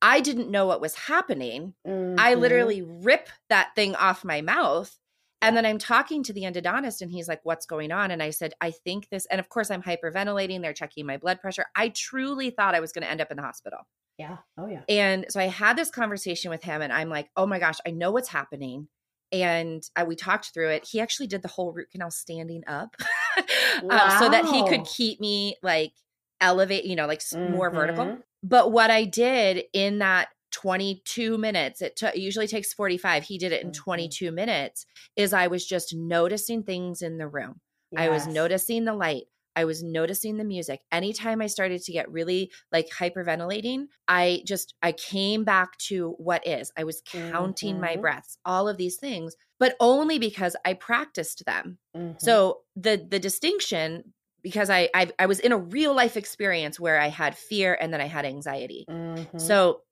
I 0.00 0.20
didn't 0.20 0.50
know 0.50 0.66
what 0.66 0.80
was 0.80 0.94
happening. 0.96 1.74
I 1.86 1.90
Mhm. 2.34 2.38
literally 2.40 2.82
rip 2.82 3.28
that 3.48 3.74
thing 3.76 3.94
off 3.94 4.24
my 4.24 4.40
mouth. 4.40 4.98
And 5.42 5.56
then 5.56 5.66
I'm 5.66 5.78
talking 5.78 6.22
to 6.22 6.32
the 6.32 6.42
endodontist 6.42 7.02
and 7.02 7.10
he's 7.10 7.28
like, 7.28 7.40
What's 7.44 7.66
going 7.66 7.92
on? 7.92 8.10
And 8.10 8.22
I 8.22 8.30
said, 8.30 8.54
I 8.60 8.70
think 8.70 9.08
this, 9.10 9.26
and 9.26 9.40
of 9.40 9.48
course 9.48 9.70
I'm 9.70 9.82
hyperventilating. 9.82 10.62
They're 10.62 10.72
checking 10.72 11.04
my 11.04 11.16
blood 11.16 11.40
pressure. 11.40 11.66
I 11.74 11.88
truly 11.90 12.50
thought 12.50 12.74
I 12.74 12.80
was 12.80 12.92
going 12.92 13.02
to 13.02 13.10
end 13.10 13.20
up 13.20 13.30
in 13.30 13.36
the 13.36 13.42
hospital. 13.42 13.80
Yeah. 14.18 14.38
Oh, 14.56 14.66
yeah. 14.66 14.82
And 14.88 15.26
so 15.28 15.40
I 15.40 15.44
had 15.48 15.76
this 15.76 15.90
conversation 15.90 16.50
with 16.50 16.62
him 16.62 16.80
and 16.82 16.92
I'm 16.92 17.08
like, 17.08 17.30
Oh 17.36 17.46
my 17.46 17.58
gosh, 17.58 17.78
I 17.86 17.90
know 17.90 18.10
what's 18.12 18.28
happening. 18.28 18.88
And 19.32 19.82
I, 19.96 20.04
we 20.04 20.14
talked 20.14 20.52
through 20.52 20.68
it. 20.70 20.86
He 20.90 21.00
actually 21.00 21.26
did 21.26 21.42
the 21.42 21.48
whole 21.48 21.72
root 21.72 21.90
canal 21.90 22.10
standing 22.10 22.62
up 22.66 22.94
um, 23.82 24.10
so 24.18 24.28
that 24.28 24.44
he 24.52 24.68
could 24.68 24.84
keep 24.84 25.20
me 25.20 25.56
like 25.62 25.92
elevate, 26.40 26.84
you 26.84 26.96
know, 26.96 27.06
like 27.06 27.20
s 27.20 27.34
more 27.34 27.70
vertical. 27.70 28.04
Mhm. 28.04 28.22
But 28.42 28.72
what 28.72 28.90
I 28.90 29.04
did 29.04 29.64
in 29.72 30.00
that 30.00 30.28
22 30.52 31.38
minutes, 31.38 31.82
it, 31.82 31.96
t- 31.96 32.06
it 32.06 32.16
usually 32.18 32.46
takes 32.46 32.72
45. 32.72 33.24
He 33.24 33.38
did 33.38 33.52
it 33.52 33.62
in 33.62 33.70
Mhm. 33.70 33.74
22 33.74 34.32
minutes. 34.32 34.86
Is 35.16 35.32
I 35.32 35.48
was 35.48 35.66
just 35.66 35.94
noticing 35.94 36.62
things 36.62 37.02
in 37.02 37.18
the 37.18 37.28
room. 37.28 37.60
I 37.96 38.08
was 38.08 38.26
noticing 38.26 38.84
the 38.84 38.94
light. 38.94 39.24
I 39.54 39.66
was 39.66 39.82
noticing 39.82 40.38
the 40.38 40.44
music. 40.44 40.80
Anytime 40.90 41.42
I 41.42 41.46
started 41.46 41.82
to 41.82 41.92
get 41.92 42.10
really 42.10 42.50
like 42.70 42.88
hyperventilating, 42.88 43.86
I 44.08 44.42
just 44.46 44.74
I 44.82 44.92
came 44.92 45.44
back 45.44 45.76
to 45.88 46.12
what 46.18 46.46
is. 46.46 46.72
I 46.76 46.84
was 46.84 47.02
counting 47.30 47.78
my 47.80 47.96
Mhm. 47.96 48.00
breaths, 48.00 48.38
all 48.46 48.66
of 48.68 48.78
these 48.78 48.96
things, 48.96 49.36
but 49.58 49.76
only 49.80 50.18
because 50.18 50.56
I 50.64 50.72
practiced 50.74 51.44
them. 51.44 51.78
Mhm. 51.94 52.18
So 52.18 52.62
the 52.76 52.96
the 53.10 53.18
distinction 53.18 54.14
because 54.42 54.70
I, 54.70 54.88
I 54.94 55.10
I 55.18 55.26
was 55.26 55.38
in 55.38 55.52
a 55.52 55.58
real 55.58 55.94
life 55.94 56.16
experience 56.16 56.80
where 56.80 56.98
I 56.98 57.08
had 57.08 57.36
fear 57.36 57.76
and 57.80 57.92
then 57.92 58.00
I 58.00 58.06
had 58.06 58.24
anxiety. 58.24 58.86
Mhm. 58.88 59.38
So 59.40 59.82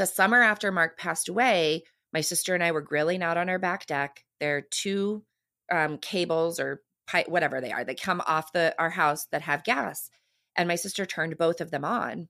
the 0.00 0.06
summer 0.06 0.40
after 0.40 0.72
Mark 0.72 0.98
passed 0.98 1.28
away, 1.28 1.84
my 2.12 2.22
sister 2.22 2.54
and 2.54 2.64
I 2.64 2.72
were 2.72 2.80
grilling 2.80 3.22
out 3.22 3.36
on 3.36 3.50
our 3.50 3.58
back 3.58 3.84
deck. 3.84 4.24
There 4.40 4.56
are 4.56 4.62
two 4.62 5.22
um, 5.70 5.98
cables 5.98 6.58
or 6.58 6.80
pipe, 7.06 7.28
whatever 7.28 7.60
they 7.60 7.70
are, 7.70 7.84
that 7.84 8.00
come 8.00 8.22
off 8.26 8.52
the 8.52 8.74
our 8.78 8.88
house 8.88 9.26
that 9.30 9.42
have 9.42 9.62
gas. 9.62 10.08
And 10.56 10.68
my 10.68 10.76
sister 10.76 11.04
turned 11.04 11.36
both 11.36 11.60
of 11.60 11.70
them 11.70 11.84
on. 11.84 12.28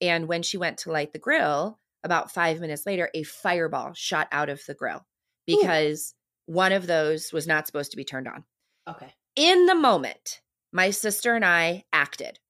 And 0.00 0.26
when 0.26 0.42
she 0.42 0.56
went 0.56 0.78
to 0.78 0.90
light 0.90 1.12
the 1.12 1.20
grill, 1.20 1.78
about 2.02 2.32
five 2.32 2.60
minutes 2.60 2.84
later, 2.84 3.08
a 3.14 3.22
fireball 3.22 3.92
shot 3.94 4.26
out 4.32 4.48
of 4.48 4.60
the 4.66 4.74
grill 4.74 5.06
because 5.46 6.14
one 6.46 6.72
of 6.72 6.88
those 6.88 7.32
was 7.32 7.46
not 7.46 7.68
supposed 7.68 7.92
to 7.92 7.96
be 7.96 8.04
turned 8.04 8.26
on 8.26 8.44
okay. 8.88 9.14
in 9.36 9.66
the 9.66 9.74
moment, 9.76 10.40
my 10.72 10.90
sister 10.90 11.36
and 11.36 11.44
I 11.44 11.84
acted. 11.92 12.40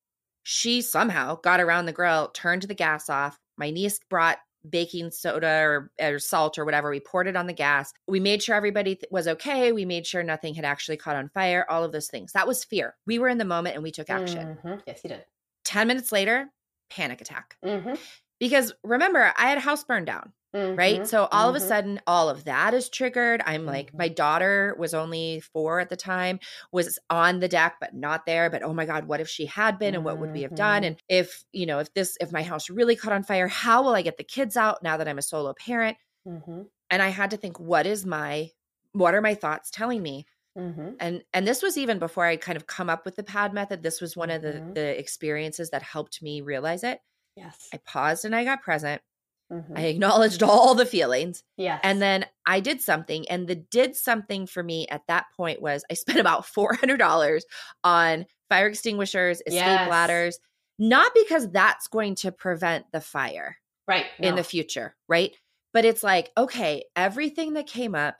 She 0.42 0.80
somehow 0.80 1.36
got 1.36 1.60
around 1.60 1.84
the 1.84 1.92
grill, 1.92 2.28
turned 2.28 2.62
the 2.62 2.74
gas 2.74 3.10
off. 3.10 3.38
My 3.56 3.70
niece 3.70 4.00
brought 4.10 4.38
baking 4.68 5.10
soda 5.10 5.60
or, 5.62 5.90
or 6.00 6.18
salt 6.18 6.58
or 6.58 6.64
whatever. 6.64 6.90
We 6.90 7.00
poured 7.00 7.26
it 7.26 7.36
on 7.36 7.46
the 7.46 7.52
gas. 7.52 7.92
We 8.08 8.20
made 8.20 8.42
sure 8.42 8.54
everybody 8.54 8.96
th- 8.96 9.10
was 9.10 9.28
okay. 9.28 9.72
We 9.72 9.84
made 9.84 10.06
sure 10.06 10.22
nothing 10.22 10.54
had 10.54 10.64
actually 10.64 10.96
caught 10.96 11.16
on 11.16 11.28
fire, 11.30 11.66
all 11.68 11.84
of 11.84 11.92
those 11.92 12.08
things. 12.08 12.32
That 12.32 12.46
was 12.46 12.64
fear. 12.64 12.94
We 13.06 13.18
were 13.18 13.28
in 13.28 13.38
the 13.38 13.44
moment 13.44 13.74
and 13.74 13.82
we 13.82 13.90
took 13.90 14.10
action. 14.10 14.58
Mhm. 14.64 14.82
Yes, 14.86 15.00
he 15.02 15.08
did. 15.08 15.24
10 15.64 15.86
minutes 15.88 16.12
later, 16.12 16.50
panic 16.90 17.20
attack. 17.20 17.56
Mm-hmm. 17.64 17.94
Because 18.40 18.72
remember, 18.82 19.32
I 19.38 19.48
had 19.48 19.58
a 19.58 19.62
house 19.62 19.84
burned 19.84 20.06
down 20.06 20.32
right? 20.54 21.06
So 21.06 21.28
all 21.32 21.48
of 21.48 21.56
a 21.56 21.60
sudden, 21.60 22.00
all 22.06 22.28
of 22.28 22.44
that 22.44 22.74
is 22.74 22.88
triggered. 22.88 23.42
I'm 23.44 23.66
like, 23.66 23.92
my 23.92 24.08
daughter 24.08 24.74
was 24.78 24.94
only 24.94 25.40
four 25.40 25.80
at 25.80 25.88
the 25.88 25.96
time, 25.96 26.38
was 26.72 26.98
on 27.10 27.40
the 27.40 27.48
deck, 27.48 27.76
but 27.80 27.94
not 27.94 28.24
there. 28.26 28.48
But 28.50 28.62
oh 28.62 28.72
my 28.72 28.86
God, 28.86 29.06
what 29.06 29.20
if 29.20 29.28
she 29.28 29.46
had 29.46 29.78
been 29.78 29.94
and 29.94 30.04
what 30.04 30.18
would 30.18 30.32
we 30.32 30.42
have 30.42 30.54
done? 30.54 30.82
Mhm. 30.82 30.86
And 30.86 31.02
if, 31.08 31.44
you 31.52 31.66
know, 31.66 31.80
if 31.80 31.92
this, 31.94 32.16
if 32.20 32.32
my 32.32 32.42
house 32.42 32.70
really 32.70 32.96
caught 32.96 33.12
on 33.12 33.24
fire, 33.24 33.48
how 33.48 33.82
will 33.82 33.94
I 33.94 34.02
get 34.02 34.16
the 34.16 34.24
kids 34.24 34.56
out 34.56 34.82
now 34.82 34.96
that 34.96 35.08
I'm 35.08 35.18
a 35.18 35.22
solo 35.22 35.54
parent? 35.54 35.96
Mm-hmm. 36.26 36.62
And 36.90 37.02
I 37.02 37.08
had 37.08 37.30
to 37.30 37.36
think, 37.36 37.58
what 37.58 37.86
is 37.86 38.06
my, 38.06 38.50
what 38.92 39.14
are 39.14 39.20
my 39.22 39.34
thoughts 39.34 39.70
telling 39.70 40.02
me? 40.02 40.26
Mm-hmm. 40.56 40.90
And 41.00 41.24
and 41.32 41.48
this 41.48 41.62
was 41.62 41.76
even 41.76 41.98
before 41.98 42.26
I'd 42.26 42.40
kind 42.40 42.54
of 42.56 42.68
come 42.68 42.88
up 42.88 43.04
with 43.04 43.16
the 43.16 43.24
pad 43.24 43.52
method. 43.52 43.82
This 43.82 44.00
was 44.00 44.16
one 44.16 44.30
of 44.30 44.40
the 44.40 44.52
Mhm. 44.52 44.74
the 44.74 44.96
experiences 44.98 45.70
that 45.70 45.82
helped 45.82 46.22
me 46.22 46.42
realize 46.42 46.84
it. 46.84 47.00
Yes. 47.34 47.68
I 47.72 47.78
paused 47.78 48.24
and 48.24 48.36
I 48.36 48.44
got 48.44 48.62
present. 48.62 49.02
Mhm. 49.52 49.76
I 49.76 49.82
acknowledged 49.82 50.42
all 50.42 50.74
the 50.74 50.86
feelings. 50.86 51.42
Yeah. 51.56 51.80
And 51.82 52.00
then 52.00 52.26
I 52.46 52.60
did 52.60 52.80
something, 52.80 53.28
and 53.28 53.46
the 53.48 53.56
did 53.56 53.96
something 53.96 54.46
for 54.46 54.62
me 54.62 54.86
at 54.88 55.02
that 55.08 55.26
point 55.36 55.60
was 55.62 55.84
I 55.90 55.94
spent 56.18 56.18
about 56.18 56.46
$400 56.46 57.44
on 57.82 58.26
fire 58.48 58.66
extinguishers, 58.66 59.40
escape 59.46 59.54
Yes. 59.54 59.88
ladders, 59.88 60.38
not 60.78 61.12
because 61.14 61.50
that's 61.50 61.88
going 61.88 62.14
to 62.16 62.32
prevent 62.32 62.86
the 62.92 63.00
fire 63.00 63.56
right 63.86 64.06
in 64.22 64.34
the 64.34 64.44
future, 64.44 64.96
right? 65.08 65.36
But 65.72 65.84
it's 65.84 66.02
like, 66.02 66.30
okay, 66.36 66.84
everything 66.96 67.54
that 67.54 67.66
came 67.66 67.94
up 67.94 68.16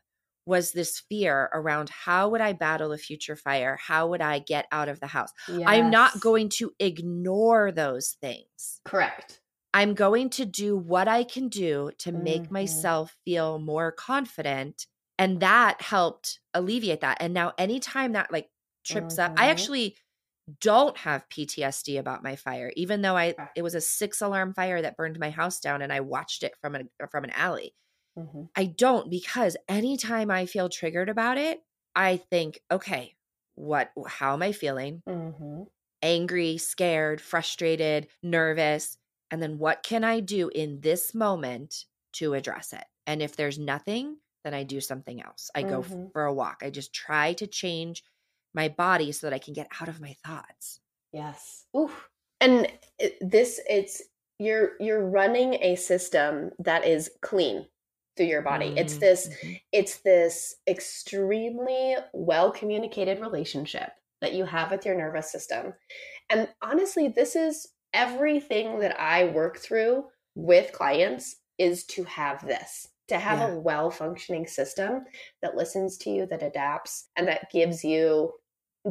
was 0.47 0.73
this 0.73 1.01
fear 1.09 1.49
around 1.55 1.89
how 1.89 2.29
would 2.29 2.41
I 2.43 2.53
battle 2.53 2.93
a 2.93 2.99
future 2.99 3.37
fire? 3.37 3.79
How 3.81 4.09
would 4.09 4.21
I 4.21 4.41
get 4.41 4.67
out 4.73 4.89
of 4.91 5.01
the 5.01 5.07
house? 5.07 5.31
I'm 5.67 5.89
not 5.91 6.21
going 6.21 6.51
to 6.59 6.73
ignore 6.79 7.73
those 7.73 8.17
things. 8.21 8.83
correct. 8.85 9.41
I'm 9.75 9.95
going 9.95 10.31
to 10.33 10.47
do 10.47 10.77
what 10.79 11.09
I 11.09 11.25
can 11.25 11.49
do 11.51 11.93
to 12.01 12.13
make 12.13 12.51
Mhm. 12.53 12.53
myself 12.53 13.19
feel 13.27 13.59
more 13.61 13.93
confident. 13.93 14.87
And 15.19 15.41
that 15.41 15.83
helped 15.83 16.41
alleviate 16.55 17.03
that. 17.03 17.19
And 17.21 17.35
now, 17.35 17.55
anytime 17.59 18.13
that 18.15 18.33
like 18.33 18.51
trips 18.85 19.19
up, 19.19 19.35
I 19.39 19.49
Mhm. 19.49 19.51
actually 19.51 19.99
don't 20.61 20.97
have 20.99 21.29
PTSD 21.31 21.99
about 21.99 22.23
my 22.23 22.37
fire, 22.37 22.73
even 22.77 23.03
though 23.03 23.17
I 23.17 23.37
it 23.55 23.63
was 23.63 23.75
a 23.75 23.81
six 23.81 24.21
alarm 24.23 24.55
fire 24.55 24.83
that 24.83 24.97
burned 24.97 25.19
my 25.19 25.31
house 25.31 25.61
down 25.61 25.83
and 25.83 25.93
I 25.93 26.01
watched 26.01 26.43
it 26.45 26.57
from 26.61 26.75
an 26.77 26.91
from 27.11 27.25
an 27.25 27.31
alley. 27.31 27.75
Mm-hmm. 28.17 28.45
I 28.57 28.67
don't 28.67 29.11
because 29.11 29.57
anytime 29.69 30.31
I 30.31 30.47
feel 30.47 30.69
triggered 30.69 31.09
about 31.09 31.39
it, 31.39 31.63
I 31.97 32.17
think, 32.19 32.61
okay, 32.71 33.17
what 33.57 33.93
how 34.09 34.35
am 34.35 34.43
I 34.43 34.53
feeling? 34.53 35.03
Mm-hmm. 35.07 35.65
angry, 36.03 36.59
scared, 36.59 37.21
frustrated, 37.21 38.09
nervous. 38.23 38.99
And 39.31 39.43
then 39.43 39.59
what 39.59 39.83
can 39.83 40.05
I 40.05 40.21
do 40.21 40.49
in 40.51 40.81
this 40.81 41.15
moment 41.15 41.87
to 42.15 42.35
address 42.35 42.73
it? 42.73 42.85
And 43.07 43.23
if 43.23 43.37
there's 43.37 43.59
nothing, 43.59 44.19
then 44.45 44.55
I 44.55 44.63
do 44.65 44.81
something 44.81 45.23
else. 45.23 45.51
I 45.55 45.63
go 45.63 45.81
f- 45.81 45.97
Mhm. 45.97 46.13
for 46.13 46.25
a 46.25 46.35
walk. 46.35 46.63
I 46.63 46.71
just 46.71 46.95
try 46.95 47.33
to 47.35 47.47
change 47.47 48.05
my 48.55 48.69
body 48.69 49.13
so 49.13 49.27
that 49.27 49.35
I 49.35 49.39
can 49.39 49.55
get 49.55 49.69
out 49.81 49.89
of 49.89 50.01
my 50.01 50.15
thoughts. 50.25 50.81
Yes. 51.13 51.67
Oof. 51.77 52.09
And 52.41 52.71
this 53.21 53.61
it's 53.69 54.03
you're 54.39 54.73
you're 54.81 55.05
running 55.07 55.55
a 55.63 55.77
system 55.77 56.51
that 56.59 56.85
is 56.85 57.11
clean 57.23 57.69
through 58.17 58.27
your 58.27 58.43
body. 58.43 58.73
It's 58.77 58.99
Mm, 58.99 58.99
this 58.99 59.29
mhm. 59.29 59.61
it's 59.73 59.99
this 59.99 60.57
extremely 60.67 61.97
well 62.13 62.51
communicated 62.53 63.21
relationship 63.21 63.93
that 64.21 64.35
you 64.35 64.45
have 64.45 64.71
with 64.71 64.85
your 64.85 64.97
nervous 64.97 65.31
system. 65.31 65.75
And 66.31 66.49
honestly, 66.63 67.09
this 67.09 67.37
is 67.37 67.74
everything 67.95 68.81
that 68.81 69.01
I 69.01 69.25
work 69.27 69.59
through 69.59 70.05
with 70.35 70.73
clients 70.73 71.37
is 71.59 71.85
to 71.87 72.05
have 72.05 72.47
this 72.47 72.89
to 73.09 73.19
have 73.19 73.39
Yeah. 73.39 73.55
a 73.55 73.59
well 73.59 73.91
functioning 73.91 74.47
system 74.47 75.05
that 75.43 75.55
listens 75.55 75.99
to 75.99 76.11
you, 76.11 76.27
that 76.27 76.43
adapts, 76.43 77.09
and 77.17 77.29
that 77.29 77.51
gives 77.51 77.85
you 77.85 78.33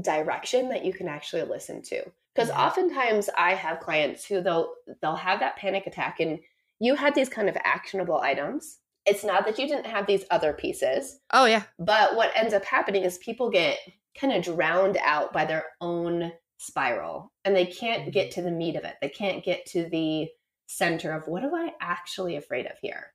direction 0.01 0.69
that 0.69 0.85
you 0.85 0.93
can 0.93 1.07
actually 1.07 1.43
listen 1.43 1.81
to. 1.83 2.03
Because 2.33 2.49
Yeah. 2.49 2.55
Mm-hmm. 2.55 2.63
oftentimes 2.67 3.29
I 3.37 3.53
have 3.55 3.79
clients 3.79 4.25
who 4.25 4.41
they'll 4.41 4.73
they'll 5.01 5.15
have 5.15 5.39
that 5.39 5.55
panic 5.57 5.87
attack 5.87 6.19
and 6.19 6.39
you 6.79 6.95
had 6.95 7.15
these 7.15 7.29
kind 7.29 7.49
of 7.49 7.57
actionable 7.63 8.19
items. 8.21 8.79
It's 9.05 9.23
not 9.23 9.45
that 9.45 9.57
you 9.59 9.67
didn't 9.67 9.85
have 9.87 10.05
these 10.07 10.25
other 10.31 10.53
pieces, 10.53 11.19
Oh 11.31 11.45
yeah. 11.45 11.63
but 11.79 12.15
what 12.15 12.31
ends 12.35 12.53
up 12.53 12.65
happening 12.65 13.03
is 13.03 13.17
people 13.17 13.49
get 13.49 13.77
kind 14.19 14.31
of 14.33 14.43
drowned 14.43 14.97
out 15.01 15.33
by 15.33 15.45
their 15.45 15.65
own 15.81 16.31
spiral 16.63 17.31
and 17.45 17.55
they 17.55 17.65
can't 17.65 18.11
get 18.11 18.31
mm-hmm. 18.31 18.41
to 18.41 18.41
the 18.43 18.51
meat 18.51 18.75
of 18.75 18.83
it. 18.83 18.95
They 19.01 19.09
can't 19.09 19.43
get 19.43 19.65
to 19.67 19.89
the 19.89 20.29
center 20.67 21.11
of 21.11 21.27
what 21.27 21.43
am 21.43 21.53
I 21.53 21.73
actually 21.81 22.35
afraid 22.35 22.65
of 22.65 22.73
here? 22.81 23.13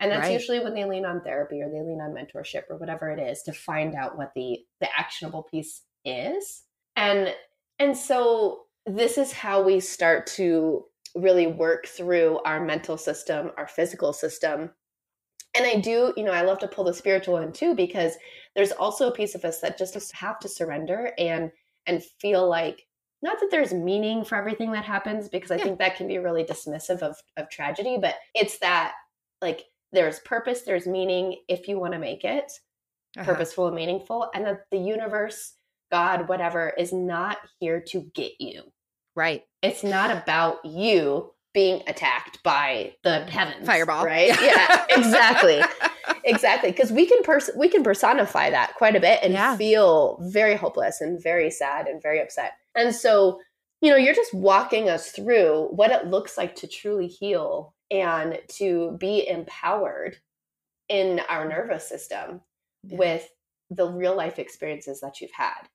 And 0.00 0.10
that's 0.10 0.22
Right. 0.22 0.32
usually 0.32 0.60
when 0.60 0.74
they 0.74 0.84
lean 0.84 1.04
on 1.04 1.22
therapy 1.22 1.62
or 1.62 1.70
they 1.70 1.80
lean 1.80 2.00
on 2.00 2.12
mentorship 2.12 2.64
or 2.68 2.76
whatever 2.76 3.10
it 3.10 3.20
is 3.20 3.42
to 3.42 3.52
find 3.52 3.94
out 3.94 4.18
what 4.18 4.32
the 4.34 4.58
the 4.80 4.88
actionable 4.98 5.44
piece 5.44 5.82
is. 6.04 6.64
And 6.96 7.34
and 7.78 7.96
so 7.96 8.64
this 8.86 9.18
is 9.18 9.32
how 9.32 9.62
we 9.62 9.80
start 9.80 10.26
to 10.26 10.84
really 11.14 11.46
work 11.46 11.86
through 11.86 12.40
our 12.44 12.60
mental 12.64 12.98
system, 12.98 13.52
our 13.56 13.66
physical 13.68 14.12
system. 14.12 14.70
And 15.56 15.64
I 15.64 15.76
do, 15.76 16.12
you 16.16 16.24
know, 16.24 16.32
I 16.32 16.42
love 16.42 16.58
to 16.58 16.68
pull 16.68 16.84
the 16.84 16.92
spiritual 16.92 17.38
in 17.38 17.52
too 17.52 17.74
because 17.74 18.16
there's 18.56 18.72
also 18.72 19.08
a 19.08 19.14
piece 19.14 19.34
of 19.34 19.44
us 19.44 19.60
that 19.60 19.78
just 19.78 20.12
have 20.12 20.40
to 20.40 20.48
surrender 20.48 21.12
and 21.16 21.52
and 21.86 22.02
feel 22.20 22.48
like 22.48 22.86
not 23.22 23.40
that 23.40 23.50
there's 23.50 23.72
meaning 23.72 24.24
for 24.24 24.36
everything 24.36 24.72
that 24.72 24.84
happens 24.84 25.28
because 25.28 25.50
I 25.50 25.56
Yeah. 25.56 25.64
think 25.64 25.78
that 25.78 25.96
can 25.96 26.06
be 26.08 26.18
really 26.18 26.44
dismissive 26.44 27.00
of 27.02 27.16
of 27.36 27.48
tragedy, 27.48 27.98
but 28.00 28.16
it's 28.34 28.58
that 28.58 28.94
like 29.40 29.64
there's 29.92 30.18
purpose, 30.20 30.62
there's 30.62 30.86
meaning 30.86 31.38
if 31.48 31.68
you 31.68 31.78
want 31.78 31.92
to 31.94 31.98
make 31.98 32.24
it 32.24 32.52
Uh-huh. 33.16 33.24
purposeful 33.24 33.66
and 33.68 33.76
meaningful 33.76 34.28
and 34.34 34.44
that 34.44 34.66
the 34.70 34.78
universe, 34.78 35.54
God, 35.90 36.28
whatever 36.28 36.70
is 36.76 36.92
not 36.92 37.38
here 37.60 37.80
to 37.88 38.00
get 38.14 38.32
you. 38.40 38.72
Right. 39.14 39.44
It's 39.62 39.84
not 39.84 40.10
about 40.10 40.64
you 40.64 41.32
being 41.52 41.82
attacked 41.86 42.42
by 42.42 42.96
the 43.04 43.20
heavens. 43.26 43.64
Fireball. 43.66 44.04
Right? 44.04 44.28
Yeah, 44.42 44.84
exactly 44.90 45.62
exactly 46.24 46.70
because 46.70 46.90
we 46.92 47.06
can 47.06 47.22
pers- 47.22 47.50
we 47.56 47.68
can 47.68 47.82
personify 47.82 48.50
that 48.50 48.74
quite 48.76 48.96
a 48.96 49.00
bit 49.00 49.20
and 49.22 49.32
Yeah. 49.34 49.56
feel 49.56 50.18
very 50.22 50.54
hopeless 50.56 51.00
and 51.00 51.22
very 51.22 51.50
sad 51.50 51.86
and 51.86 52.02
very 52.02 52.20
upset 52.20 52.52
and 52.74 52.94
so 52.94 53.40
you 53.80 53.90
know 53.90 53.96
you're 53.96 54.14
just 54.14 54.32
walking 54.34 54.88
us 54.88 55.10
through 55.10 55.68
what 55.72 55.90
it 55.90 56.06
looks 56.06 56.38
like 56.38 56.54
to 56.56 56.66
truly 56.66 57.06
heal 57.06 57.74
and 57.90 58.38
to 58.48 58.96
be 58.98 59.26
empowered 59.28 60.16
in 60.88 61.20
our 61.28 61.46
nervous 61.48 61.86
system 61.88 62.40
Yeah. 62.82 62.98
with 62.98 63.28
the 63.70 63.86
real 63.90 64.16
life 64.16 64.38
experiences 64.38 65.00
that 65.00 65.20
you've 65.20 65.32
had 65.32 65.68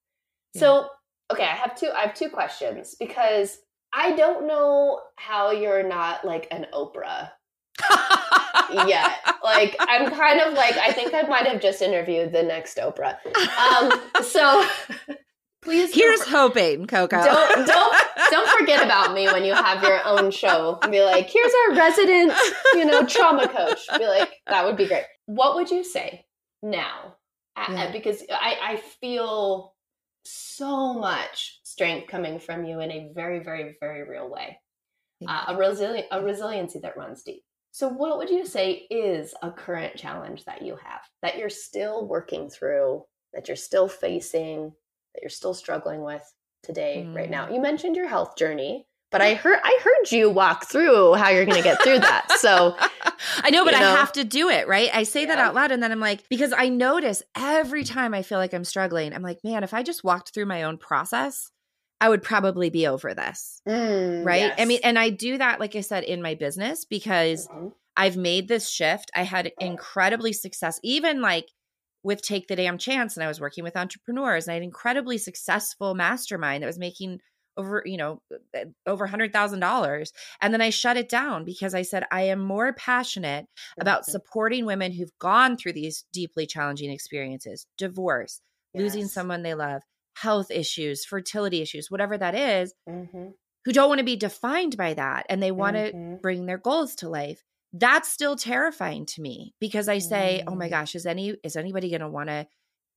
so 0.55 0.87
okay 1.31 1.43
i 1.43 1.55
have 1.55 1.75
two 1.75 1.89
i 1.95 2.01
have 2.01 2.13
two 2.15 2.29
questions 2.29 2.95
because 2.99 3.59
i 3.93 4.11
don't 4.15 4.47
know 4.47 5.01
how 5.17 5.51
you're 5.51 5.83
not 5.87 6.25
like 6.25 6.47
an 6.51 6.65
oprah 6.73 7.31
yet. 8.87 9.11
Like 9.43 9.75
I'm 9.79 10.09
kind 10.11 10.39
of 10.41 10.53
like 10.53 10.77
I 10.77 10.91
think 10.91 11.13
I 11.13 11.23
might 11.23 11.47
have 11.47 11.61
just 11.61 11.81
interviewed 11.81 12.31
the 12.31 12.43
next 12.43 12.77
Oprah. 12.77 13.17
Um, 13.57 14.23
so 14.23 14.65
please 15.61 15.93
Here's 15.93 16.19
don't, 16.19 16.29
hoping, 16.29 16.87
Coco. 16.87 17.23
Don't- 17.23 17.67
don't- 17.67 17.95
don't 18.31 18.59
forget 18.59 18.83
about 18.85 19.13
me 19.13 19.25
when 19.27 19.43
you 19.43 19.53
have 19.53 19.81
your 19.81 20.05
own 20.05 20.29
show. 20.31 20.77
And 20.83 20.91
be 20.91 21.01
like, 21.03 21.29
here's 21.29 21.51
our 21.69 21.75
resident, 21.77 22.33
you 22.75 22.85
know, 22.85 23.03
trauma 23.05 23.47
coach. 23.47 23.79
Be 23.97 24.05
like, 24.05 24.29
that 24.47 24.65
would 24.65 24.77
be 24.77 24.85
great. 24.87 25.03
What 25.25 25.55
would 25.55 25.71
you 25.71 25.83
say 25.83 26.25
now? 26.61 27.15
A- 27.57 27.71
Yeah. 27.71 27.91
Because 27.91 28.21
I, 28.31 28.57
I 28.61 28.81
feel 29.01 29.73
so 30.25 30.93
much 30.93 31.59
strength 31.63 32.07
coming 32.07 32.39
from 32.39 32.65
you 32.65 32.79
in 32.81 32.91
a 32.91 33.09
very, 33.15 33.39
very, 33.39 33.75
very 33.79 34.07
real 34.07 34.29
way 34.29 34.59
uh, 35.27 35.45
a 35.49 35.55
resilient 35.57 36.05
a 36.11 36.21
resiliency 36.21 36.79
that 36.79 36.95
runs 36.97 37.23
deep. 37.23 37.41
So 37.71 37.87
what 37.87 38.17
would 38.17 38.29
you 38.29 38.45
say 38.45 38.87
is 38.89 39.33
a 39.41 39.51
current 39.51 39.95
challenge 39.95 40.45
that 40.45 40.61
you 40.61 40.75
have 40.75 41.01
that 41.21 41.37
you're 41.37 41.49
still 41.49 42.07
working 42.07 42.49
through, 42.49 43.03
that 43.33 43.47
you're 43.47 43.57
still 43.57 43.87
facing, 43.87 44.73
that 45.13 45.21
you're 45.21 45.29
still 45.29 45.53
struggling 45.53 46.01
with 46.01 46.23
today 46.63 47.07
right 47.15 47.29
now? 47.29 47.47
Mm. 47.47 47.55
You 47.55 47.61
mentioned 47.61 47.95
your 47.95 48.07
health 48.07 48.35
journey, 48.37 48.87
but 49.11 49.21
I 49.21 49.33
heard 49.33 49.59
I 49.63 49.79
heard 49.83 50.11
you 50.11 50.29
walk 50.29 50.65
through 50.65 51.13
how 51.15 51.29
you're 51.29 51.45
going 51.45 51.57
to 51.57 51.63
get 51.63 51.81
through 51.81 51.99
that. 51.99 52.31
So 52.39 52.75
I 53.43 53.49
know, 53.49 53.65
but 53.65 53.73
you 53.73 53.79
know? 53.79 53.87
I 53.87 53.95
have 53.95 54.11
to 54.13 54.23
do 54.23 54.49
it, 54.49 54.67
right? 54.67 54.89
I 54.93 55.03
say 55.03 55.25
that 55.25 55.39
out 55.39 55.55
loud 55.55 55.71
and 55.71 55.81
then 55.81 55.91
I'm 55.91 55.99
like, 55.99 56.27
because 56.29 56.53
I 56.53 56.69
notice 56.69 57.23
every 57.35 57.83
time 57.83 58.13
I 58.13 58.21
feel 58.23 58.37
like 58.37 58.53
I'm 58.53 58.65
struggling, 58.65 59.13
I'm 59.13 59.23
like, 59.23 59.39
man, 59.43 59.63
if 59.63 59.73
I 59.73 59.83
just 59.83 60.03
walked 60.03 60.33
through 60.33 60.45
my 60.45 60.63
own 60.63 60.77
process, 60.77 61.51
I 62.01 62.09
would 62.09 62.23
probably 62.23 62.69
be 62.69 62.87
over 62.87 63.13
this. 63.13 63.61
mm, 63.65 64.23
Right. 64.23 64.53
I 64.57 64.65
mean, 64.65 64.79
and 64.83 64.99
I 64.99 65.09
do 65.09 65.37
that, 65.37 65.59
like 65.59 65.75
I 65.75 65.81
said, 65.81 66.03
in 66.03 66.21
my 66.21 66.35
business 66.35 66.85
because 66.85 67.49
Mhm. 67.49 67.73
I've 67.97 68.17
made 68.17 68.47
this 68.47 68.69
shift. 68.69 69.11
I 69.15 69.23
had 69.23 69.53
incredibly 69.59 70.33
success, 70.33 70.79
even 70.83 71.21
like 71.21 71.47
with 72.03 72.21
Take 72.21 72.47
the 72.47 72.55
DAMN 72.55 72.79
Chance, 72.79 73.17
and 73.17 73.23
I 73.23 73.27
was 73.27 73.41
working 73.41 73.63
with 73.63 73.75
entrepreneurs, 73.77 74.47
and 74.47 74.51
I 74.53 74.55
had 74.55 74.63
incredibly 74.63 75.17
successful 75.17 75.95
mastermind 75.95 76.63
that 76.63 76.67
was 76.67 76.79
making 76.79 77.19
over, 77.57 77.83
you 77.85 77.97
know, 77.97 78.21
uh, 78.55 78.65
over 78.85 79.03
a 79.05 79.09
hundred 79.09 79.33
thousand 79.33 79.59
dollars. 79.59 80.13
And 80.41 80.53
then 80.53 80.61
I 80.61 80.69
shut 80.69 80.95
it 80.97 81.09
down 81.09 81.43
because 81.43 81.73
I 81.73 81.81
said 81.81 82.05
I 82.11 82.21
am 82.23 82.39
more 82.39 82.73
passionate 82.73 83.47
about 83.79 84.05
Mhm. 84.07 84.11
supporting 84.11 84.65
women 84.65 84.93
who've 84.93 85.17
gone 85.19 85.57
through 85.57 85.73
these 85.73 86.05
deeply 86.13 86.47
challenging 86.47 86.89
experiences, 86.91 87.65
divorce, 87.77 88.41
losing 88.73 89.07
someone 89.09 89.43
they 89.43 89.55
love, 89.55 89.81
health 90.15 90.51
issues, 90.51 91.05
fertility 91.05 91.61
issues, 91.61 91.89
whatever 91.91 92.17
that 92.17 92.35
is, 92.35 92.73
Mhm. 92.87 93.33
who 93.65 93.71
don't 93.73 93.89
want 93.89 93.99
to 93.99 94.05
be 94.05 94.15
defined 94.15 94.77
by 94.77 94.93
that 94.93 95.25
and 95.29 95.41
they 95.41 95.51
want 95.51 95.75
to 95.75 95.91
Mhm. 95.93 96.21
bring 96.21 96.45
their 96.45 96.57
goals 96.57 96.95
to 96.95 97.09
life 97.09 97.43
that's 97.73 98.09
still 98.09 98.35
terrifying 98.35 99.05
to 99.05 99.21
me 99.21 99.53
because 99.59 99.87
i 99.87 99.99
say 99.99 100.41
oh 100.47 100.55
my 100.55 100.65
Mm. 100.67 100.71
gosh 100.71 100.95
is 100.95 101.05
any 101.05 101.35
is 101.43 101.55
anybody 101.55 101.89
going 101.89 102.01
to 102.01 102.09
want 102.09 102.27
to 102.29 102.47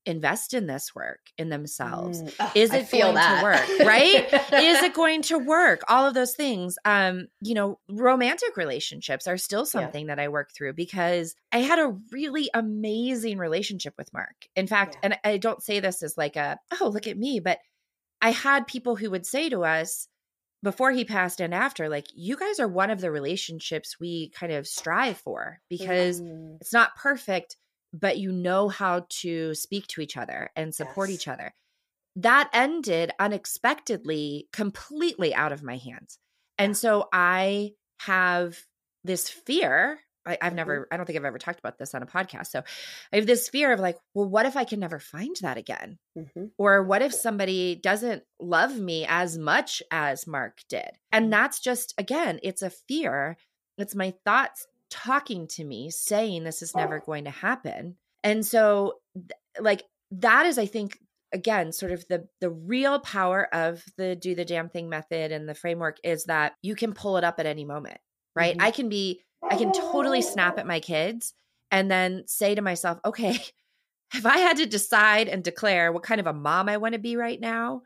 invest 0.05 0.53
in 0.55 0.67
this 0.67 0.95
work 0.95 1.21
in 1.39 1.49
themselves 1.49 2.23
Mm. 2.23 2.57
Is 2.57 2.73
it 2.75 2.89
feel 2.89 3.13
going 3.13 3.17
to 3.39 3.43
work, 3.43 3.87
right? 3.87 4.25
is 4.55 4.83
it 4.83 4.95
going 5.03 5.23
to 5.23 5.39
work 5.39 5.81
all 5.89 6.07
of 6.07 6.15
those 6.15 6.35
things 6.35 6.77
um 6.85 7.29
you 7.41 7.55
know 7.55 7.79
romantic 7.89 8.57
relationships 8.57 9.27
are 9.27 9.37
still 9.37 9.65
something 9.65 10.07
that 10.07 10.19
i 10.19 10.29
work 10.29 10.51
through 10.57 10.73
because 10.73 11.35
i 11.53 11.59
had 11.59 11.79
a 11.79 11.97
really 12.11 12.51
amazing 12.55 13.39
relationship 13.39 13.95
with 13.97 14.13
mark 14.13 14.35
in 14.57 14.67
fact 14.67 14.95
Yeah. 14.95 15.01
and 15.11 15.19
i 15.25 15.37
don't 15.37 15.63
say 15.63 15.81
this 15.81 16.03
as 16.03 16.17
like 16.17 16.37
a 16.37 16.59
oh 16.81 16.89
look 16.93 17.07
at 17.07 17.17
me 17.19 17.39
but 17.41 17.59
i 18.21 18.31
had 18.33 18.67
people 18.67 18.97
who 18.97 19.11
would 19.11 19.27
say 19.27 19.49
to 19.51 19.65
us 19.65 20.09
before 20.63 20.93
he 20.93 21.05
passed 21.05 21.41
and 21.41 21.53
after 21.55 21.89
like 21.89 22.07
you 22.15 22.37
guys 22.37 22.61
are 22.61 22.69
one 22.69 22.91
of 22.91 23.01
the 23.01 23.11
relationships 23.11 23.99
we 24.01 24.31
kind 24.31 24.53
of 24.53 24.67
strive 24.67 25.19
for 25.19 25.61
because 25.69 26.21
Mm. 26.21 26.59
it's 26.61 26.73
not 26.73 26.97
perfect 26.97 27.57
but 27.93 28.19
you 28.19 28.33
know 28.33 28.69
how 28.69 29.07
to 29.09 29.55
speak 29.55 29.87
to 29.89 30.01
each 30.01 30.17
other 30.17 30.51
and 30.57 30.75
support 30.75 31.11
Yes. 31.11 31.21
each 31.21 31.29
other 31.29 31.53
that 32.17 32.51
ended 32.53 33.11
unexpectedly 33.19 34.49
completely 34.53 35.35
out 35.35 35.53
of 35.53 35.63
my 35.63 35.77
hands 35.77 36.19
and 36.59 36.77
so 36.77 37.09
i 37.13 37.73
have 38.01 38.59
this 39.05 39.29
fear 39.29 39.99
I, 40.25 40.39
I've 40.41 40.53
Mhm. 40.53 40.57
never 40.57 40.89
i 40.93 40.97
don't 40.97 41.07
think 41.07 41.19
i've 41.19 41.25
ever 41.25 41.39
talked 41.39 41.59
about 41.59 41.79
this 41.79 41.95
on 41.95 42.03
a 42.03 42.07
podcast 42.07 42.49
so 42.49 42.63
i 43.13 43.17
have 43.17 43.27
this 43.27 43.49
fear 43.49 43.73
of 43.73 43.81
like 43.81 43.97
well 44.15 44.29
what 44.29 44.47
if 44.47 44.57
i 44.57 44.65
can 44.65 44.79
never 44.81 44.99
find 44.99 45.35
that 45.41 45.57
again 45.57 45.99
Mhm. 46.17 46.51
or 46.59 46.83
what 46.83 47.03
if 47.03 47.13
somebody 47.15 47.75
doesn't 47.77 48.23
love 48.41 48.79
me 48.79 49.07
as 49.09 49.39
much 49.39 49.83
as 49.91 50.27
Mark 50.27 50.59
did? 50.69 50.91
And 51.11 51.33
that's 51.33 51.59
just, 51.59 51.95
again, 51.97 52.39
it's 52.43 52.61
a 52.61 52.69
fear. 52.69 53.39
It's 53.79 53.95
my 53.95 54.13
thoughts 54.27 54.67
talking 54.93 55.49
to 55.49 55.65
me 55.65 55.91
saying 55.91 56.45
this 56.45 56.63
is 56.63 56.75
never 56.77 57.01
going 57.01 57.25
to 57.25 57.31
happen. 57.31 57.97
And 58.23 58.47
so, 58.47 58.95
like, 59.59 59.83
that 60.13 60.47
is, 60.47 60.59
I 60.59 60.67
think, 60.67 60.99
again 61.35 61.73
sort 61.73 61.93
of 61.93 62.05
the 62.09 62.29
the 62.43 62.51
real 62.51 63.01
power 63.01 63.49
of 63.55 63.83
the 63.97 64.15
do 64.15 64.35
the 64.35 64.45
damn 64.45 64.69
thing 64.69 64.91
method 64.91 65.33
and 65.33 65.49
the 65.49 65.55
framework 65.55 65.97
is 66.05 66.25
that 66.25 66.53
you 66.61 66.75
can 66.75 66.93
pull 66.93 67.17
it 67.17 67.25
up 67.25 67.41
at 67.41 67.47
any 67.47 67.65
moment 67.65 67.97
right 68.37 68.55
Mhm. 68.59 68.63
i 68.63 68.71
can 68.71 68.91
be 68.91 69.23
i 69.51 69.57
can 69.57 69.73
totally 69.73 70.21
snap 70.21 70.59
at 70.59 70.67
my 70.67 70.79
kids 70.79 71.33
and 71.71 71.91
then 71.91 72.25
say 72.27 72.55
to 72.55 72.61
myself 72.61 72.99
okay 73.03 73.39
if 74.15 74.27
I 74.27 74.37
had 74.39 74.59
to 74.59 74.67
decide 74.67 75.29
and 75.29 75.43
declare 75.43 75.91
what 75.91 76.03
kind 76.03 76.21
of 76.21 76.27
a 76.27 76.35
mom 76.35 76.69
I 76.69 76.77
want 76.77 76.93
to 76.93 76.99
be 76.99 77.17
right 77.17 77.41
now, 77.41 77.81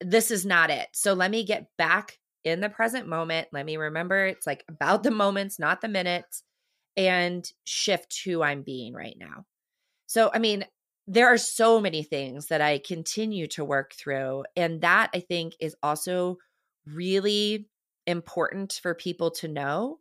this 0.00 0.30
is 0.30 0.46
not 0.46 0.70
it. 0.70 0.86
So 0.92 1.14
let 1.14 1.32
me 1.32 1.44
get 1.44 1.66
back 1.76 2.18
in 2.44 2.60
the 2.60 2.68
present 2.68 3.06
moment. 3.06 3.48
Let 3.52 3.66
me 3.66 3.76
remember 3.76 4.26
it's 4.26 4.46
like 4.46 4.64
about 4.68 5.02
the 5.02 5.10
moments, 5.10 5.58
not 5.58 5.80
the 5.80 5.88
minutes, 5.88 6.42
and 6.96 7.50
shift 7.64 8.20
who 8.24 8.42
I'm 8.42 8.62
being 8.62 8.94
right 8.94 9.16
now. 9.18 9.44
So, 10.06 10.30
I 10.32 10.38
mean, 10.38 10.64
there 11.06 11.26
are 11.26 11.38
so 11.38 11.80
many 11.80 12.02
things 12.02 12.46
that 12.46 12.60
I 12.60 12.78
continue 12.78 13.46
to 13.48 13.64
work 13.64 13.94
through. 13.94 14.44
And 14.56 14.82
that 14.82 15.10
I 15.14 15.20
think 15.20 15.54
is 15.58 15.74
also 15.82 16.36
really 16.86 17.66
important 18.06 18.78
for 18.82 18.94
people 18.94 19.30
to 19.30 19.48
know 19.48 19.98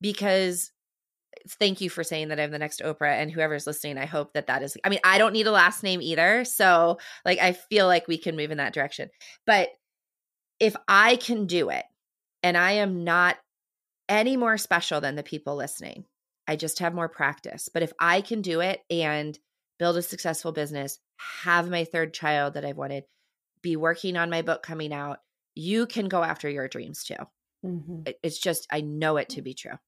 because 0.00 0.70
thank 1.48 1.80
you 1.80 1.90
for 1.90 2.02
saying 2.02 2.28
that 2.28 2.40
I'm 2.40 2.50
the 2.50 2.58
next 2.58 2.80
Oprah 2.80 3.20
and 3.20 3.30
whoever's 3.30 3.66
listening, 3.66 3.98
I 3.98 4.06
hope 4.06 4.32
that 4.32 4.48
that 4.48 4.62
is, 4.62 4.76
I 4.84 4.88
mean, 4.88 5.00
I 5.04 5.18
don't 5.18 5.32
need 5.32 5.46
a 5.46 5.52
last 5.52 5.82
name 5.82 6.02
either. 6.02 6.44
So, 6.44 6.98
like, 7.24 7.38
I 7.38 7.52
feel 7.52 7.86
like 7.86 8.08
we 8.08 8.18
can 8.18 8.36
move 8.36 8.50
in 8.50 8.58
that 8.58 8.74
direction. 8.74 9.10
But 9.46 9.68
if 10.60 10.76
I 10.86 11.16
can 11.16 11.46
do 11.46 11.70
it 11.70 11.84
and 12.42 12.56
I 12.56 12.72
am 12.72 13.04
not 13.04 13.36
any 14.08 14.36
more 14.36 14.58
special 14.58 15.00
than 15.00 15.16
the 15.16 15.22
people 15.22 15.56
listening, 15.56 16.04
I 16.46 16.56
just 16.56 16.78
have 16.78 16.94
more 16.94 17.08
practice. 17.08 17.68
But 17.72 17.82
if 17.82 17.92
I 18.00 18.20
can 18.20 18.42
do 18.42 18.60
it 18.60 18.80
and 18.90 19.38
build 19.78 19.96
a 19.96 20.02
successful 20.02 20.52
business, 20.52 20.98
have 21.42 21.70
my 21.70 21.84
third 21.84 22.14
child 22.14 22.54
that 22.54 22.64
I've 22.64 22.76
wanted, 22.76 23.04
be 23.62 23.76
working 23.76 24.16
on 24.16 24.30
my 24.30 24.42
book 24.42 24.62
coming 24.62 24.92
out, 24.92 25.18
you 25.54 25.86
can 25.86 26.08
go 26.08 26.22
after 26.22 26.48
your 26.48 26.68
dreams 26.68 27.04
too. 27.04 27.16
Mm-hmm. 27.64 28.02
It's 28.22 28.38
just, 28.38 28.66
I 28.70 28.80
know 28.80 29.16
it 29.16 29.30
to 29.30 29.42
be 29.42 29.54
true. 29.54 29.78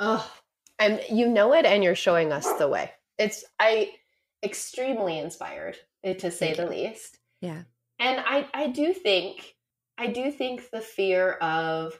Oh, 0.00 0.28
and 0.78 1.00
you 1.08 1.28
know 1.28 1.54
it, 1.54 1.64
and 1.64 1.84
you're 1.84 1.94
showing 1.94 2.32
us 2.32 2.52
the 2.54 2.68
way. 2.68 2.90
It's, 3.18 3.44
I, 3.60 3.92
extremely 4.42 5.18
inspired, 5.18 5.76
eh, 6.02 6.14
to 6.14 6.30
say 6.30 6.54
Thank 6.54 6.56
the 6.56 6.76
you. 6.76 6.82
least. 6.88 7.18
Yeah. 7.40 7.62
And 8.00 8.20
I, 8.20 8.48
I 8.52 8.66
do 8.66 8.92
think, 8.92 9.53
I 9.98 10.08
do 10.08 10.30
think 10.30 10.70
the 10.70 10.80
fear 10.80 11.32
of 11.34 11.98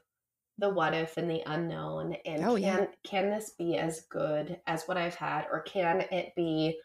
the 0.59 0.71
what 0.71 0.95
if 0.95 1.17
and 1.17 1.29
the 1.29 1.43
unknown 1.47 2.17
and 2.25 2.45
oh, 2.45 2.55
can 2.55 2.61
yeah. 2.61 2.87
can 3.03 3.31
this 3.31 3.51
be 3.59 3.77
as 3.77 4.03
good 4.11 4.61
as 4.67 4.85
what 4.85 4.97
I've 4.97 5.17
had 5.17 5.47
or 5.51 5.63
can 5.63 6.01
it 6.13 6.33
be 6.37 6.79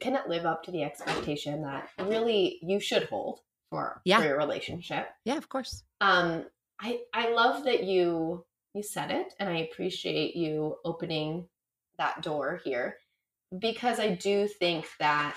can 0.00 0.16
it 0.16 0.28
live 0.28 0.46
up 0.46 0.64
to 0.64 0.70
the 0.70 0.82
expectation 0.82 1.62
that 1.62 1.88
really 1.98 2.58
you 2.62 2.80
should 2.80 3.04
hold 3.04 3.40
for, 3.70 4.00
yeah. 4.04 4.20
for 4.20 4.26
your 4.26 4.38
relationship? 4.38 5.08
Yeah, 5.24 5.36
of 5.36 5.48
course. 5.48 5.84
Um 6.00 6.46
I 6.80 7.00
I 7.14 7.30
love 7.30 7.64
that 7.64 7.84
you 7.84 8.44
you 8.74 8.82
said 8.82 9.10
it 9.10 9.34
and 9.38 9.48
I 9.48 9.58
appreciate 9.58 10.34
you 10.34 10.76
opening 10.84 11.46
that 11.98 12.22
door 12.22 12.60
here 12.64 12.96
because 13.56 14.00
I 14.00 14.14
do 14.14 14.48
think 14.48 14.86
that 14.98 15.36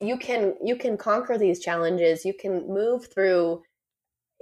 you 0.00 0.16
can 0.16 0.54
you 0.64 0.76
can 0.76 0.96
conquer 0.96 1.36
these 1.36 1.60
challenges, 1.60 2.24
you 2.24 2.34
can 2.34 2.66
move 2.66 3.12
through 3.12 3.62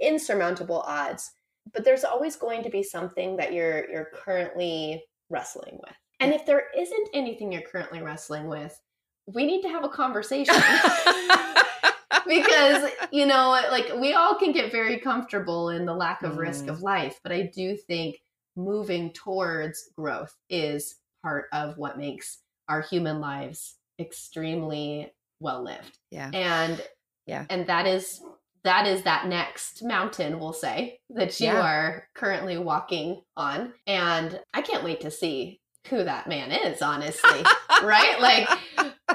insurmountable 0.01 0.81
odds 0.81 1.31
but 1.73 1.85
there's 1.85 2.03
always 2.03 2.35
going 2.35 2.63
to 2.63 2.69
be 2.69 2.83
something 2.83 3.37
that 3.37 3.53
you're 3.53 3.89
you're 3.89 4.09
currently 4.13 5.03
wrestling 5.29 5.79
with. 5.81 5.95
And 6.19 6.33
if 6.33 6.45
there 6.45 6.65
isn't 6.77 7.09
anything 7.13 7.51
you're 7.51 7.61
currently 7.61 8.01
wrestling 8.01 8.47
with, 8.47 8.79
we 9.27 9.45
need 9.45 9.61
to 9.63 9.69
have 9.69 9.83
a 9.83 9.89
conversation. 9.89 10.55
because, 12.27 12.91
you 13.11 13.25
know, 13.25 13.49
like 13.71 13.91
we 13.99 14.13
all 14.13 14.35
can 14.35 14.51
get 14.51 14.71
very 14.71 14.99
comfortable 14.99 15.69
in 15.69 15.85
the 15.85 15.93
lack 15.93 16.21
of 16.21 16.33
mm. 16.33 16.39
risk 16.39 16.67
of 16.67 16.81
life, 16.81 17.19
but 17.23 17.31
I 17.31 17.49
do 17.53 17.75
think 17.75 18.17
moving 18.55 19.11
towards 19.13 19.89
growth 19.97 20.35
is 20.49 20.97
part 21.23 21.45
of 21.53 21.77
what 21.77 21.97
makes 21.97 22.39
our 22.67 22.81
human 22.81 23.19
lives 23.19 23.77
extremely 23.99 25.11
well 25.39 25.63
lived. 25.63 25.97
Yeah. 26.11 26.29
And 26.33 26.81
yeah. 27.25 27.45
And 27.49 27.65
that 27.67 27.87
is 27.87 28.21
that 28.63 28.87
is 28.87 29.03
that 29.03 29.27
next 29.27 29.83
mountain, 29.83 30.39
we'll 30.39 30.53
say, 30.53 30.99
that 31.09 31.39
you 31.39 31.47
yeah. 31.47 31.61
are 31.61 32.07
currently 32.13 32.57
walking 32.57 33.21
on. 33.35 33.73
And 33.87 34.39
I 34.53 34.61
can't 34.61 34.83
wait 34.83 35.01
to 35.01 35.11
see 35.11 35.61
who 35.89 36.03
that 36.03 36.27
man 36.27 36.51
is, 36.51 36.81
honestly. 36.81 37.43
right? 37.83 38.19
Like 38.21 38.49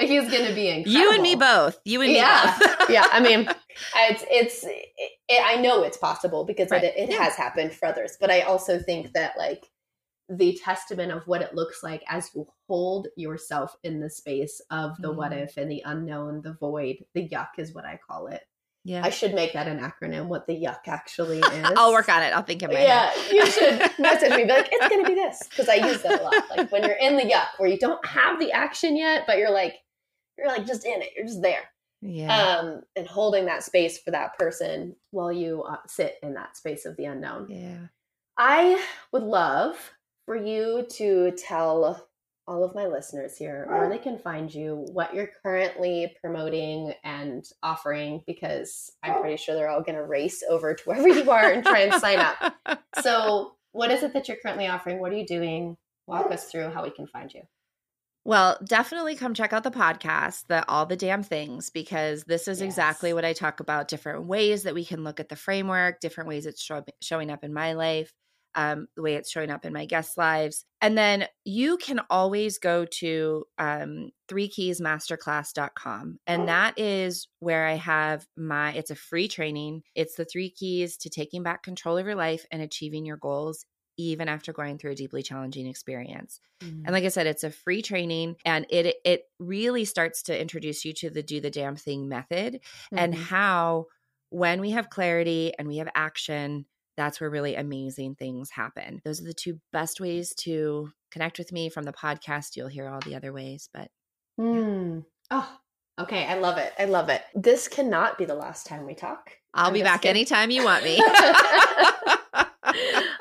he's 0.01 0.29
going 0.31 0.49
to 0.49 0.55
be 0.55 0.69
incredible. 0.69 0.91
You 0.91 1.13
and 1.13 1.23
me 1.23 1.35
both. 1.37 1.79
You 1.85 2.01
and 2.01 2.11
me 2.11 2.17
yeah. 2.17 2.59
yeah. 2.89 3.07
I 3.13 3.21
mean, 3.21 3.49
it's, 3.97 4.25
it's, 4.31 4.65
it, 4.65 5.43
I 5.45 5.61
know 5.61 5.83
it's 5.85 5.99
possible 5.99 6.45
because 6.45 6.71
right. 6.71 6.83
it, 6.83 6.95
it 6.97 7.11
yeah. 7.11 7.23
has 7.23 7.37
happened 7.37 7.73
for 7.73 7.87
others. 7.87 8.17
But 8.21 8.31
I 8.31 8.41
also 8.41 8.81
think 8.81 9.13
that, 9.13 9.35
like, 9.39 9.65
the 10.29 10.59
testament 10.65 11.13
of 11.13 11.25
what 11.27 11.41
it 11.41 11.55
looks 11.55 11.85
like 11.85 12.03
as 12.09 12.31
you 12.35 12.47
hold 12.69 13.07
yourself 13.17 13.77
in 13.85 14.01
the 14.01 14.11
space 14.11 14.61
of 14.71 15.01
the 15.01 15.13
mm. 15.13 15.17
what 15.17 15.33
if 15.33 15.57
and 15.57 15.71
the 15.71 15.83
unknown, 15.87 16.43
the 16.43 16.55
void, 16.55 16.97
the 17.15 17.29
yuck 17.29 17.51
is 17.59 17.73
what 17.73 17.85
I 17.85 18.01
call 18.05 18.27
it. 18.27 18.43
Yeah. 18.87 19.03
I 19.05 19.11
should 19.11 19.35
make 19.35 19.55
that 19.55 19.67
an 19.67 19.81
acronym, 19.81 20.27
what 20.27 20.47
the 20.47 20.53
yuck 20.53 20.87
actually 20.87 21.39
is. 21.41 21.73
I'll 21.77 21.93
work 21.93 22.09
on 22.09 22.23
it. 22.23 22.33
I'll 22.33 22.45
think 22.45 22.63
of 22.63 22.71
it. 22.71 22.83
Yeah, 22.83 23.11
you 23.33 23.45
should 23.51 23.81
message 23.99 24.31
me. 24.31 24.45
Be 24.45 24.51
like, 24.51 24.69
it's 24.71 24.89
going 24.89 25.05
to 25.05 25.09
be 25.11 25.15
this. 25.17 25.43
Because 25.51 25.69
I 25.69 25.75
use 25.75 26.03
that 26.03 26.21
a 26.21 26.23
lot. 26.23 26.35
Like 26.57 26.71
when 26.71 26.85
you're 26.85 26.93
in 26.93 27.17
the 27.17 27.25
yuck 27.25 27.49
where 27.59 27.69
you 27.69 27.79
don't 27.79 28.05
have 28.07 28.39
the 28.39 28.53
action 28.53 28.97
yet, 28.97 29.25
but 29.27 29.39
you're 29.39 29.51
like, 29.51 29.75
you're 30.39 30.47
like 30.47 30.67
just 30.67 30.87
in 30.87 31.03
it. 31.03 31.11
You're 31.17 31.27
just 31.27 31.43
there. 31.43 31.65
Yeah. 32.01 32.59
Um, 32.59 32.83
and 32.95 33.09
holding 33.09 33.47
that 33.47 33.65
space 33.65 33.99
for 33.99 34.13
that 34.13 34.39
person 34.39 34.95
while 35.11 35.33
you 35.33 35.65
uh, 35.65 35.79
sit 35.89 36.15
in 36.23 36.35
that 36.35 36.57
space 36.57 36.87
of 36.87 36.97
the 36.97 37.07
unknown. 37.07 37.49
Yeah. 37.49 37.89
I 38.39 38.81
would 39.11 39.25
love 39.25 39.77
for 40.27 40.37
you 40.37 40.87
to 40.91 41.33
tell 41.33 42.07
all 42.49 42.63
of 42.63 42.75
my 42.75 42.87
listeners 42.87 43.37
here 43.37 43.67
where 43.69 43.89
they 43.89 43.99
can 43.99 44.19
find 44.19 44.55
you, 44.55 44.87
what 44.93 45.15
you're 45.15 45.31
currently 45.43 46.15
promoting 46.21 46.93
and 47.03 47.45
offering, 47.63 48.23
because 48.27 48.93
I'm 49.03 49.15
oh. 49.15 49.21
pretty 49.21 49.37
sure 49.37 49.55
they're 49.55 49.69
all 49.69 49.83
going 49.83 49.97
to 49.97 50.05
race 50.05 50.43
over 50.49 50.75
to 50.75 50.85
wherever 50.85 51.09
you 51.09 51.29
are 51.31 51.51
and 51.51 51.65
try 51.65 51.81
and 51.81 52.01
sign 52.01 52.19
up. 52.19 52.55
So, 53.03 53.53
what 53.73 53.91
is 53.91 54.03
it 54.03 54.15
that 54.15 54.27
you're 54.27 54.39
currently 54.39 54.67
offering? 54.67 55.01
What 55.01 55.13
are 55.13 55.17
you 55.17 55.27
doing? 55.27 55.77
Walk 56.07 56.31
us 56.33 56.51
through 56.51 56.71
how 56.71 56.83
we 56.83 56.89
can 56.91 57.07
find 57.07 57.31
you. 57.33 57.43
Well, 58.25 58.59
definitely 58.67 59.17
come 59.17 59.35
check 59.35 59.53
out 59.53 59.65
the 59.65 59.71
podcast, 59.71 60.45
the 60.49 60.67
All 60.67 60.87
the 60.87 60.97
Damn 60.97 61.23
Things, 61.23 61.69
because 61.69 62.25
this 62.25 62.49
is 62.49 62.61
yes. 62.61 62.67
exactly 62.67 63.13
what 63.13 63.27
I 63.27 63.35
talk 63.35 63.61
about 63.61 63.89
different 63.89 64.25
ways 64.25 64.63
that 64.63 64.75
we 64.75 64.85
can 64.85 65.05
look 65.05 65.21
at 65.21 65.29
the 65.29 65.37
framework, 65.37 66.01
different 66.01 66.29
ways 66.29 66.47
it's 66.47 66.63
show- 66.63 66.85
showing 67.03 67.31
up 67.31 67.45
in 67.45 67.53
my 67.53 67.75
life 67.75 68.15
um, 68.57 68.89
the 68.97 69.03
way 69.03 69.15
it's 69.15 69.31
showing 69.31 69.51
up 69.51 69.65
in 69.65 69.73
my 69.73 69.85
guest 69.85 70.17
lives. 70.17 70.65
And 70.81 70.97
then 70.97 71.27
you 71.45 71.77
can 71.77 72.01
always 72.11 72.59
go 72.59 72.87
to 72.87 73.45
um, 73.59 74.11
threekeysmasterclass.com. 74.29 76.19
And 76.27 76.49
that 76.49 76.79
is 76.79 77.29
where 77.39 77.67
I 77.67 77.75
have 77.75 78.27
my, 78.37 78.73
it's 78.73 78.91
a 78.91 78.97
free 78.97 79.29
training. 79.29 79.83
It's 79.95 80.17
the 80.17 80.25
three 80.25 80.51
keys 80.51 80.97
to 80.99 81.11
taking 81.11 81.43
back 81.43 81.63
control 81.63 81.99
of 81.99 82.07
your 82.07 82.15
life 82.15 82.47
and 82.51 82.63
achieving 82.63 83.05
your 83.05 83.19
goals 83.19 83.65
even 83.99 84.29
after 84.29 84.53
going 84.53 84.79
through 84.79 84.93
a 84.93 84.97
deeply 84.97 85.23
challenging 85.23 85.67
experience. 85.67 86.41
Mm-hmm. 86.63 86.85
And 86.85 86.93
like 86.93 87.05
I 87.05 87.09
said, 87.09 87.27
it's 87.27 87.45
a 87.45 87.51
free 87.51 87.81
training 87.83 88.37
and 88.45 88.67
it 88.69 88.97
it 89.05 89.23
really 89.39 89.87
starts 89.87 90.25
to 90.25 90.39
introduce 90.39 90.85
you 90.85 90.93
to 90.95 91.09
the 91.09 91.23
do 91.23 91.41
the 91.41 91.51
damn 91.51 91.77
thing 91.77 92.07
method 92.07 92.55
mm-hmm. 92.55 92.99
and 92.99 93.15
how 93.15 93.87
when 94.31 94.61
we 94.61 94.73
have 94.73 94.91
clarity 94.91 95.53
and 95.59 95.69
we 95.69 95.79
have 95.79 95.89
action, 95.95 96.67
that's 96.97 97.21
where 97.21 97.31
really 97.31 97.55
amazing 97.55 98.15
things 98.15 98.51
happen. 98.51 99.01
Those 99.05 99.21
are 99.21 99.25
the 99.25 99.35
two 99.35 99.61
best 99.73 100.01
ways 100.01 100.35
to 100.41 100.91
connect 101.11 101.39
with 101.39 101.53
me 101.53 101.69
from 101.69 101.85
the 101.85 101.93
podcast. 101.93 102.57
You'll 102.57 102.69
hear 102.69 102.89
all 102.89 103.01
the 103.01 103.15
other 103.15 103.33
ways, 103.33 103.69
but 103.73 103.91
mm. 104.41 105.05
oh, 105.31 105.59
okay. 106.01 106.27
I 106.27 106.39
love 106.39 106.59
it. 106.59 106.73
I 106.79 106.87
love 106.87 107.09
it. 107.09 107.23
This 107.35 107.69
cannot 107.69 108.19
be 108.19 108.25
the 108.25 108.35
last 108.35 108.67
time 108.67 108.87
we 108.87 108.95
talk. 108.95 109.31
I'll 109.55 109.69
I'm 109.69 109.75
be 109.75 109.83
back 109.83 110.03
kidding. 110.03 110.17
anytime 110.17 110.51
you 110.51 110.65
want 110.65 110.85
me. 110.85 110.99
I 111.03 112.47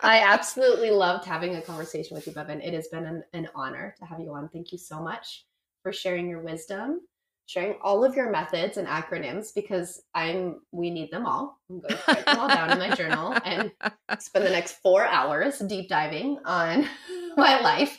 absolutely 0.25 0.91
loved 0.91 1.25
having 1.25 1.55
a 1.55 1.61
conversation 1.61 2.15
with 2.15 2.27
you, 2.27 2.33
Bevin. 2.33 2.65
It 2.65 2.73
has 2.73 2.87
been 2.87 3.05
an, 3.05 3.23
an 3.33 3.49
honor 3.55 3.95
to 3.99 4.05
have 4.05 4.19
you 4.19 4.33
on. 4.33 4.49
Thank 4.49 4.71
you 4.71 4.77
so 4.77 5.01
much 5.01 5.45
for 5.83 5.93
sharing 5.93 6.27
your 6.27 6.41
wisdom 6.41 7.01
sharing 7.47 7.75
all 7.81 8.03
of 8.03 8.15
your 8.15 8.31
methods 8.31 8.77
and 8.77 8.87
acronyms 8.87 9.53
because 9.53 10.01
I'm 10.13 10.61
we 10.71 10.89
need 10.89 11.11
them 11.11 11.25
all. 11.25 11.59
I'm 11.69 11.79
going 11.79 11.93
to 11.93 12.01
write 12.07 12.25
them 12.25 12.39
all 12.39 12.47
down 12.47 12.71
in 12.71 12.79
my 12.79 12.89
journal 12.95 13.37
and 13.45 13.71
spend 14.19 14.45
the 14.45 14.49
next 14.51 14.77
four 14.81 15.05
hours 15.05 15.59
deep 15.59 15.89
diving 15.89 16.39
on 16.45 16.87
my 17.37 17.59
life. 17.61 17.97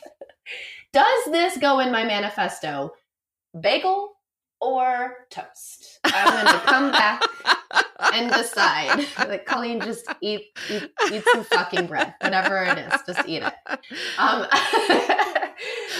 Does 0.93 1.25
this 1.25 1.57
go 1.57 1.79
in 1.79 1.91
my 1.91 2.03
manifesto? 2.03 2.91
Bagel 3.59 4.16
or 4.61 5.25
toast? 5.29 5.99
I'm 6.03 6.31
going 6.31 6.53
to 6.53 6.59
come 6.65 6.91
back 6.91 7.21
and 8.13 8.31
decide. 8.31 9.05
Like 9.27 9.45
Colleen, 9.45 9.81
just 9.81 10.05
eat, 10.21 10.57
eat 10.69 10.89
eat 11.11 11.23
some 11.33 11.43
fucking 11.43 11.87
bread, 11.87 12.13
whatever 12.21 12.63
it 12.63 12.77
is. 12.77 13.01
Just 13.05 13.27
eat 13.27 13.41
it. 13.41 13.53
Um, 13.67 14.47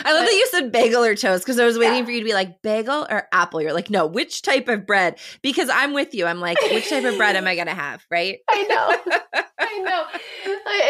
I 0.05 0.13
love 0.13 0.25
that 0.25 0.31
you 0.31 0.47
said 0.51 0.71
bagel 0.71 1.03
or 1.03 1.15
toast 1.15 1.43
because 1.43 1.59
I 1.59 1.65
was 1.65 1.77
waiting 1.77 1.99
yeah. 1.99 2.05
for 2.05 2.11
you 2.11 2.19
to 2.19 2.25
be 2.25 2.33
like 2.33 2.61
bagel 2.61 3.07
or 3.09 3.27
apple. 3.33 3.61
You're 3.61 3.73
like, 3.73 3.89
no, 3.89 4.05
which 4.05 4.43
type 4.43 4.69
of 4.69 4.85
bread? 4.85 5.19
Because 5.41 5.69
I'm 5.69 5.93
with 5.93 6.13
you. 6.13 6.25
I'm 6.25 6.39
like, 6.39 6.61
which 6.61 6.89
type 6.89 7.03
of 7.03 7.17
bread 7.17 7.35
am 7.35 7.47
I 7.47 7.55
gonna 7.55 7.73
have? 7.73 8.05
Right? 8.09 8.39
I 8.49 8.63
know. 8.63 9.19
I 9.68 9.80
know. 9.80 10.05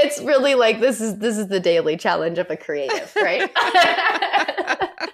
It's 0.04 0.20
really 0.22 0.56
like 0.56 0.80
this 0.80 1.02
is 1.02 1.18
this 1.18 1.38
is 1.38 1.48
the 1.48 1.60
daily 1.60 1.98
challenge 1.98 2.38
of 2.38 2.50
a 2.50 2.58
creative, 2.58 3.12
right? 3.16 3.50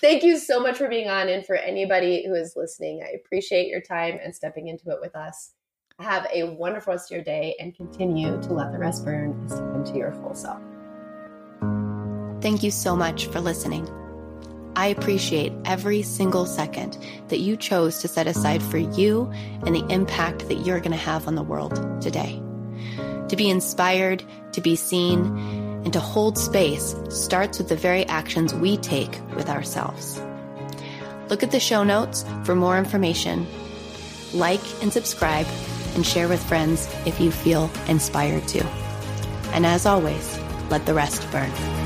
Thank 0.00 0.22
you 0.24 0.38
so 0.38 0.60
much 0.60 0.78
for 0.78 0.88
being 0.88 1.08
on 1.08 1.28
and 1.28 1.44
for 1.46 1.54
anybody 1.54 2.24
who 2.26 2.34
is 2.34 2.54
listening. 2.56 3.02
I 3.06 3.12
appreciate 3.12 3.68
your 3.68 3.80
time 3.80 4.18
and 4.22 4.34
stepping 4.34 4.68
into 4.68 4.90
it 4.90 4.98
with 5.00 5.14
us. 5.14 5.52
Have 5.98 6.26
a 6.32 6.44
wonderful 6.44 6.92
rest 6.92 7.12
of 7.12 7.16
your 7.16 7.24
day 7.24 7.54
and 7.60 7.74
continue 7.74 8.40
to 8.42 8.52
let 8.52 8.72
the 8.72 8.78
rest 8.78 9.04
burn 9.04 9.30
and 9.32 9.50
step 9.50 9.74
into 9.74 9.96
your 9.96 10.12
full 10.12 10.34
self. 10.34 10.60
Thank 12.40 12.62
you 12.64 12.72
so 12.72 12.96
much 12.96 13.26
for 13.26 13.40
listening. 13.40 13.88
I 14.74 14.86
appreciate 14.86 15.52
every 15.64 16.02
single 16.02 16.46
second 16.46 16.98
that 17.28 17.38
you 17.40 17.56
chose 17.56 17.98
to 17.98 18.08
set 18.08 18.26
aside 18.26 18.62
for 18.62 18.78
you 18.78 19.30
and 19.66 19.74
the 19.74 19.86
impact 19.88 20.48
that 20.48 20.66
you're 20.66 20.80
going 20.80 20.92
to 20.92 20.96
have 20.96 21.28
on 21.28 21.34
the 21.34 21.42
world 21.42 22.00
today. 22.00 22.42
To 23.32 23.36
be 23.36 23.48
inspired, 23.48 24.22
to 24.52 24.60
be 24.60 24.76
seen, 24.76 25.24
and 25.84 25.92
to 25.94 26.00
hold 26.00 26.36
space 26.36 26.94
starts 27.08 27.56
with 27.56 27.70
the 27.70 27.76
very 27.76 28.04
actions 28.06 28.52
we 28.52 28.76
take 28.76 29.18
with 29.34 29.48
ourselves. 29.48 30.20
Look 31.30 31.42
at 31.42 31.50
the 31.50 31.58
show 31.58 31.82
notes 31.82 32.26
for 32.44 32.54
more 32.54 32.76
information. 32.76 33.46
Like 34.34 34.60
and 34.82 34.92
subscribe 34.92 35.46
and 35.94 36.04
share 36.04 36.28
with 36.28 36.44
friends 36.44 36.86
if 37.06 37.18
you 37.22 37.30
feel 37.30 37.70
inspired 37.88 38.46
to. 38.48 38.66
And 39.54 39.64
as 39.64 39.86
always, 39.86 40.38
let 40.68 40.84
the 40.84 40.92
rest 40.92 41.26
burn. 41.32 41.81